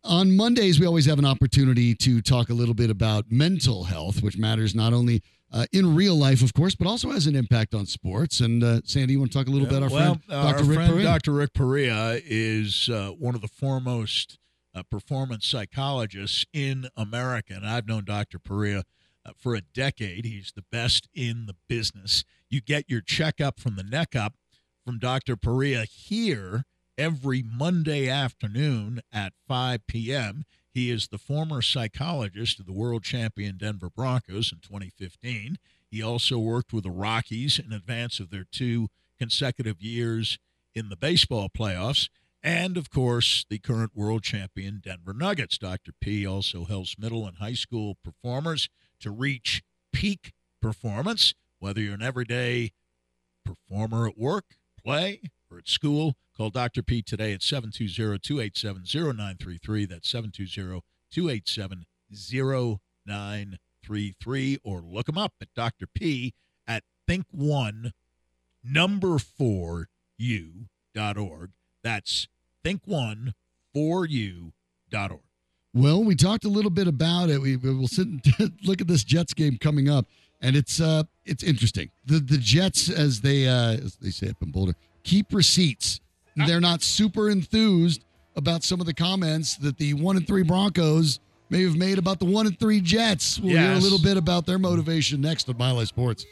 On 0.05 0.37
Mondays, 0.37 0.79
we 0.79 0.87
always 0.87 1.07
have 1.07 1.19
an 1.19 1.25
opportunity 1.25 1.95
to 1.97 2.21
talk 2.21 2.49
a 2.49 2.55
little 2.55 2.75
bit 2.75 2.91
about 2.91 3.25
mental 3.31 3.85
health, 3.85 4.23
which 4.23 4.39
matters 4.39 4.75
not 4.75 4.93
only 4.93 5.23
uh, 5.53 5.67
in 5.73 5.95
real 5.95 6.15
life, 6.15 6.43
of 6.43 6.53
course, 6.55 6.75
but 6.75 6.87
also 6.87 7.11
has 7.11 7.27
an 7.27 7.37
impact 7.37 7.75
on 7.75 7.87
sports. 7.87 8.41
And 8.41 8.63
uh, 8.63 8.81
Sandy, 8.85 9.13
you 9.13 9.21
want 9.21 9.33
to 9.33 9.39
talk 9.39 9.47
a 9.47 9.51
little 9.51 9.69
bit? 9.69 9.83
Our 9.83 9.91
well, 9.91 10.15
friend 10.15 10.23
Dr. 10.29 10.57
our 10.59 10.65
Rick 10.65 10.77
friend 10.77 10.93
Perea? 10.93 11.05
Dr. 11.05 11.33
Rick 11.33 11.55
Perea 11.55 12.21
is 12.25 12.89
uh, 12.93 13.11
one 13.11 13.35
of 13.35 13.41
the 13.41 13.49
foremost 13.49 14.39
uh, 14.75 14.83
performance 14.91 15.47
psychologists 15.47 16.45
in 16.53 16.89
America, 16.97 17.55
and 17.55 17.67
I've 17.67 17.87
known 17.87 18.05
Dr. 18.05 18.39
Perea 18.39 18.85
uh, 19.25 19.33
for 19.39 19.55
a 19.55 19.61
decade. 19.61 20.25
He's 20.25 20.53
the 20.55 20.65
best 20.71 21.09
in 21.15 21.47
the 21.47 21.57
business. 21.69 22.25
You 22.51 22.61
get 22.61 22.89
your 22.89 23.01
checkup 23.01 23.61
from 23.61 23.77
the 23.77 23.83
neck 23.83 24.15
up 24.15 24.35
from 24.85 24.99
Dr. 24.99 25.37
Perea 25.37 25.85
here 25.85 26.65
every 26.99 27.43
Monday 27.43 28.09
afternoon 28.09 29.01
at 29.13 29.33
5 29.49 29.87
p.m. 29.87 30.45
He 30.77 30.91
is 30.91 31.09
the 31.09 31.17
former 31.17 31.63
psychologist 31.63 32.61
of 32.61 32.67
the 32.67 32.73
world 32.75 33.03
champion 33.03 33.57
Denver 33.57 33.89
Broncos 33.89 34.53
in 34.53 34.59
2015. 34.59 35.57
He 35.91 36.03
also 36.03 36.39
worked 36.39 36.71
with 36.71 36.85
the 36.85 36.91
Rockies 36.91 37.59
in 37.59 37.73
advance 37.73 38.21
of 38.21 38.29
their 38.29 38.45
two 38.45 38.89
consecutive 39.19 39.81
years 39.81 40.39
in 40.75 40.91
the 40.91 40.97
baseball 40.97 41.49
playoffs. 41.49 42.11
And 42.43 42.77
of 42.77 42.91
course, 42.91 43.47
the 43.49 43.59
current 43.59 43.93
world 43.95 44.23
champion 44.23 44.83
Denver 44.85 45.15
Nuggets. 45.15 45.57
Dr. 45.57 45.93
P 45.99 46.27
also 46.27 46.67
helps 46.67 46.99
middle 46.99 47.27
and 47.27 47.39
high 47.39 47.55
school 47.55 47.97
performers 48.05 48.69
to 49.01 49.11
reach 49.11 49.63
peak 49.95 50.35
performance, 50.61 51.33
whether 51.59 51.81
you're 51.81 51.95
an 51.95 52.03
everyday 52.03 52.73
performer 53.47 54.09
at 54.09 54.19
work, 54.19 54.59
play, 54.85 55.23
at 55.59 55.69
school. 55.69 56.15
Call 56.37 56.51
Dr. 56.51 56.83
P 56.83 57.03
today 57.03 57.33
at 57.33 57.43
720 57.43 58.19
287 58.19 58.83
0933. 58.85 59.87
That's 59.87 60.09
720 60.09 60.83
287 61.11 61.87
0933. 63.07 64.59
Or 64.65 64.81
look 64.81 65.09
him 65.09 65.19
up 65.19 65.35
at 65.41 65.49
Dr. 65.55 65.87
P 65.87 66.35
at 66.67 66.83
Think 67.07 67.27
One 67.31 67.93
number 68.67 69.19
four 69.19 69.89
u 70.19 70.67
dot 70.95 71.17
org. 71.17 71.51
That's 71.83 72.29
think 72.65 72.83
one 72.85 73.35
for 73.73 74.07
you 74.07 74.53
dot 74.91 75.11
org. 75.11 75.21
Well, 75.75 76.03
we 76.03 76.17
talked 76.17 76.45
a 76.45 76.49
little 76.49 76.71
bit 76.71 76.89
about 76.89 77.29
it. 77.31 77.41
We 77.41 77.57
we'll 77.57 77.89
sit 77.89 78.07
and 78.07 78.23
look 78.65 78.81
at 78.81 78.89
this 78.89 79.05
Jets 79.05 79.35
game 79.35 79.59
coming 79.59 79.89
up, 79.89 80.07
and 80.41 80.57
it's 80.57 80.81
uh 80.81 81.05
it's 81.25 81.43
interesting. 81.43 81.91
The 82.07 82.19
the 82.19 82.39
Jets, 82.39 82.91
as 82.91 83.21
they 83.21 83.47
uh 83.47 83.73
as 83.73 83.97
they 83.97 84.11
say 84.11 84.31
up 84.31 84.43
in 84.43 84.51
Boulder, 84.51 84.75
keep 85.07 85.33
receipts. 85.33 86.01
They're 86.47 86.61
not 86.61 86.83
super 86.83 87.31
enthused 87.31 88.05
about 88.37 88.63
some 88.63 88.81
of 88.81 88.87
the 88.87 88.93
comments 88.93 89.57
that 89.57 89.79
the 89.79 89.95
one 89.95 90.17
and 90.19 90.27
three 90.27 90.43
Broncos 90.43 91.19
may 91.49 91.63
have 91.63 91.77
made 91.77 91.97
about 91.97 92.19
the 92.19 92.27
one 92.27 92.47
and 92.47 92.59
three 92.59 92.81
Jets. 92.81 93.39
We'll 93.41 93.57
hear 93.57 93.73
a 93.73 93.79
little 93.79 93.99
bit 94.01 94.17
about 94.19 94.45
their 94.45 94.59
motivation 94.59 95.21
next 95.23 95.49
on 95.49 95.57
Mile 95.57 95.77
High 95.79 95.85
Sports. 95.85 96.27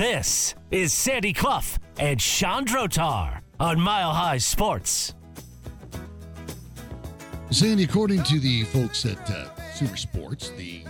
This 0.00 0.54
is 0.70 0.94
Sandy 0.94 1.34
Clough 1.34 1.76
and 1.98 2.18
Sean 2.22 2.64
Drotar 2.64 3.42
on 3.60 3.78
Mile 3.78 4.14
High 4.14 4.38
Sports. 4.38 5.14
Sandy, 7.50 7.84
according 7.84 8.22
to 8.22 8.40
the 8.40 8.64
folks 8.64 9.04
at 9.04 9.18
uh, 9.30 9.50
SumerSports, 9.74 10.56
the, 10.56 10.84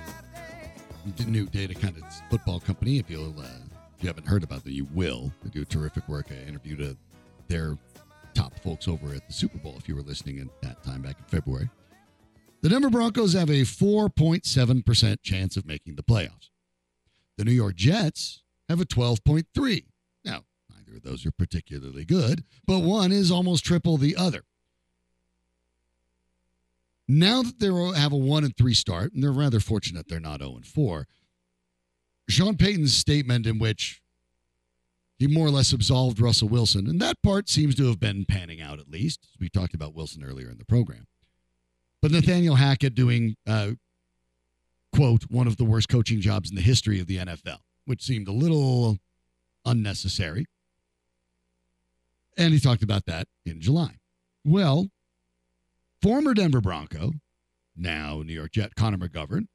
new 1.27 1.47
data 1.47 1.75
kind 1.75 1.97
of 1.97 2.05
football 2.31 2.61
company, 2.61 2.99
if 2.99 3.11
you'll 3.11 3.35
uh, 3.41 3.49
if 3.97 4.05
you 4.05 4.07
haven't 4.07 4.29
heard 4.29 4.45
about 4.45 4.63
them, 4.63 4.75
you 4.75 4.87
will. 4.95 5.33
They 5.43 5.51
do 5.51 5.65
terrific 5.65 6.09
work. 6.09 6.27
I 6.31 6.49
interviewed 6.49 6.81
uh, 6.81 6.95
their 7.49 7.77
top 8.33 8.57
folks 8.61 8.87
over 8.87 9.13
at 9.13 9.27
the 9.27 9.33
Super 9.33 9.59
Bowl. 9.59 9.75
If 9.77 9.89
you 9.89 9.97
were 9.97 10.03
listening 10.03 10.39
at 10.39 10.63
that 10.63 10.85
time 10.85 11.03
back 11.03 11.17
in 11.19 11.25
February, 11.25 11.69
the 12.63 12.69
Denver 12.69 12.91
Broncos 12.91 13.33
have 13.33 13.51
a 13.51 13.63
4.7 13.63 14.87
percent 14.87 15.21
chance 15.25 15.57
of 15.57 15.67
making 15.67 15.97
the 15.97 16.05
playoffs. 16.05 16.51
The 17.39 17.45
New 17.45 17.51
York 17.51 17.75
Jets 17.75 18.45
have 18.71 18.81
a 18.81 18.87
12.3. 18.87 19.85
Now, 20.25 20.45
neither 20.75 20.97
of 20.97 21.03
those 21.03 21.27
are 21.27 21.33
particularly 21.33 22.05
good, 22.05 22.45
but 22.67 22.79
one 22.81 23.13
is 23.13 23.31
almost 23.31 23.65
triple 23.65 23.97
the 23.97 24.17
other. 24.17 24.45
Now 27.09 27.43
that 27.43 27.59
they 27.59 27.67
have 27.99 28.13
a 28.13 28.17
one 28.17 28.45
and 28.45 28.57
three 28.57 28.75
start, 28.75 29.13
and 29.13 29.23
they're 29.23 29.33
rather 29.33 29.59
fortunate 29.59 30.09
they're 30.09 30.21
not 30.21 30.41
0 30.41 30.55
and 30.57 30.67
4, 30.67 31.09
Sean 32.29 32.57
Payton's 32.57 32.97
statement 32.97 33.47
in 33.47 33.59
which 33.59 34.01
he 35.19 35.27
more 35.27 35.49
or 35.49 35.51
less 35.51 35.73
absolved 35.73 36.21
Russell 36.21 36.49
Wilson, 36.49 36.87
and 36.87 37.01
that 37.01 37.21
part 37.23 37.49
seems 37.49 37.75
to 37.75 37.89
have 37.89 37.99
been 37.99 38.25
panning 38.25 38.61
out 38.61 38.79
at 38.79 38.89
least. 38.89 39.29
We 39.41 39.49
talked 39.49 39.75
about 39.75 39.95
Wilson 39.95 40.25
earlier 40.25 40.49
in 40.49 40.59
the 40.59 40.65
program. 40.65 41.09
But 42.01 42.13
Nathaniel 42.13 42.55
Hackett 42.55 42.95
doing, 42.95 43.37
uh, 43.47 43.73
quote, 44.95 45.25
one 45.25 45.47
of 45.49 45.57
the 45.57 45.65
worst 45.65 45.89
coaching 45.89 46.21
jobs 46.21 46.49
in 46.49 46.57
the 46.57 46.63
history 46.63 47.01
of 47.01 47.09
the 47.09 47.19
NFL, 47.19 47.59
which 47.85 48.03
seemed 48.03 48.29
a 48.29 48.33
little 48.33 48.99
unnecessary. 49.65 50.47
And 52.37 52.53
he 52.53 52.61
talked 52.61 52.83
about 52.83 53.07
that 53.07 53.29
in 53.45 53.61
July. 53.61 53.99
Well, 54.45 54.89
former 56.01 56.35
Denver 56.35 56.61
Bronco, 56.61 57.13
now 57.77 58.23
New 58.25 58.33
York 58.33 58.53
Jet 58.53 58.75
Connor 58.75 58.99
McGovern, 58.99 59.49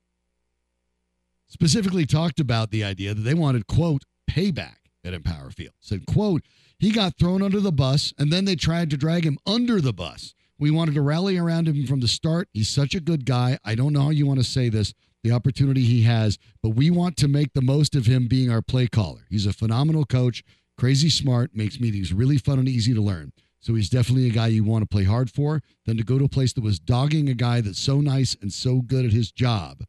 specifically 1.47 2.05
talked 2.05 2.39
about 2.39 2.71
the 2.71 2.83
idea 2.83 3.13
that 3.13 3.21
they 3.21 3.33
wanted, 3.33 3.67
quote, 3.67 4.03
payback 4.29 4.77
at 5.03 5.13
Empower 5.13 5.51
Field. 5.51 5.73
Said, 5.79 6.05
quote, 6.05 6.43
he 6.77 6.91
got 6.91 7.17
thrown 7.17 7.41
under 7.41 7.59
the 7.59 7.71
bus 7.71 8.13
and 8.17 8.31
then 8.31 8.45
they 8.45 8.55
tried 8.55 8.89
to 8.89 8.97
drag 8.97 9.25
him 9.25 9.37
under 9.45 9.79
the 9.79 9.93
bus. 9.93 10.33
We 10.57 10.71
wanted 10.71 10.95
to 10.95 11.01
rally 11.01 11.37
around 11.37 11.67
him 11.67 11.85
from 11.85 11.99
the 11.99 12.07
start. 12.07 12.47
He's 12.53 12.69
such 12.69 12.95
a 12.95 12.99
good 12.99 13.25
guy. 13.25 13.57
I 13.63 13.75
don't 13.75 13.93
know 13.93 14.03
how 14.03 14.09
you 14.09 14.25
want 14.25 14.39
to 14.39 14.45
say 14.45 14.69
this, 14.69 14.93
the 15.25 15.31
opportunity 15.31 15.81
he 15.81 16.03
has, 16.03 16.37
but 16.61 16.69
we 16.69 16.91
want 16.91 17.17
to 17.17 17.27
make 17.27 17.53
the 17.53 17.61
most 17.61 17.95
of 17.95 18.05
him 18.05 18.27
being 18.27 18.51
our 18.51 18.61
play 18.61 18.85
caller. 18.85 19.25
He's 19.27 19.47
a 19.47 19.53
phenomenal 19.53 20.05
coach, 20.05 20.43
crazy 20.77 21.09
smart, 21.09 21.55
makes 21.55 21.79
meetings 21.79 22.13
really 22.13 22.37
fun 22.37 22.59
and 22.59 22.69
easy 22.69 22.93
to 22.93 23.01
learn. 23.01 23.33
So 23.59 23.73
he's 23.73 23.89
definitely 23.89 24.27
a 24.27 24.31
guy 24.31 24.47
you 24.47 24.63
want 24.63 24.83
to 24.83 24.87
play 24.87 25.03
hard 25.03 25.31
for. 25.31 25.63
Then 25.87 25.97
to 25.97 26.03
go 26.03 26.19
to 26.19 26.25
a 26.25 26.29
place 26.29 26.53
that 26.53 26.63
was 26.63 26.77
dogging 26.77 27.27
a 27.27 27.33
guy 27.33 27.61
that's 27.61 27.79
so 27.79 28.01
nice 28.01 28.37
and 28.39 28.53
so 28.53 28.81
good 28.81 29.03
at 29.03 29.11
his 29.11 29.31
job, 29.31 29.83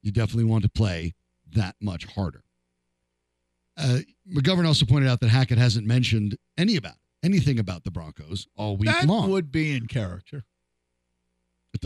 you 0.00 0.10
definitely 0.10 0.44
want 0.44 0.62
to 0.62 0.70
play 0.70 1.12
that 1.52 1.76
much 1.82 2.06
harder. 2.06 2.44
Uh, 3.76 3.98
McGovern 4.34 4.66
also 4.66 4.86
pointed 4.86 5.10
out 5.10 5.20
that 5.20 5.28
Hackett 5.28 5.58
hasn't 5.58 5.86
mentioned 5.86 6.38
any 6.56 6.76
about 6.76 6.96
anything 7.22 7.58
about 7.58 7.84
the 7.84 7.90
Broncos 7.90 8.48
all 8.56 8.78
week 8.78 8.88
That 8.88 9.06
long. 9.06 9.26
That 9.26 9.32
would 9.32 9.52
be 9.52 9.76
in 9.76 9.86
character. 9.86 10.44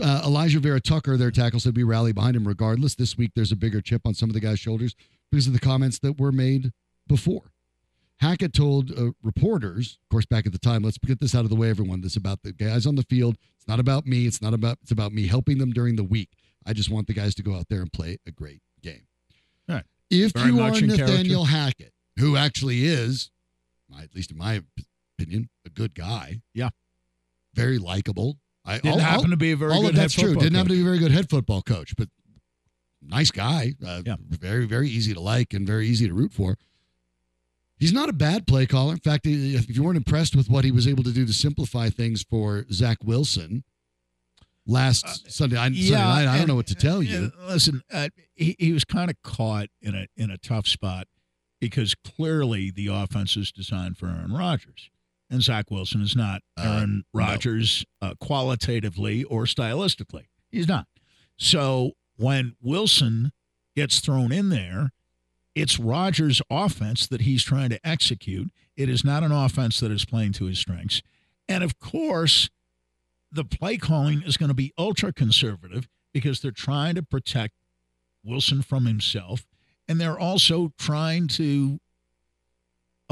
Uh, 0.01 0.21
Alijah 0.23 0.59
Vera-Tucker, 0.59 1.17
their 1.17 1.31
tackle, 1.31 1.59
said 1.59 1.75
we 1.75 1.83
rally 1.83 2.13
behind 2.13 2.35
him 2.35 2.47
regardless. 2.47 2.95
This 2.95 3.17
week, 3.17 3.31
there's 3.35 3.51
a 3.51 3.55
bigger 3.55 3.81
chip 3.81 4.01
on 4.05 4.13
some 4.13 4.29
of 4.29 4.33
the 4.33 4.39
guys' 4.39 4.59
shoulders 4.59 4.95
because 5.29 5.47
of 5.47 5.53
the 5.53 5.59
comments 5.59 5.99
that 5.99 6.19
were 6.19 6.31
made 6.31 6.71
before. 7.07 7.51
Hackett 8.19 8.53
told 8.53 8.91
uh, 8.91 9.11
reporters, 9.21 9.99
of 10.01 10.09
course, 10.09 10.25
back 10.25 10.45
at 10.45 10.53
the 10.53 10.59
time, 10.59 10.83
let's 10.83 10.97
get 10.97 11.19
this 11.19 11.35
out 11.35 11.43
of 11.43 11.49
the 11.49 11.55
way, 11.55 11.69
everyone. 11.69 12.01
This 12.01 12.13
is 12.13 12.17
about 12.17 12.41
the 12.43 12.53
guys 12.53 12.85
on 12.85 12.95
the 12.95 13.03
field. 13.03 13.37
It's 13.57 13.67
not 13.67 13.79
about 13.79 14.05
me. 14.05 14.25
It's 14.25 14.41
not 14.41 14.53
about. 14.53 14.77
It's 14.81 14.91
about 14.91 15.11
me 15.11 15.27
helping 15.27 15.57
them 15.57 15.71
during 15.71 15.95
the 15.95 16.03
week. 16.03 16.29
I 16.65 16.73
just 16.73 16.89
want 16.89 17.07
the 17.07 17.13
guys 17.13 17.35
to 17.35 17.43
go 17.43 17.55
out 17.55 17.67
there 17.69 17.81
and 17.81 17.91
play 17.91 18.17
a 18.25 18.31
great 18.31 18.61
game. 18.81 19.07
All 19.67 19.75
right. 19.75 19.85
If 20.09 20.31
Very 20.31 20.51
you 20.51 20.61
are 20.61 20.71
Nathaniel 20.71 21.45
Hackett, 21.45 21.93
who 22.17 22.37
actually 22.37 22.85
is, 22.85 23.31
at 24.01 24.15
least 24.15 24.31
in 24.31 24.37
my 24.37 24.61
opinion, 25.17 25.49
a 25.65 25.69
good 25.69 25.93
guy. 25.93 26.41
Yeah. 26.53 26.69
Very 27.53 27.77
likable. 27.77 28.37
I 28.65 28.75
Didn't 28.79 28.91
I'll- 28.93 28.99
happen 28.99 29.29
to 29.31 29.37
be 29.37 29.51
a 29.51 29.57
very 29.57 29.73
all 29.73 29.81
good 29.81 29.91
of 29.91 29.95
that's 29.97 30.15
head 30.15 30.23
true. 30.25 30.35
Didn't 30.35 30.53
happen 30.55 30.69
to 30.69 30.75
be 30.75 30.81
a 30.81 30.85
very 30.85 30.99
good 30.99 31.11
head 31.11 31.29
football 31.29 31.61
coach, 31.61 31.95
but 31.97 32.09
nice 33.01 33.29
guy. 33.31 33.73
Uh, 33.85 34.01
Yeah. 34.05 34.15
Very, 34.29 34.65
very 34.65 34.89
easy 34.89 35.13
to 35.13 35.19
like 35.19 35.53
and 35.53 35.67
very 35.67 35.87
easy 35.87 36.07
to 36.07 36.13
root 36.13 36.33
for. 36.33 36.57
He's 37.77 37.91
not 37.91 38.07
a 38.07 38.13
bad 38.13 38.47
play 38.47 38.65
caller. 38.65 38.93
In 38.93 38.99
fact, 38.99 39.25
if 39.25 39.75
you 39.75 39.83
weren't 39.83 39.97
impressed 39.97 40.35
with 40.35 40.49
what 40.49 40.63
he 40.63 40.71
was 40.71 40.87
able 40.87 41.03
to 41.03 41.11
do 41.11 41.25
to 41.25 41.33
simplify 41.33 41.89
things 41.89 42.23
for 42.23 42.65
Zach 42.71 42.99
Wilson, 43.03 43.65
last 44.65 45.29
Sunday, 45.29 45.57
I, 45.57 45.65
Sunday 45.65 45.79
yeah, 45.79 45.97
night. 45.97 46.21
I 46.21 46.23
don't 46.25 46.35
and- 46.37 46.47
know 46.47 46.55
what 46.55 46.67
to 46.67 46.75
tell 46.75 47.03
you. 47.03 47.31
uh, 47.41 47.47
listen, 47.47 47.81
uh, 47.91 48.07
he, 48.35 48.55
he 48.57 48.71
was 48.71 48.85
kind 48.85 49.09
of 49.11 49.21
caught 49.23 49.67
in 49.81 49.93
a 49.95 50.07
in 50.15 50.31
a 50.31 50.37
tough 50.37 50.67
spot 50.67 51.07
because 51.59 51.95
clearly 51.95 52.71
the 52.71 52.87
offense 52.87 53.35
is 53.35 53.51
designed 53.51 53.97
for 53.97 54.07
Aaron 54.07 54.31
Rodgers, 54.31 54.89
and 55.33 55.43
Zach 55.43 55.69
Wilson 55.69 56.01
is 56.01 56.15
not 56.15 56.41
Uh, 56.57 56.61
Aaron 56.63 57.03
no. 57.13 57.19
Rodgers 57.19 57.85
uh, 58.01 58.13
qualitatively 58.21 59.23
or 59.25 59.43
stylistically. 59.43 60.27
He's 60.49 60.67
not. 60.67 60.87
So 61.37 61.93
when 62.15 62.55
Wilson 62.61 63.31
gets 63.75 63.99
thrown 63.99 64.31
in 64.31 64.49
there, 64.49 64.91
it's 65.55 65.79
Rodgers' 65.79 66.41
offense 66.49 67.07
that 67.07 67.21
he's 67.21 67.43
trying 67.43 67.69
to 67.69 67.79
execute. 67.87 68.51
It 68.77 68.87
is 68.89 69.03
not 69.03 69.23
an 69.23 69.31
offense 69.31 69.79
that 69.81 69.91
is 69.91 70.05
playing 70.05 70.33
to 70.33 70.45
his 70.45 70.59
strengths, 70.59 71.01
and 71.47 71.63
of 71.63 71.79
course 71.79 72.49
the 73.31 73.43
play 73.43 73.77
calling 73.77 74.21
is 74.23 74.37
going 74.37 74.49
to 74.49 74.55
be 74.55 74.71
ultra 74.77 75.11
conservative 75.11 75.87
because 76.13 76.39
they're 76.39 76.51
trying 76.51 76.93
to 76.95 77.01
protect 77.03 77.55
Wilson 78.23 78.61
from 78.61 78.85
himself. 78.85 79.45
And 79.87 79.99
they're 79.99 80.19
also 80.19 80.71
trying 80.77 81.27
to 81.29 81.79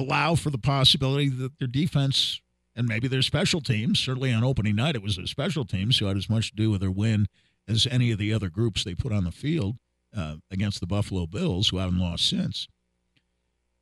allow 0.01 0.35
for 0.35 0.49
the 0.49 0.57
possibility 0.57 1.29
that 1.29 1.59
their 1.59 1.67
defense 1.67 2.41
and 2.75 2.87
maybe 2.87 3.07
their 3.07 3.21
special 3.21 3.61
teams, 3.61 3.99
certainly 3.99 4.31
on 4.33 4.43
opening 4.43 4.75
night, 4.75 4.95
it 4.95 5.03
was 5.03 5.17
their 5.17 5.27
special 5.27 5.65
teams 5.65 5.99
who 5.99 6.05
had 6.05 6.17
as 6.17 6.29
much 6.29 6.49
to 6.49 6.55
do 6.55 6.71
with 6.71 6.81
their 6.81 6.91
win 6.91 7.27
as 7.67 7.87
any 7.89 8.11
of 8.11 8.17
the 8.17 8.33
other 8.33 8.49
groups 8.49 8.83
they 8.83 8.95
put 8.95 9.11
on 9.11 9.23
the 9.23 9.31
field 9.31 9.77
uh, 10.15 10.35
against 10.49 10.79
the 10.79 10.87
Buffalo 10.87 11.25
Bills, 11.27 11.69
who 11.69 11.77
haven't 11.77 11.99
lost 11.99 12.27
since. 12.27 12.67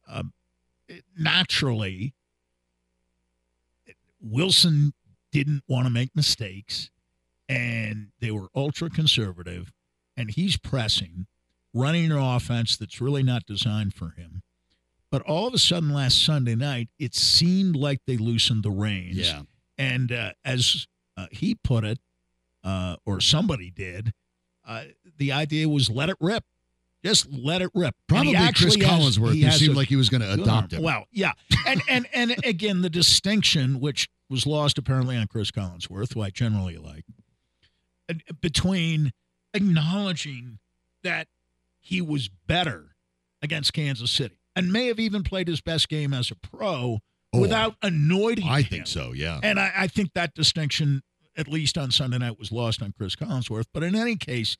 Um, 0.07 0.33
naturally, 1.17 2.13
Wilson 4.21 4.93
didn't 5.31 5.63
want 5.67 5.85
to 5.85 5.91
make 5.91 6.15
mistakes 6.15 6.89
and 7.47 8.07
they 8.19 8.31
were 8.31 8.47
ultra 8.55 8.89
conservative 8.89 9.71
and 10.17 10.31
he's 10.31 10.57
pressing 10.57 11.27
running 11.73 12.11
an 12.11 12.17
offense 12.17 12.75
that's 12.75 12.99
really 12.99 13.23
not 13.23 13.45
designed 13.45 13.93
for 13.93 14.11
him 14.11 14.41
but 15.11 15.21
all 15.23 15.47
of 15.47 15.53
a 15.53 15.57
sudden 15.57 15.89
last 15.89 16.23
sunday 16.23 16.55
night 16.55 16.89
it 16.99 17.13
seemed 17.15 17.75
like 17.75 17.99
they 18.07 18.17
loosened 18.17 18.63
the 18.63 18.71
reins 18.71 19.17
Yeah. 19.17 19.41
and 19.77 20.11
uh, 20.11 20.31
as 20.45 20.87
uh, 21.17 21.27
he 21.31 21.55
put 21.55 21.83
it 21.83 21.99
uh, 22.63 22.95
or 23.05 23.19
somebody 23.21 23.69
did 23.71 24.13
uh, 24.67 24.83
the 25.17 25.31
idea 25.31 25.67
was 25.67 25.89
let 25.89 26.09
it 26.09 26.17
rip 26.19 26.43
just 27.03 27.31
let 27.31 27.61
it 27.61 27.69
rip 27.73 27.95
Probably 28.07 28.33
Chris 28.53 28.75
Collinsworth. 28.75 29.33
he 29.33 29.49
seemed 29.51 29.73
a 29.75 29.77
like 29.77 29.87
he 29.87 29.95
was 29.95 30.09
going 30.09 30.19
to 30.21 30.33
adopt 30.33 30.73
it. 30.73 30.81
Well, 30.81 31.05
yeah, 31.13 31.31
and 31.65 31.81
and 31.87 32.05
and 32.13 32.35
again, 32.45 32.81
the 32.81 32.89
distinction 32.89 33.79
which 33.79 34.09
was 34.29 34.45
lost 34.45 34.77
apparently 34.77 35.15
on 35.15 35.27
Chris 35.27 35.49
Collinsworth, 35.49 36.13
who 36.13 36.21
I 36.21 36.29
generally 36.29 36.75
like, 36.75 37.05
uh, 38.09 38.15
between 38.41 39.13
acknowledging 39.53 40.59
that 41.03 41.27
he 41.79 42.01
was 42.01 42.27
better 42.27 42.95
against 43.41 43.71
Kansas 43.71 44.11
City 44.11 44.38
and 44.59 44.71
may 44.73 44.87
have 44.87 44.99
even 44.99 45.23
played 45.23 45.47
his 45.47 45.61
best 45.61 45.89
game 45.89 46.13
as 46.13 46.31
a 46.31 46.35
pro 46.35 46.99
Oh, 47.31 47.41
without 47.41 47.75
anointing. 47.83 48.47
I 48.47 48.61
him. 48.61 48.69
think 48.69 48.87
so. 48.87 49.11
Yeah. 49.13 49.39
And 49.43 49.59
I, 49.59 49.71
I 49.75 49.87
think 49.87 50.13
that 50.13 50.33
distinction, 50.33 51.03
at 51.37 51.47
least 51.47 51.77
on 51.77 51.91
Sunday 51.91 52.17
night, 52.17 52.39
was 52.39 52.51
lost 52.51 52.81
on 52.81 52.91
Chris 52.97 53.15
Collinsworth. 53.15 53.67
But 53.71 53.83
in 53.83 53.93
any 53.95 54.15
case, 54.15 54.57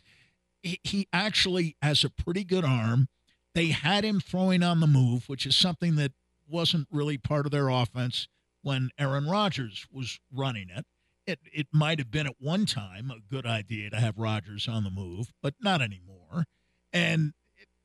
he, 0.61 0.79
he 0.83 1.07
actually 1.11 1.75
has 1.81 2.03
a 2.03 2.09
pretty 2.11 2.43
good 2.43 2.63
arm. 2.63 3.07
They 3.55 3.67
had 3.69 4.03
him 4.03 4.19
throwing 4.19 4.61
on 4.61 4.81
the 4.81 4.87
move, 4.87 5.27
which 5.27 5.47
is 5.47 5.55
something 5.55 5.95
that 5.95 6.11
wasn't 6.47 6.87
really 6.91 7.17
part 7.17 7.45
of 7.47 7.51
their 7.51 7.69
offense 7.69 8.27
when 8.61 8.91
Aaron 8.99 9.27
Rodgers 9.27 9.87
was 9.91 10.19
running 10.31 10.67
it. 10.69 10.85
It 11.25 11.39
it 11.51 11.67
might 11.73 11.97
have 11.99 12.11
been 12.11 12.27
at 12.27 12.35
one 12.39 12.65
time 12.67 13.09
a 13.11 13.19
good 13.33 13.45
idea 13.47 13.89
to 13.89 13.97
have 13.99 14.17
Rodgers 14.17 14.67
on 14.67 14.83
the 14.83 14.89
move, 14.91 15.31
but 15.41 15.55
not 15.59 15.81
anymore. 15.81 16.45
And 16.93 17.33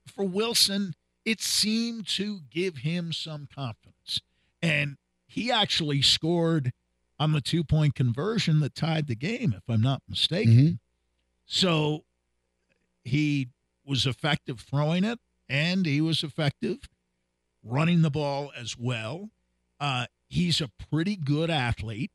for 0.07 0.25
Wilson, 0.27 0.95
it 1.25 1.41
seemed 1.41 2.07
to 2.09 2.41
give 2.51 2.79
him 2.79 3.13
some 3.13 3.49
confidence. 3.53 4.21
And 4.63 4.97
he 5.27 5.51
actually 5.51 6.03
scored 6.03 6.73
on 7.19 7.33
the 7.33 7.41
two 7.41 7.65
point 7.65 7.95
conversion 7.95 8.61
that 8.61 8.75
tied 8.75 9.07
the 9.07 9.15
game, 9.15 9.53
if 9.57 9.63
I'm 9.69 9.81
not 9.81 10.03
mistaken. 10.09 10.55
Mhm. 10.55 10.79
So 11.47 12.05
he 13.05 13.49
was 13.85 14.07
effective 14.07 14.61
throwing 14.61 15.05
it, 15.05 15.19
and 15.49 15.87
he 15.87 16.01
was 16.01 16.23
effective 16.25 16.89
running 17.63 18.03
the 18.03 18.11
ball 18.11 18.53
as 18.57 18.77
well. 18.79 19.31
Uh, 19.81 20.07
he's 20.29 20.61
a 20.61 20.69
pretty 20.91 21.17
good 21.17 21.51
athlete. 21.51 22.11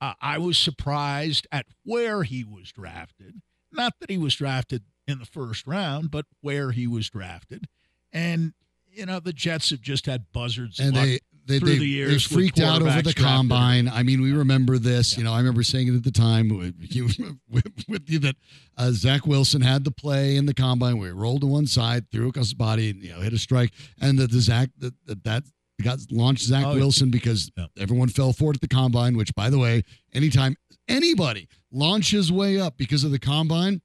Uh, 0.00 0.14
I 0.20 0.38
was 0.38 0.56
surprised 0.58 1.46
at 1.50 1.66
where 1.84 2.22
he 2.22 2.44
was 2.44 2.70
drafted. 2.70 3.40
Not 3.72 3.98
that 4.00 4.10
he 4.10 4.18
was 4.18 4.34
drafted 4.36 4.84
in 5.06 5.18
the 5.18 5.26
first 5.26 5.66
round, 5.66 6.10
but 6.10 6.26
where 6.40 6.70
he 6.72 6.86
was 6.86 7.10
drafted. 7.10 7.66
And, 8.12 8.52
you 8.90 9.06
know, 9.06 9.20
the 9.20 9.32
Jets 9.32 9.70
have 9.70 9.80
just 9.80 10.06
had 10.06 10.24
buzzards. 10.32 10.78
and 10.78 10.94
they 10.94 11.18
they, 11.46 11.58
through 11.60 11.68
they, 11.70 11.78
the 11.78 11.86
years 11.88 12.28
with 12.28 12.36
freaked 12.38 12.60
out 12.60 12.82
over 12.82 13.00
the 13.00 13.14
combine. 13.14 13.88
I 13.88 14.02
mean, 14.02 14.20
we 14.20 14.32
remember 14.32 14.76
this. 14.76 15.12
Yeah. 15.14 15.18
You 15.18 15.24
know, 15.24 15.32
I 15.32 15.38
remember 15.38 15.62
saying 15.62 15.88
it 15.88 15.94
at 15.94 16.04
the 16.04 16.10
time 16.10 16.50
with 16.50 16.74
you, 16.94 17.08
with, 17.48 18.02
you 18.06 18.18
that 18.18 18.36
uh, 18.76 18.90
Zach 18.92 19.26
Wilson 19.26 19.62
had 19.62 19.84
the 19.84 19.90
play 19.90 20.36
in 20.36 20.44
the 20.44 20.52
combine 20.52 20.98
where 20.98 21.08
he 21.08 21.12
rolled 21.14 21.40
to 21.40 21.46
one 21.46 21.66
side, 21.66 22.10
threw 22.10 22.28
across 22.28 22.46
his 22.46 22.54
body, 22.54 22.90
and 22.90 23.02
you 23.02 23.10
know 23.14 23.20
hit 23.20 23.32
a 23.32 23.38
strike, 23.38 23.72
and 24.00 24.18
that 24.18 24.30
the 24.30 24.40
Zach 24.40 24.68
that 24.78 24.92
that, 25.06 25.24
that 25.24 25.42
got 25.82 25.98
launched 26.10 26.42
Zach 26.42 26.66
Oh. 26.66 26.74
Wilson 26.74 27.10
because 27.10 27.50
Yeah. 27.56 27.66
everyone 27.78 28.08
fell 28.10 28.34
for 28.34 28.50
it 28.50 28.56
at 28.56 28.60
the 28.60 28.68
combine. 28.68 29.16
Which, 29.16 29.34
by 29.34 29.48
the 29.48 29.58
way, 29.58 29.84
anytime 30.12 30.54
anybody 30.86 31.48
launches 31.72 32.30
way 32.30 32.60
up 32.60 32.76
because 32.76 33.04
of 33.04 33.10
the 33.10 33.18
combine, 33.18 33.80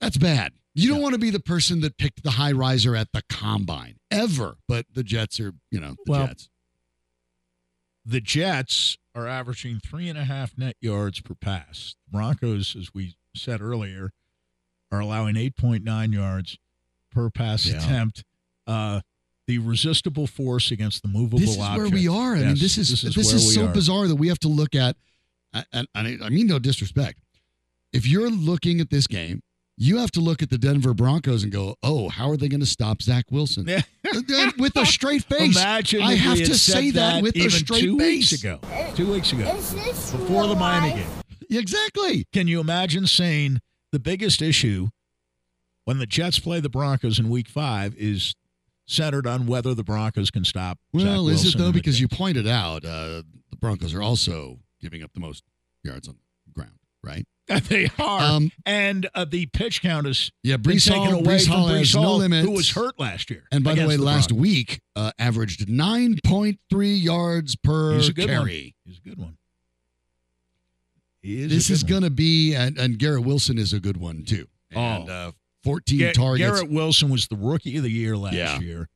that's 0.00 0.16
bad. 0.16 0.52
You 0.78 0.88
don't 0.88 0.98
Yeah. 0.98 1.02
want 1.02 1.12
to 1.14 1.18
be 1.18 1.30
the 1.30 1.40
person 1.40 1.80
that 1.80 1.96
picked 1.98 2.22
the 2.22 2.32
high 2.32 2.52
riser 2.52 2.94
at 2.94 3.12
the 3.12 3.22
combine 3.28 3.98
ever. 4.10 4.58
But 4.68 4.86
the 4.92 5.02
Jets 5.02 5.40
are, 5.40 5.52
you 5.70 5.80
know, 5.80 5.96
the 6.04 6.10
Well, 6.12 6.26
Jets. 6.28 6.48
the 8.04 8.20
Jets 8.20 8.96
are 9.14 9.26
averaging 9.26 9.80
three 9.80 10.08
and 10.08 10.18
a 10.18 10.24
half 10.24 10.56
net 10.56 10.76
yards 10.80 11.20
per 11.20 11.34
pass. 11.34 11.96
The 12.06 12.12
Broncos, 12.12 12.76
as 12.76 12.94
we 12.94 13.16
said 13.34 13.60
earlier, 13.60 14.12
are 14.90 15.00
allowing 15.00 15.36
8.9 15.36 16.12
yards 16.12 16.56
per 17.10 17.28
pass 17.30 17.66
Yeah. 17.66 17.78
attempt. 17.82 18.24
Uh, 18.66 19.00
the 19.46 19.58
resistible 19.58 20.26
force 20.26 20.70
against 20.70 21.02
the 21.02 21.08
movable 21.08 21.38
This 21.38 21.50
is 21.50 21.58
object. 21.58 21.78
where 21.78 21.88
we 21.90 22.06
are. 22.06 22.36
I 22.36 22.40
mean, 22.44 22.58
this 22.58 22.76
is 22.78 22.90
this 22.90 23.04
is, 23.04 23.16
where 23.16 23.34
we 23.34 23.40
so 23.40 23.66
are. 23.66 23.72
bizarre 23.72 24.06
that 24.08 24.16
we 24.16 24.28
have 24.28 24.38
to 24.40 24.48
look 24.48 24.74
at. 24.74 24.96
And, 25.72 25.88
and 25.94 26.22
I 26.22 26.28
mean 26.28 26.46
no 26.46 26.58
disrespect. 26.58 27.20
If 27.92 28.06
you're 28.06 28.30
looking 28.30 28.80
at 28.80 28.90
this 28.90 29.06
game, 29.06 29.42
you 29.80 29.98
have 29.98 30.10
to 30.10 30.20
look 30.20 30.42
at 30.42 30.50
the 30.50 30.58
Denver 30.58 30.92
Broncos 30.92 31.44
and 31.44 31.52
go, 31.52 31.76
"Oh, 31.82 32.08
how 32.08 32.28
are 32.30 32.36
they 32.36 32.48
going 32.48 32.60
to 32.60 32.66
stop 32.66 33.00
Zach 33.00 33.26
Wilson?" 33.30 33.66
Yeah. 33.66 33.82
with 34.58 34.76
a 34.76 34.84
straight 34.84 35.24
face. 35.30 35.56
Imagine 35.56 36.02
I 36.02 36.14
have 36.14 36.38
to 36.38 36.54
say 36.58 36.90
that 36.90 37.22
with 37.22 37.36
a 37.36 37.38
even 37.38 37.50
straight 37.50 37.80
two 37.80 37.98
face. 37.98 38.32
weeks 38.32 38.42
ago. 38.42 38.60
Two 38.94 39.12
weeks 39.12 39.32
ago, 39.32 39.54
before 39.54 40.46
the 40.48 40.56
Miami 40.56 40.90
game. 41.00 41.08
Exactly. 41.50 42.26
Can 42.32 42.48
you 42.48 42.60
imagine 42.60 43.06
saying 43.06 43.60
the 43.92 43.98
biggest 43.98 44.42
issue 44.42 44.88
when 45.84 45.98
the 45.98 46.06
Jets 46.06 46.38
play 46.38 46.60
the 46.60 46.68
Broncos 46.68 47.18
in 47.18 47.30
Week 47.30 47.48
Five 47.48 47.94
is 47.96 48.34
centered 48.86 49.26
on 49.26 49.46
whether 49.46 49.74
the 49.74 49.84
Broncos 49.84 50.30
can 50.30 50.44
stop? 50.44 50.78
Zach 50.78 51.04
Wilson? 51.04 51.12
Well, 51.14 51.28
is 51.28 51.54
it 51.54 51.56
though? 51.58 51.72
Because 51.72 51.96
game? 51.96 52.08
you 52.10 52.16
pointed 52.16 52.46
out 52.48 52.84
uh, 52.84 53.22
the 53.50 53.56
Broncos 53.60 53.94
are 53.94 54.02
also 54.02 54.58
giving 54.80 55.02
up 55.02 55.12
the 55.14 55.20
most 55.20 55.44
yards 55.84 56.08
on 56.08 56.16
the 56.46 56.52
ground, 56.52 56.78
right? 57.02 57.24
They 57.48 57.88
are, 57.98 58.20
Um, 58.22 58.52
and 58.66 59.08
uh, 59.14 59.24
the 59.24 59.46
pitch 59.46 59.80
count 59.80 60.06
is 60.06 60.30
yeah, 60.42 60.56
Breece 60.56 60.86
taken 60.86 61.02
Hall, 61.02 61.14
away 61.14 61.36
Breece 61.36 61.44
from 61.44 61.52
Hall 61.54 61.68
Breece 61.68 61.78
has 61.78 61.94
no 61.94 62.16
limits. 62.16 62.46
who 62.46 62.52
was 62.54 62.70
hurt 62.72 62.98
last 63.00 63.30
year. 63.30 63.44
And 63.50 63.64
by 63.64 63.74
the 63.74 63.86
way, 63.86 63.96
last 63.96 64.28
Broncos. 64.28 64.42
week 64.42 64.80
uh, 64.96 65.12
averaged 65.18 65.66
9.3 65.66 67.02
yards 67.02 67.56
per 67.56 67.94
He's 67.94 68.08
a 68.08 68.12
good 68.12 68.26
carry. 68.28 68.74
one. 68.84 68.92
He's 68.92 68.98
a 68.98 69.08
good 69.08 69.18
one. 69.18 69.36
He 71.22 71.42
is. 71.42 71.50
This 71.50 71.70
is 71.70 71.82
going 71.82 72.02
to 72.02 72.10
be, 72.10 72.54
and, 72.54 72.78
and 72.78 72.98
Garrett 72.98 73.24
Wilson 73.24 73.58
is 73.58 73.72
a 73.72 73.80
good 73.80 73.96
one 73.96 74.24
too. 74.24 74.46
And 74.70 75.08
Oh. 75.08 75.12
uh, 75.12 75.32
14 75.64 75.98
Ga- 75.98 76.12
targets 76.12 76.46
Garrett 76.50 76.70
Wilson 76.70 77.08
was 77.08 77.26
the 77.28 77.36
rookie 77.36 77.76
of 77.76 77.82
the 77.82 77.90
year 77.90 78.16
last 78.16 78.34
Yeah. 78.34 78.60
year, 78.60 78.88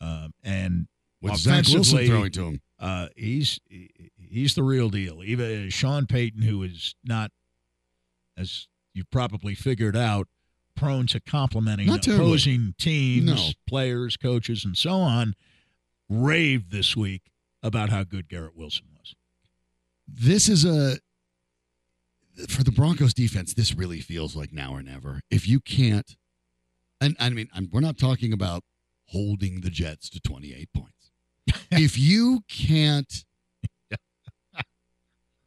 um, 0.00 0.32
and 0.42 0.86
with 1.20 1.36
Zach 1.36 1.66
Wilson 1.68 2.06
throwing 2.06 2.32
to 2.32 2.44
him. 2.46 2.60
uh, 2.78 3.08
he's 3.16 3.58
he's 4.30 4.54
the 4.54 4.62
real 4.62 4.88
deal. 4.88 5.22
Even 5.24 5.68
Sean 5.70 6.06
Payton, 6.06 6.42
who 6.42 6.62
is 6.62 6.94
not, 7.04 7.30
as 8.38 8.68
you've 8.94 9.10
probably 9.10 9.54
figured 9.54 9.96
out, 9.96 10.28
prone 10.76 11.06
to 11.08 11.20
complimenting 11.20 11.88
opposing 11.90 12.74
teams, 12.78 13.26
No. 13.26 13.48
players, 13.66 14.16
coaches, 14.16 14.64
and 14.64 14.76
so 14.76 14.92
on, 15.00 15.34
raved 16.08 16.70
this 16.70 16.96
week 16.96 17.30
about 17.62 17.90
how 17.90 18.04
good 18.04 18.28
Garrett 18.28 18.56
Wilson 18.56 18.86
was. 18.96 19.14
This 20.06 20.48
is 20.48 20.64
a 20.64 20.98
for 22.48 22.62
the 22.62 22.70
Broncos 22.70 23.12
defense. 23.12 23.52
This 23.54 23.74
really 23.74 24.00
feels 24.00 24.36
like 24.36 24.52
now 24.52 24.72
or 24.72 24.82
never. 24.82 25.20
If 25.30 25.48
you 25.48 25.58
can't, 25.60 26.16
and 27.00 27.16
I 27.18 27.30
mean, 27.30 27.48
I'm, 27.52 27.68
we're 27.72 27.80
not 27.80 27.98
talking 27.98 28.32
about 28.32 28.62
holding 29.06 29.60
the 29.62 29.70
Jets 29.70 30.08
to 30.10 30.20
28 30.20 30.68
points. 30.72 31.10
if 31.72 31.98
you 31.98 32.44
can't 32.48 33.24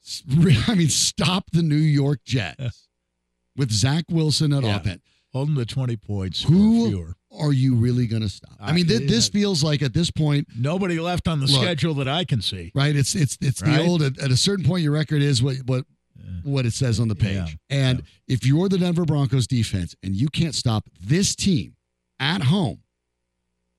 I 0.67 0.75
mean, 0.75 0.89
stop 0.89 1.51
the 1.51 1.61
New 1.61 1.75
York 1.75 2.19
Jets 2.25 2.87
with 3.55 3.71
Zach 3.71 4.05
Wilson 4.09 4.53
at 4.53 4.63
Yeah. 4.63 4.77
offense. 4.77 5.01
Holding 5.33 5.55
the 5.55 5.65
20 5.65 5.95
points 5.97 6.43
Who- 6.43 6.89
fewer. 6.89 7.15
Are 7.39 7.53
you 7.53 7.75
really 7.75 8.07
going 8.07 8.23
to 8.23 8.27
stop? 8.27 8.51
I 8.59 8.71
I- 8.71 8.73
mean, 8.73 8.85
th- 8.87 9.07
this 9.09 9.29
feels 9.29 9.63
like 9.63 9.81
at 9.81 9.93
this 9.93 10.11
point, 10.11 10.49
Nobody 10.57 10.99
left 10.99 11.29
on 11.29 11.39
the 11.39 11.45
Look. 11.45 11.61
schedule 11.61 11.93
that 11.95 12.07
I 12.09 12.25
can 12.25 12.41
see. 12.41 12.73
right? 12.75 12.93
It's 12.93 13.15
it's 13.15 13.37
it's 13.39 13.61
Right? 13.61 13.77
the 13.77 13.85
old 13.85 14.01
at, 14.01 14.19
at 14.19 14.31
a 14.31 14.35
certain 14.37 14.65
point 14.65 14.83
your 14.83 14.91
record 14.91 15.21
is 15.21 15.41
what 15.41 15.55
what 15.65 15.85
what 16.43 16.65
it 16.65 16.73
says 16.73 16.99
on 16.99 17.07
the 17.07 17.15
page. 17.15 17.57
Yeah. 17.69 17.77
And 17.91 18.03
if 18.27 18.45
you're 18.45 18.67
the 18.67 18.77
Denver 18.77 19.05
Broncos 19.05 19.47
defense 19.47 19.95
and 20.03 20.13
you 20.13 20.27
can't 20.27 20.53
stop 20.53 20.89
this 20.99 21.33
team 21.33 21.75
at 22.19 22.43
home, 22.43 22.81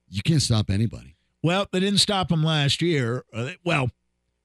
you 0.09 0.23
can't 0.23 0.41
stop 0.41 0.71
anybody. 0.71 1.15
Well, 1.43 1.67
they 1.71 1.79
didn't 1.79 1.99
stop 1.99 2.29
them 2.29 2.43
last 2.43 2.81
year. 2.81 3.23
Uh, 3.31 3.51
Well, 3.63 3.91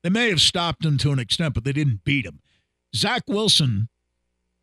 they 0.02 0.10
may 0.10 0.28
have 0.28 0.40
stopped 0.40 0.84
him 0.84 0.98
to 0.98 1.12
an 1.12 1.18
extent, 1.18 1.54
but 1.54 1.64
they 1.64 1.72
didn't 1.72 2.04
beat 2.04 2.24
him. 2.24 2.40
Zach 2.94 3.22
Wilson 3.26 3.88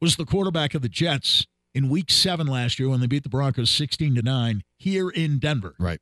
was 0.01 0.15
the 0.15 0.25
quarterback 0.25 0.73
of 0.73 0.81
the 0.81 0.89
Jets 0.89 1.45
in 1.73 1.89
week 1.89 2.09
seven 2.09 2.47
last 2.47 2.79
year 2.79 2.89
when 2.89 3.01
they 3.01 3.07
beat 3.07 3.23
the 3.23 3.29
Broncos 3.29 3.69
16 3.69 4.15
to 4.15 4.21
9 4.21 4.63
here 4.77 5.09
in 5.09 5.39
Denver. 5.39 5.75
Right. 5.77 5.99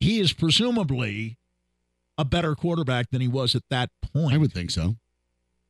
He 0.00 0.20
is 0.20 0.32
presumably 0.32 1.38
a 2.18 2.24
better 2.24 2.54
quarterback 2.54 3.10
than 3.10 3.20
he 3.20 3.28
was 3.28 3.54
at 3.54 3.62
that 3.70 3.90
point. 4.00 4.34
I 4.34 4.38
would 4.38 4.52
think 4.52 4.70
so. 4.70 4.96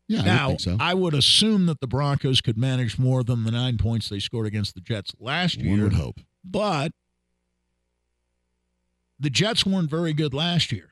Yeah, 0.08 0.20
I 0.20 0.46
would 0.46 0.48
think 0.48 0.60
so. 0.60 0.76
I 0.78 0.94
would 0.94 1.14
assume 1.14 1.66
that 1.66 1.80
the 1.80 1.86
Broncos 1.86 2.40
could 2.40 2.56
manage 2.56 2.98
more 2.98 3.24
than 3.24 3.44
the 3.44 3.50
nine 3.50 3.78
points 3.78 4.08
they 4.08 4.20
scored 4.20 4.46
against 4.46 4.74
the 4.74 4.80
Jets 4.80 5.12
last 5.18 5.56
year. 5.56 5.72
One 5.72 5.82
would 5.82 5.94
hope. 5.94 6.20
But 6.44 6.92
the 9.18 9.30
Jets 9.30 9.66
weren't 9.66 9.90
very 9.90 10.12
good 10.12 10.32
last 10.32 10.70
year. 10.70 10.90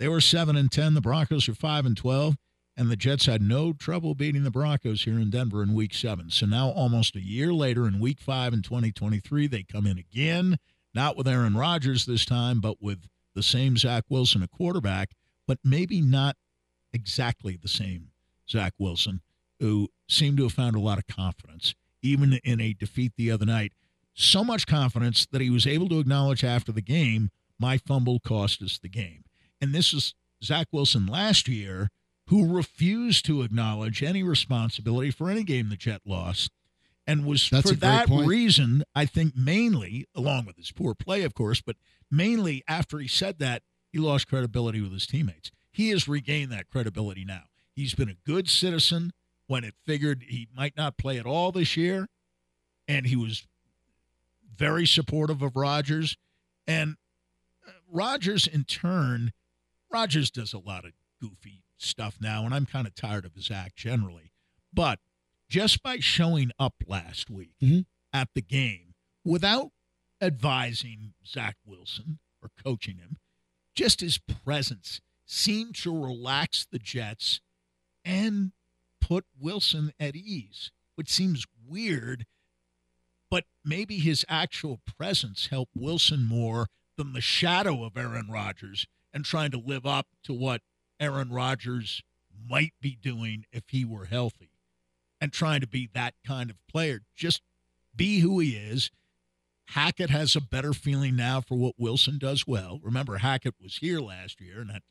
They 0.00 0.08
were 0.08 0.22
7 0.22 0.56
and 0.56 0.72
10, 0.72 0.94
the 0.94 1.02
Broncos 1.02 1.46
are 1.46 1.54
5 1.54 1.84
and 1.84 1.94
12, 1.94 2.34
and 2.74 2.90
the 2.90 2.96
Jets 2.96 3.26
had 3.26 3.42
no 3.42 3.74
trouble 3.74 4.14
beating 4.14 4.44
the 4.44 4.50
Broncos 4.50 5.04
here 5.04 5.18
in 5.18 5.28
Denver 5.28 5.62
in 5.62 5.74
week 5.74 5.92
7. 5.92 6.30
So 6.30 6.46
now 6.46 6.70
almost 6.70 7.16
a 7.16 7.20
year 7.20 7.52
later 7.52 7.86
in 7.86 8.00
week 8.00 8.18
5 8.18 8.54
in 8.54 8.62
2023, 8.62 9.46
they 9.46 9.62
come 9.62 9.86
in 9.86 9.98
again, 9.98 10.56
not 10.94 11.18
with 11.18 11.28
Aaron 11.28 11.54
Rodgers 11.54 12.06
this 12.06 12.24
time, 12.24 12.62
but 12.62 12.78
with 12.80 13.08
the 13.34 13.42
same 13.42 13.76
Zach 13.76 14.04
Wilson 14.08 14.42
a 14.42 14.48
quarterback, 14.48 15.10
but 15.46 15.58
maybe 15.62 16.00
not 16.00 16.36
exactly 16.94 17.58
the 17.60 17.68
same 17.68 18.08
Zach 18.48 18.72
Wilson, 18.78 19.20
who 19.58 19.88
seemed 20.08 20.38
to 20.38 20.44
have 20.44 20.54
found 20.54 20.76
a 20.76 20.80
lot 20.80 20.96
of 20.96 21.06
confidence, 21.06 21.74
even 22.00 22.40
in 22.42 22.58
a 22.58 22.72
defeat 22.72 23.12
the 23.18 23.30
other 23.30 23.44
night. 23.44 23.74
So 24.14 24.44
much 24.44 24.66
confidence 24.66 25.26
that 25.30 25.42
he 25.42 25.50
was 25.50 25.66
able 25.66 25.90
to 25.90 25.98
acknowledge 25.98 26.42
after 26.42 26.72
the 26.72 26.80
game, 26.80 27.28
my 27.58 27.76
fumble 27.76 28.18
cost 28.18 28.62
us 28.62 28.78
the 28.78 28.88
game. 28.88 29.24
And 29.60 29.74
this 29.74 29.92
is 29.92 30.14
Zach 30.42 30.68
Wilson 30.72 31.06
last 31.06 31.48
year, 31.48 31.90
who 32.26 32.46
refused 32.46 33.24
to 33.26 33.42
acknowledge 33.42 34.02
any 34.02 34.22
responsibility 34.22 35.10
for 35.10 35.28
any 35.30 35.42
game 35.42 35.68
the 35.68 35.76
Jet 35.76 36.02
lost. 36.04 36.52
And 37.06 37.24
was 37.24 37.50
That's 37.50 37.70
for 37.70 37.76
that 37.76 38.06
point. 38.06 38.28
reason, 38.28 38.84
I 38.94 39.04
think 39.04 39.34
mainly, 39.36 40.06
along 40.14 40.46
with 40.46 40.56
his 40.56 40.70
poor 40.70 40.94
play, 40.94 41.22
of 41.22 41.34
course, 41.34 41.60
but 41.60 41.76
mainly 42.10 42.62
after 42.68 42.98
he 42.98 43.08
said 43.08 43.38
that, 43.40 43.62
he 43.90 43.98
lost 43.98 44.28
credibility 44.28 44.80
with 44.80 44.92
his 44.92 45.06
teammates. 45.06 45.50
He 45.72 45.90
has 45.90 46.06
regained 46.06 46.52
that 46.52 46.68
credibility 46.70 47.24
now. 47.24 47.42
He's 47.74 47.94
been 47.94 48.08
a 48.08 48.16
good 48.24 48.48
citizen 48.48 49.12
when 49.48 49.64
it 49.64 49.74
figured 49.84 50.24
he 50.28 50.46
might 50.54 50.76
not 50.76 50.96
play 50.96 51.18
at 51.18 51.26
all 51.26 51.50
this 51.50 51.76
year, 51.76 52.06
and 52.86 53.06
he 53.06 53.16
was 53.16 53.48
very 54.56 54.86
supportive 54.86 55.42
of 55.42 55.56
Rodgers. 55.56 56.16
And 56.66 56.96
uh, 57.66 57.72
Rodgers, 57.90 58.46
in 58.46 58.62
turn, 58.64 59.32
Rodgers 59.90 60.30
does 60.30 60.52
a 60.52 60.58
lot 60.58 60.84
of 60.84 60.92
goofy 61.20 61.64
stuff 61.76 62.18
now, 62.20 62.44
and 62.44 62.54
I'm 62.54 62.66
kind 62.66 62.86
of 62.86 62.94
tired 62.94 63.24
of 63.24 63.34
his 63.34 63.50
act 63.50 63.76
generally. 63.76 64.32
But 64.72 65.00
just 65.48 65.82
by 65.82 65.98
showing 65.98 66.50
up 66.58 66.74
last 66.86 67.28
week 67.28 67.56
Mhm. 67.60 67.86
at 68.12 68.32
the 68.34 68.42
game 68.42 68.94
without 69.24 69.72
advising 70.20 71.14
Zach 71.26 71.56
Wilson 71.64 72.20
or 72.40 72.50
coaching 72.50 72.98
him, 72.98 73.18
just 73.74 74.00
his 74.00 74.18
presence 74.18 75.00
seemed 75.26 75.74
to 75.76 75.96
relax 75.96 76.66
the 76.66 76.78
Jets 76.78 77.40
and 78.04 78.52
put 79.00 79.26
Wilson 79.36 79.92
at 79.98 80.14
ease, 80.16 80.70
which 80.94 81.08
seems 81.10 81.46
weird, 81.64 82.26
but 83.28 83.46
maybe 83.64 83.98
his 83.98 84.24
actual 84.28 84.78
presence 84.78 85.46
helped 85.46 85.76
Wilson 85.76 86.24
more 86.24 86.68
than 86.96 87.12
the 87.12 87.20
shadow 87.20 87.84
of 87.84 87.96
Aaron 87.96 88.28
Rodgers 88.28 88.86
and 89.12 89.24
trying 89.24 89.50
to 89.50 89.58
live 89.58 89.86
up 89.86 90.06
to 90.24 90.32
what 90.32 90.62
Aaron 90.98 91.30
Rodgers 91.30 92.02
might 92.48 92.72
be 92.80 92.96
doing 93.00 93.44
if 93.52 93.64
he 93.68 93.84
were 93.84 94.06
healthy 94.06 94.50
and 95.20 95.32
trying 95.32 95.60
to 95.60 95.66
be 95.66 95.88
that 95.94 96.14
kind 96.26 96.50
of 96.50 96.56
player. 96.68 97.00
Just 97.14 97.42
be 97.94 98.20
who 98.20 98.38
he 98.40 98.50
is. 98.56 98.90
Hackett 99.68 100.10
has 100.10 100.34
a 100.34 100.40
better 100.40 100.72
feeling 100.72 101.14
now 101.14 101.40
for 101.40 101.56
what 101.56 101.74
Wilson 101.78 102.18
does 102.18 102.46
well. 102.46 102.80
Remember, 102.82 103.18
Hackett 103.18 103.54
was 103.62 103.76
here 103.76 104.00
last 104.00 104.40
year 104.40 104.60
and 104.60 104.70
had 104.70 104.82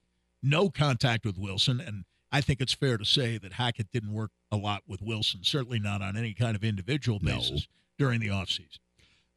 no 0.42 0.70
contact 0.70 1.26
with 1.26 1.38
Wilson. 1.38 1.82
And 1.82 2.06
I 2.32 2.40
think 2.42 2.62
it's 2.62 2.74
fair 2.74 2.98
to 2.98 3.04
say 3.06 3.38
that 3.40 3.54
Hackett 3.54 3.92
didn't 3.92 4.14
work 4.14 4.32
a 4.52 4.56
lot 4.58 4.84
with 4.88 5.02
Wilson, 5.02 5.42
certainly 5.44 5.80
not 5.80 6.02
on 6.02 6.16
any 6.16 6.34
kind 6.34 6.56
of 6.56 6.64
individual 6.64 7.20
No. 7.22 7.36
basis 7.38 7.68
during 7.98 8.22
the 8.22 8.28
offseason. 8.28 8.78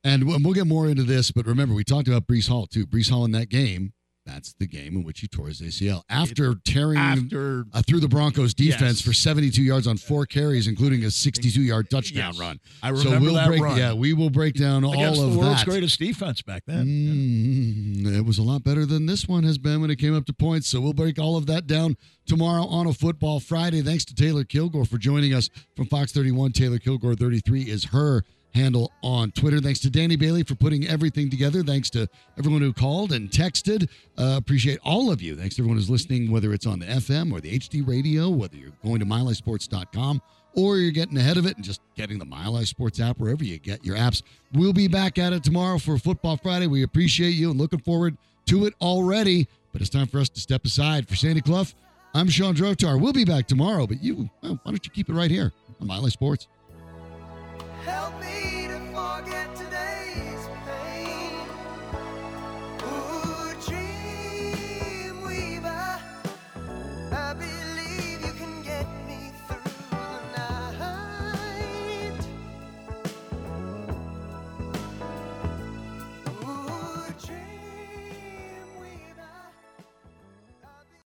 And 0.04 0.26
we'll 0.26 0.52
get 0.54 0.66
more 0.66 0.88
into 0.88 1.04
this, 1.04 1.30
but 1.30 1.46
remember, 1.46 1.74
we 1.74 1.84
talked 1.84 2.08
about 2.08 2.26
Breece 2.26 2.48
Hall 2.48 2.66
too. 2.66 2.86
Breece 2.86 3.10
Hall 3.10 3.24
in 3.24 3.30
that 3.32 3.48
game, 3.48 3.92
that's 4.24 4.52
the 4.60 4.66
game 4.66 4.96
in 4.96 5.02
which 5.04 5.20
he 5.20 5.26
tore 5.28 5.48
his 5.48 5.60
ACL 5.60 6.02
after 6.08 6.54
tearing 6.64 6.98
After 6.98 7.64
uh, 7.72 7.82
through 7.86 8.00
the 8.00 8.08
Broncos 8.08 8.54
defense 8.54 8.98
Yes. 8.98 9.00
for 9.02 9.12
72 9.12 9.62
yards 9.62 9.86
on 9.86 9.96
four 9.96 10.26
carries, 10.26 10.68
including 10.68 11.04
a 11.04 11.10
62 11.10 11.60
yard 11.60 11.90
touchdown 11.90 12.32
Yes. 12.32 12.38
run. 12.40 12.60
I 12.82 12.94
So 12.94 13.04
remember 13.04 13.24
we'll 13.26 13.34
that 13.34 13.46
break, 13.48 13.62
run 13.62 13.76
yeah, 13.78 13.92
we 13.92 14.12
will 14.12 14.30
break 14.30 14.54
down 14.54 14.84
all 14.84 14.92
against 14.94 15.20
of 15.20 15.32
the 15.32 15.38
world's 15.38 15.60
that. 15.64 15.66
greatest 15.68 15.98
defense 15.98 16.40
back 16.42 16.62
then. 16.66 16.86
Mm, 16.86 18.16
it 18.16 18.24
was 18.24 18.38
a 18.38 18.42
lot 18.42 18.62
better 18.62 18.86
than 18.86 19.06
this 19.06 19.26
one 19.26 19.42
has 19.44 19.58
been 19.58 19.80
when 19.80 19.90
it 19.90 19.96
came 19.96 20.14
up 20.14 20.24
to 20.26 20.32
points. 20.32 20.68
So 20.68 20.80
we'll 20.80 20.92
break 20.92 21.18
all 21.18 21.36
of 21.36 21.46
that 21.46 21.66
down 21.66 21.96
tomorrow 22.26 22.64
on 22.66 22.86
a 22.86 22.92
Football 22.92 23.40
Friday. 23.40 23.82
Thanks 23.82 24.04
to 24.06 24.14
Taylor 24.14 24.44
Kilgore 24.44 24.84
for 24.84 24.98
joining 24.98 25.34
us 25.34 25.50
from 25.76 25.86
Fox 25.86 26.12
31. 26.12 26.52
Taylor 26.52 26.78
Kilgore 26.78 27.14
33 27.14 27.62
is 27.62 27.84
her 27.86 28.22
handle 28.54 28.92
on 29.02 29.30
Twitter. 29.32 29.60
Thanks 29.60 29.80
to 29.80 29.90
Danny 29.90 30.16
Bailey 30.16 30.42
for 30.42 30.54
putting 30.54 30.86
everything 30.86 31.30
together. 31.30 31.62
Thanks 31.62 31.90
to 31.90 32.08
everyone 32.38 32.62
who 32.62 32.72
called 32.72 33.12
and 33.12 33.30
texted. 33.30 33.88
Uh, 34.18 34.36
appreciate 34.36 34.78
all 34.84 35.10
of 35.10 35.22
you. 35.22 35.36
Thanks 35.36 35.56
to 35.56 35.62
everyone 35.62 35.78
who's 35.78 35.90
listening, 35.90 36.30
whether 36.30 36.52
it's 36.52 36.66
on 36.66 36.78
the 36.78 36.86
FM 36.86 37.32
or 37.32 37.40
the 37.40 37.58
HD 37.58 37.86
radio, 37.86 38.28
whether 38.28 38.56
you're 38.56 38.72
going 38.84 39.00
to 39.00 39.06
MileHighSports.com 39.06 40.20
or 40.54 40.76
you're 40.76 40.92
getting 40.92 41.16
ahead 41.16 41.36
of 41.36 41.46
it 41.46 41.56
and 41.56 41.64
just 41.64 41.80
getting 41.96 42.18
the 42.18 42.26
High 42.26 42.64
Sports 42.64 43.00
app 43.00 43.18
wherever 43.18 43.44
you 43.44 43.58
get 43.58 43.84
your 43.84 43.96
apps. 43.96 44.22
We'll 44.52 44.72
be 44.72 44.88
back 44.88 45.18
at 45.18 45.32
it 45.32 45.42
tomorrow 45.44 45.78
for 45.78 45.98
Football 45.98 46.36
Friday. 46.36 46.66
We 46.66 46.82
appreciate 46.82 47.30
you 47.30 47.50
and 47.50 47.58
looking 47.58 47.80
forward 47.80 48.16
to 48.46 48.66
it 48.66 48.74
already. 48.80 49.48
But 49.72 49.80
it's 49.80 49.90
time 49.90 50.06
for 50.06 50.18
us 50.20 50.28
to 50.30 50.40
step 50.40 50.64
aside. 50.64 51.08
For 51.08 51.16
Sandy 51.16 51.40
Clough, 51.40 51.66
I'm 52.14 52.28
Sean 52.28 52.54
Drotar. 52.54 53.00
We'll 53.00 53.14
be 53.14 53.24
back 53.24 53.46
tomorrow, 53.46 53.86
but 53.86 54.02
you, 54.02 54.28
well, 54.42 54.60
why 54.62 54.72
don't 54.72 54.84
you 54.84 54.90
keep 54.90 55.08
it 55.08 55.14
right 55.14 55.30
here 55.30 55.52
on 55.80 55.88
High 55.88 56.08
Sports? 56.08 56.48
forget. 59.02 59.41